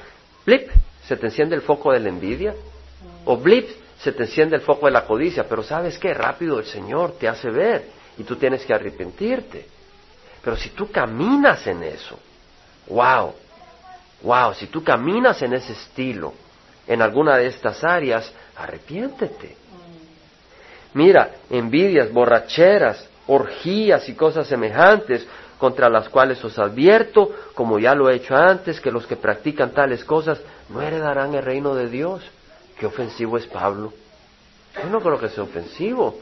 blip, 0.44 0.70
se 1.06 1.16
te 1.16 1.26
enciende 1.26 1.54
el 1.54 1.62
foco 1.62 1.92
de 1.92 2.00
la 2.00 2.08
envidia. 2.08 2.54
O 3.24 3.36
blip, 3.36 3.68
se 4.00 4.12
te 4.12 4.24
enciende 4.24 4.56
el 4.56 4.62
foco 4.62 4.86
de 4.86 4.92
la 4.92 5.06
codicia. 5.06 5.46
Pero 5.48 5.62
sabes 5.62 5.98
qué? 5.98 6.14
Rápido 6.14 6.58
el 6.58 6.64
Señor 6.64 7.12
te 7.12 7.28
hace 7.28 7.48
ver 7.50 7.84
y 8.18 8.24
tú 8.24 8.36
tienes 8.36 8.64
que 8.64 8.74
arrepentirte. 8.74 9.66
Pero 10.42 10.56
si 10.56 10.70
tú 10.70 10.90
caminas 10.90 11.66
en 11.66 11.82
eso, 11.82 12.18
wow, 12.90 13.34
wow, 14.22 14.54
si 14.54 14.66
tú 14.66 14.84
caminas 14.84 15.40
en 15.42 15.54
ese 15.54 15.72
estilo, 15.72 16.34
en 16.86 17.00
alguna 17.00 17.36
de 17.36 17.46
estas 17.46 17.82
áreas, 17.84 18.30
arrepiéntete. 18.56 19.56
Mira, 20.94 21.30
envidias, 21.48 22.12
borracheras, 22.12 23.08
orgías 23.26 24.08
y 24.08 24.14
cosas 24.14 24.46
semejantes, 24.46 25.26
contra 25.60 25.90
las 25.90 26.08
cuales 26.08 26.42
os 26.42 26.58
advierto, 26.58 27.30
como 27.54 27.78
ya 27.78 27.94
lo 27.94 28.08
he 28.08 28.16
hecho 28.16 28.34
antes, 28.34 28.80
que 28.80 28.90
los 28.90 29.06
que 29.06 29.16
practican 29.16 29.72
tales 29.72 30.04
cosas 30.04 30.40
no 30.70 30.80
heredarán 30.80 31.34
el 31.34 31.42
reino 31.42 31.74
de 31.74 31.88
Dios. 31.88 32.22
Qué 32.78 32.86
ofensivo 32.86 33.36
es 33.36 33.46
Pablo. 33.46 33.92
Yo 34.82 34.88
no 34.88 35.00
creo 35.00 35.18
que 35.18 35.28
sea 35.28 35.44
ofensivo. 35.44 36.18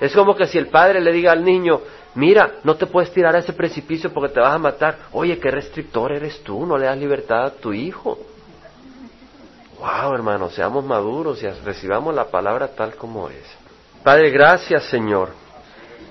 Es 0.00 0.14
como 0.14 0.34
que 0.34 0.46
si 0.46 0.56
el 0.56 0.68
padre 0.68 1.02
le 1.02 1.12
diga 1.12 1.32
al 1.32 1.44
niño, 1.44 1.82
mira, 2.14 2.54
no 2.64 2.76
te 2.76 2.86
puedes 2.86 3.12
tirar 3.12 3.34
a 3.36 3.40
ese 3.40 3.52
precipicio 3.52 4.12
porque 4.12 4.34
te 4.34 4.40
vas 4.40 4.54
a 4.54 4.58
matar. 4.58 4.98
Oye, 5.12 5.38
qué 5.38 5.50
restrictor 5.50 6.12
eres 6.12 6.42
tú, 6.42 6.66
no 6.66 6.76
le 6.76 6.86
das 6.86 6.98
libertad 6.98 7.44
a 7.44 7.50
tu 7.50 7.72
hijo. 7.72 8.18
Wow, 9.78 10.14
hermano, 10.14 10.50
seamos 10.50 10.84
maduros 10.84 11.42
y 11.42 11.48
recibamos 11.48 12.14
la 12.14 12.26
palabra 12.26 12.68
tal 12.68 12.94
como 12.94 13.28
es. 13.28 13.44
Padre, 14.02 14.30
gracias, 14.30 14.84
Señor 14.84 15.44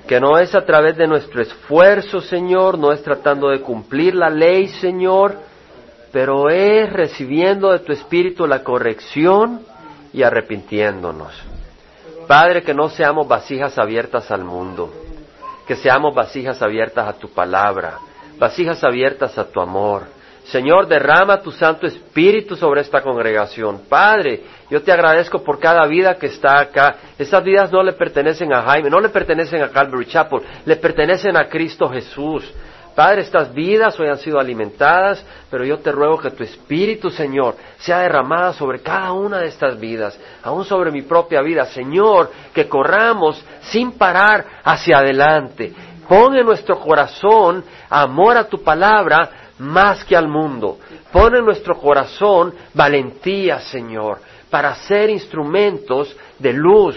que 0.07 0.19
no 0.19 0.37
es 0.37 0.53
a 0.53 0.65
través 0.65 0.97
de 0.97 1.07
nuestro 1.07 1.41
esfuerzo, 1.41 2.19
Señor, 2.19 2.77
no 2.77 2.91
es 2.91 3.01
tratando 3.03 3.49
de 3.49 3.61
cumplir 3.61 4.15
la 4.15 4.29
ley, 4.29 4.67
Señor, 4.67 5.37
pero 6.11 6.49
es 6.49 6.91
recibiendo 6.91 7.71
de 7.71 7.79
tu 7.79 7.93
Espíritu 7.93 8.45
la 8.45 8.63
corrección 8.63 9.61
y 10.11 10.23
arrepintiéndonos. 10.23 11.33
Padre, 12.27 12.63
que 12.63 12.73
no 12.73 12.89
seamos 12.89 13.27
vasijas 13.27 13.77
abiertas 13.77 14.29
al 14.29 14.43
mundo, 14.43 14.93
que 15.67 15.75
seamos 15.75 16.13
vasijas 16.13 16.61
abiertas 16.61 17.07
a 17.07 17.13
tu 17.13 17.29
palabra, 17.29 17.99
vasijas 18.37 18.83
abiertas 18.83 19.37
a 19.37 19.49
tu 19.49 19.61
amor, 19.61 20.03
Señor, 20.45 20.87
derrama 20.87 21.41
tu 21.41 21.51
Santo 21.51 21.87
Espíritu 21.87 22.55
sobre 22.55 22.81
esta 22.81 23.01
congregación. 23.01 23.83
Padre, 23.87 24.41
yo 24.69 24.81
te 24.81 24.91
agradezco 24.91 25.41
por 25.41 25.57
cada 25.57 25.85
vida 25.87 26.15
que 26.15 26.27
está 26.27 26.59
acá. 26.59 26.95
Estas 27.17 27.43
vidas 27.43 27.71
no 27.71 27.81
le 27.81 27.93
pertenecen 27.93 28.53
a 28.53 28.61
Jaime, 28.61 28.89
no 28.89 28.99
le 28.99 29.09
pertenecen 29.09 29.61
a 29.61 29.69
Calvary 29.69 30.05
Chapel, 30.05 30.41
le 30.65 30.75
pertenecen 30.75 31.37
a 31.37 31.47
Cristo 31.47 31.87
Jesús. 31.89 32.43
Padre, 32.95 33.21
estas 33.21 33.53
vidas 33.53 33.99
hoy 33.99 34.07
han 34.07 34.19
sido 34.19 34.39
alimentadas, 34.39 35.25
pero 35.49 35.65
yo 35.65 35.79
te 35.79 35.91
ruego 35.91 36.19
que 36.19 36.29
tu 36.29 36.43
Espíritu, 36.43 37.09
Señor, 37.09 37.55
sea 37.77 37.99
derramada 37.99 38.53
sobre 38.53 38.81
cada 38.81 39.11
una 39.13 39.39
de 39.39 39.47
estas 39.47 39.79
vidas, 39.79 40.17
aún 40.43 40.63
sobre 40.63 40.91
mi 40.91 41.01
propia 41.01 41.41
vida. 41.41 41.65
Señor, 41.65 42.31
que 42.53 42.69
corramos 42.69 43.43
sin 43.61 43.93
parar 43.93 44.45
hacia 44.63 44.99
adelante. 44.99 45.73
Pon 46.07 46.35
en 46.35 46.45
nuestro 46.45 46.79
corazón 46.79 47.63
amor 47.89 48.37
a 48.37 48.47
tu 48.47 48.61
palabra, 48.61 49.43
más 49.57 50.03
que 50.05 50.15
al 50.15 50.27
mundo. 50.27 50.79
Pon 51.11 51.35
en 51.35 51.45
nuestro 51.45 51.75
corazón 51.79 52.53
valentía, 52.73 53.59
Señor, 53.59 54.19
para 54.49 54.75
ser 54.75 55.09
instrumentos 55.09 56.15
de 56.37 56.53
luz 56.53 56.95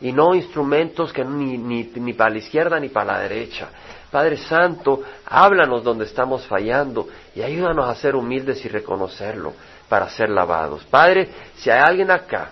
y 0.00 0.12
no 0.12 0.34
instrumentos 0.34 1.12
que 1.12 1.24
ni, 1.24 1.56
ni, 1.58 1.84
ni 1.94 2.12
para 2.12 2.30
la 2.30 2.38
izquierda 2.38 2.78
ni 2.78 2.88
para 2.88 3.12
la 3.12 3.18
derecha. 3.20 3.68
Padre 4.10 4.38
Santo, 4.38 5.02
háblanos 5.26 5.84
donde 5.84 6.06
estamos 6.06 6.46
fallando 6.46 7.08
y 7.34 7.42
ayúdanos 7.42 7.88
a 7.88 7.94
ser 7.94 8.16
humildes 8.16 8.64
y 8.64 8.68
reconocerlo 8.68 9.52
para 9.88 10.08
ser 10.08 10.30
lavados. 10.30 10.84
Padre, 10.84 11.28
si 11.56 11.70
hay 11.70 11.80
alguien 11.80 12.10
acá 12.10 12.50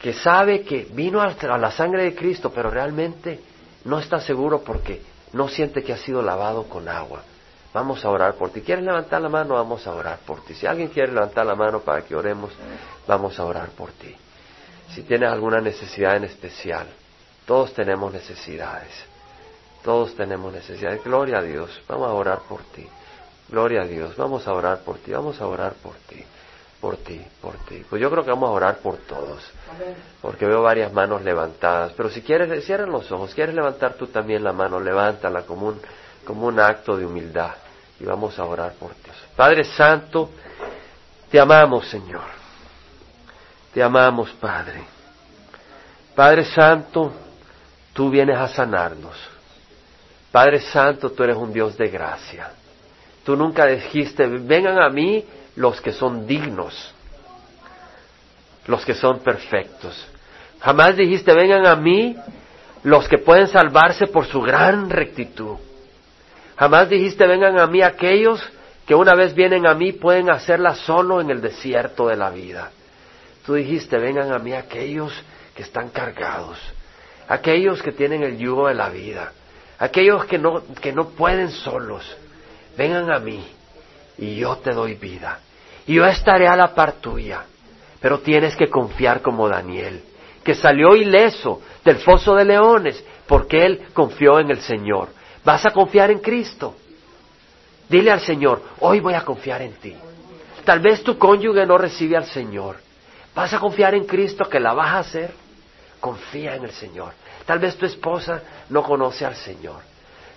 que 0.00 0.12
sabe 0.12 0.62
que 0.62 0.88
vino 0.90 1.20
a 1.20 1.58
la 1.58 1.70
sangre 1.70 2.04
de 2.04 2.14
Cristo, 2.14 2.50
pero 2.54 2.70
realmente 2.70 3.40
no 3.84 3.98
está 3.98 4.20
seguro 4.20 4.62
porque 4.62 5.02
no 5.32 5.48
siente 5.48 5.82
que 5.82 5.92
ha 5.92 5.98
sido 5.98 6.22
lavado 6.22 6.64
con 6.64 6.88
agua. 6.88 7.22
Vamos 7.74 8.04
a 8.04 8.10
orar 8.10 8.34
por 8.34 8.50
ti. 8.50 8.62
¿Quieres 8.62 8.84
levantar 8.84 9.20
la 9.20 9.28
mano? 9.28 9.54
Vamos 9.54 9.86
a 9.86 9.94
orar 9.94 10.18
por 10.24 10.42
ti. 10.42 10.54
Si 10.54 10.66
alguien 10.66 10.88
quiere 10.88 11.12
levantar 11.12 11.44
la 11.44 11.54
mano 11.54 11.80
para 11.80 12.02
que 12.02 12.16
oremos, 12.16 12.50
vamos 13.06 13.38
a 13.38 13.44
orar 13.44 13.68
por 13.70 13.90
ti. 13.92 14.14
Si 14.94 15.02
tienes 15.02 15.30
alguna 15.30 15.60
necesidad 15.60 16.16
en 16.16 16.24
especial, 16.24 16.86
todos 17.44 17.74
tenemos 17.74 18.12
necesidades. 18.12 19.15
Todos 19.86 20.14
tenemos 20.14 20.52
necesidades. 20.52 21.02
Gloria 21.02 21.38
a 21.38 21.42
Dios. 21.42 21.70
Vamos 21.88 22.10
a 22.10 22.12
orar 22.12 22.40
por 22.46 22.60
ti. 22.64 22.86
Gloria 23.48 23.80
a 23.80 23.86
Dios. 23.86 24.14
Vamos 24.16 24.46
a 24.46 24.52
orar 24.52 24.80
por 24.80 24.98
ti. 24.98 25.12
Vamos 25.12 25.40
a 25.40 25.46
orar 25.46 25.72
por 25.74 25.94
ti 25.94 26.22
por 26.80 26.98
ti, 26.98 27.20
por 27.40 27.54
ti. 27.64 27.84
Pues 27.88 28.00
yo 28.00 28.10
creo 28.10 28.24
que 28.24 28.30
vamos 28.30 28.48
a 28.48 28.52
orar 28.52 28.78
por 28.78 28.98
todos, 28.98 29.42
porque 30.20 30.46
veo 30.46 30.62
varias 30.62 30.92
manos 30.92 31.22
levantadas. 31.22 31.92
Pero 31.96 32.10
si 32.10 32.22
quieres, 32.22 32.64
cierren 32.64 32.90
los 32.90 33.10
ojos. 33.10 33.34
¿Quieres 33.34 33.54
levantar 33.54 33.94
tú 33.94 34.06
también 34.06 34.44
la 34.44 34.52
mano? 34.52 34.78
Levántala 34.78 35.42
como 35.42 35.68
un, 35.68 35.80
como 36.24 36.46
un 36.46 36.60
acto 36.60 36.96
de 36.96 37.06
humildad 37.06 37.54
y 37.98 38.04
vamos 38.04 38.38
a 38.38 38.44
orar 38.44 38.74
por 38.74 38.92
ti. 38.92 39.10
Padre 39.34 39.64
Santo, 39.64 40.30
te 41.30 41.40
amamos, 41.40 41.88
Señor. 41.88 42.36
Te 43.72 43.82
amamos, 43.82 44.30
Padre. 44.40 44.84
Padre 46.14 46.44
Santo, 46.44 47.12
tú 47.92 48.10
vienes 48.10 48.38
a 48.38 48.48
sanarnos. 48.48 49.35
Padre 50.36 50.60
Santo, 50.60 51.12
tú 51.12 51.22
eres 51.22 51.34
un 51.34 51.50
Dios 51.50 51.78
de 51.78 51.88
gracia. 51.88 52.50
Tú 53.24 53.36
nunca 53.36 53.64
dijiste, 53.64 54.26
vengan 54.26 54.78
a 54.78 54.90
mí 54.90 55.24
los 55.54 55.80
que 55.80 55.92
son 55.92 56.26
dignos, 56.26 56.94
los 58.66 58.84
que 58.84 58.92
son 58.92 59.20
perfectos. 59.20 60.06
Jamás 60.60 60.94
dijiste, 60.94 61.32
vengan 61.32 61.66
a 61.66 61.74
mí 61.74 62.14
los 62.82 63.08
que 63.08 63.16
pueden 63.16 63.48
salvarse 63.48 64.08
por 64.08 64.26
su 64.26 64.42
gran 64.42 64.90
rectitud. 64.90 65.56
Jamás 66.58 66.90
dijiste, 66.90 67.26
vengan 67.26 67.58
a 67.58 67.66
mí 67.66 67.80
aquellos 67.80 68.46
que 68.86 68.94
una 68.94 69.14
vez 69.14 69.34
vienen 69.34 69.66
a 69.66 69.72
mí 69.72 69.92
pueden 69.92 70.28
hacerla 70.28 70.74
solo 70.74 71.22
en 71.22 71.30
el 71.30 71.40
desierto 71.40 72.08
de 72.08 72.16
la 72.16 72.28
vida. 72.28 72.72
Tú 73.46 73.54
dijiste, 73.54 73.96
vengan 73.96 74.30
a 74.34 74.38
mí 74.38 74.52
aquellos 74.52 75.14
que 75.54 75.62
están 75.62 75.88
cargados, 75.88 76.58
aquellos 77.26 77.82
que 77.82 77.92
tienen 77.92 78.22
el 78.22 78.36
yugo 78.36 78.68
de 78.68 78.74
la 78.74 78.90
vida, 78.90 79.32
aquellos 79.78 80.24
que 80.26 80.38
no, 80.38 80.62
que 80.80 80.92
no 80.92 81.10
pueden 81.10 81.50
solos. 81.50 82.16
Vengan 82.76 83.10
a 83.10 83.18
mí 83.18 83.46
y 84.18 84.36
yo 84.36 84.56
te 84.56 84.72
doy 84.72 84.94
vida 84.94 85.40
y 85.86 85.94
yo 85.94 86.06
estaré 86.06 86.48
a 86.48 86.56
la 86.56 86.74
par 86.74 86.94
tuya. 86.94 87.44
Pero 88.00 88.20
tienes 88.20 88.54
que 88.56 88.68
confiar 88.68 89.22
como 89.22 89.48
Daniel, 89.48 90.02
que 90.44 90.54
salió 90.54 90.94
ileso 90.94 91.62
del 91.84 91.96
foso 91.96 92.34
de 92.34 92.44
leones 92.44 93.02
porque 93.26 93.64
él 93.64 93.86
confió 93.92 94.38
en 94.38 94.50
el 94.50 94.60
Señor. 94.60 95.08
¿Vas 95.44 95.64
a 95.64 95.70
confiar 95.70 96.10
en 96.10 96.18
Cristo? 96.18 96.76
Dile 97.88 98.10
al 98.10 98.20
Señor, 98.20 98.62
hoy 98.80 99.00
voy 99.00 99.14
a 99.14 99.24
confiar 99.24 99.62
en 99.62 99.72
ti. 99.74 99.94
Tal 100.64 100.80
vez 100.80 101.02
tu 101.02 101.16
cónyuge 101.16 101.64
no 101.64 101.78
recibe 101.78 102.16
al 102.16 102.26
Señor. 102.26 102.76
¿Vas 103.34 103.54
a 103.54 103.60
confiar 103.60 103.94
en 103.94 104.04
Cristo 104.04 104.48
que 104.48 104.58
la 104.58 104.72
vas 104.72 104.94
a 104.94 104.98
hacer? 104.98 105.32
Confía 106.00 106.56
en 106.56 106.64
el 106.64 106.72
Señor. 106.72 107.12
Tal 107.46 107.60
vez 107.60 107.76
tu 107.76 107.86
esposa 107.86 108.42
no 108.68 108.82
conoce 108.82 109.24
al 109.24 109.36
Señor. 109.36 109.80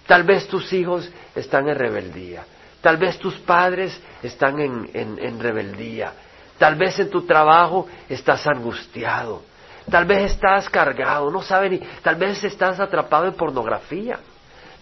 Tal 0.06 0.24
vez 0.24 0.48
tus 0.48 0.72
hijos 0.74 1.10
están 1.36 1.68
en 1.68 1.78
rebeldía. 1.78 2.44
Tal 2.82 2.98
vez 2.98 3.18
tus 3.18 3.36
padres 3.40 4.00
están 4.24 4.60
en, 4.60 5.40
rebeldía. 5.40 6.14
Tal 6.58 6.76
vez 6.76 7.00
en 7.00 7.10
tu 7.10 7.26
trabajo 7.26 7.88
estás 8.08 8.46
angustiado. 8.48 9.44
Tal 9.90 10.06
vez 10.06 10.32
estás 10.32 10.70
cargado, 10.70 11.32
no 11.32 11.42
sabes 11.42 11.72
ni. 11.72 11.80
Tal 12.02 12.16
vez 12.16 12.44
estás 12.44 12.80
atrapado 12.80 13.26
en 13.26 13.34
pornografía. 13.34 14.20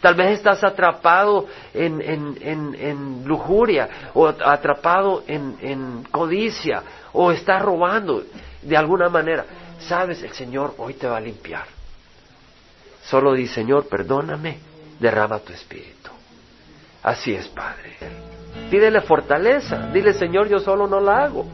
Tal 0.01 0.13
vez 0.13 0.37
estás 0.37 0.63
atrapado 0.63 1.47
en, 1.73 2.01
en 2.01 3.23
lujuria 3.25 4.11
o 4.13 4.27
atrapado 4.27 5.23
en, 5.27 6.03
codicia 6.11 6.83
o 7.13 7.31
estás 7.31 7.61
robando 7.61 8.23
de 8.61 8.77
alguna 8.77 9.09
manera. 9.09 9.45
Sabes, 9.79 10.21
el 10.21 10.33
Señor 10.33 10.75
hoy 10.77 10.93
te 10.93 11.07
va 11.07 11.17
a 11.17 11.21
limpiar. 11.21 11.76
Solo 13.09 13.33
di, 13.33 13.47
Señor, 13.47 13.87
perdóname, 13.87 14.59
derrama 14.99 15.39
tu 15.39 15.53
espíritu. 15.53 16.11
Así 17.03 17.33
es, 17.33 17.47
Padre. 17.47 17.95
Pídele 18.69 18.99
fortaleza. 19.01 19.89
Dile, 19.93 20.13
Señor, 20.13 20.49
yo 20.49 20.59
solo 20.59 20.87
no 20.87 20.99
la 20.99 21.23
hago. 21.23 21.45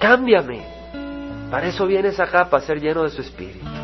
Cámbiame. 0.00 0.64
Para 1.50 1.68
eso 1.68 1.86
vienes 1.86 2.18
acá, 2.18 2.50
para 2.50 2.64
ser 2.64 2.80
lleno 2.80 3.04
de 3.04 3.10
su 3.10 3.20
espíritu. 3.20 3.83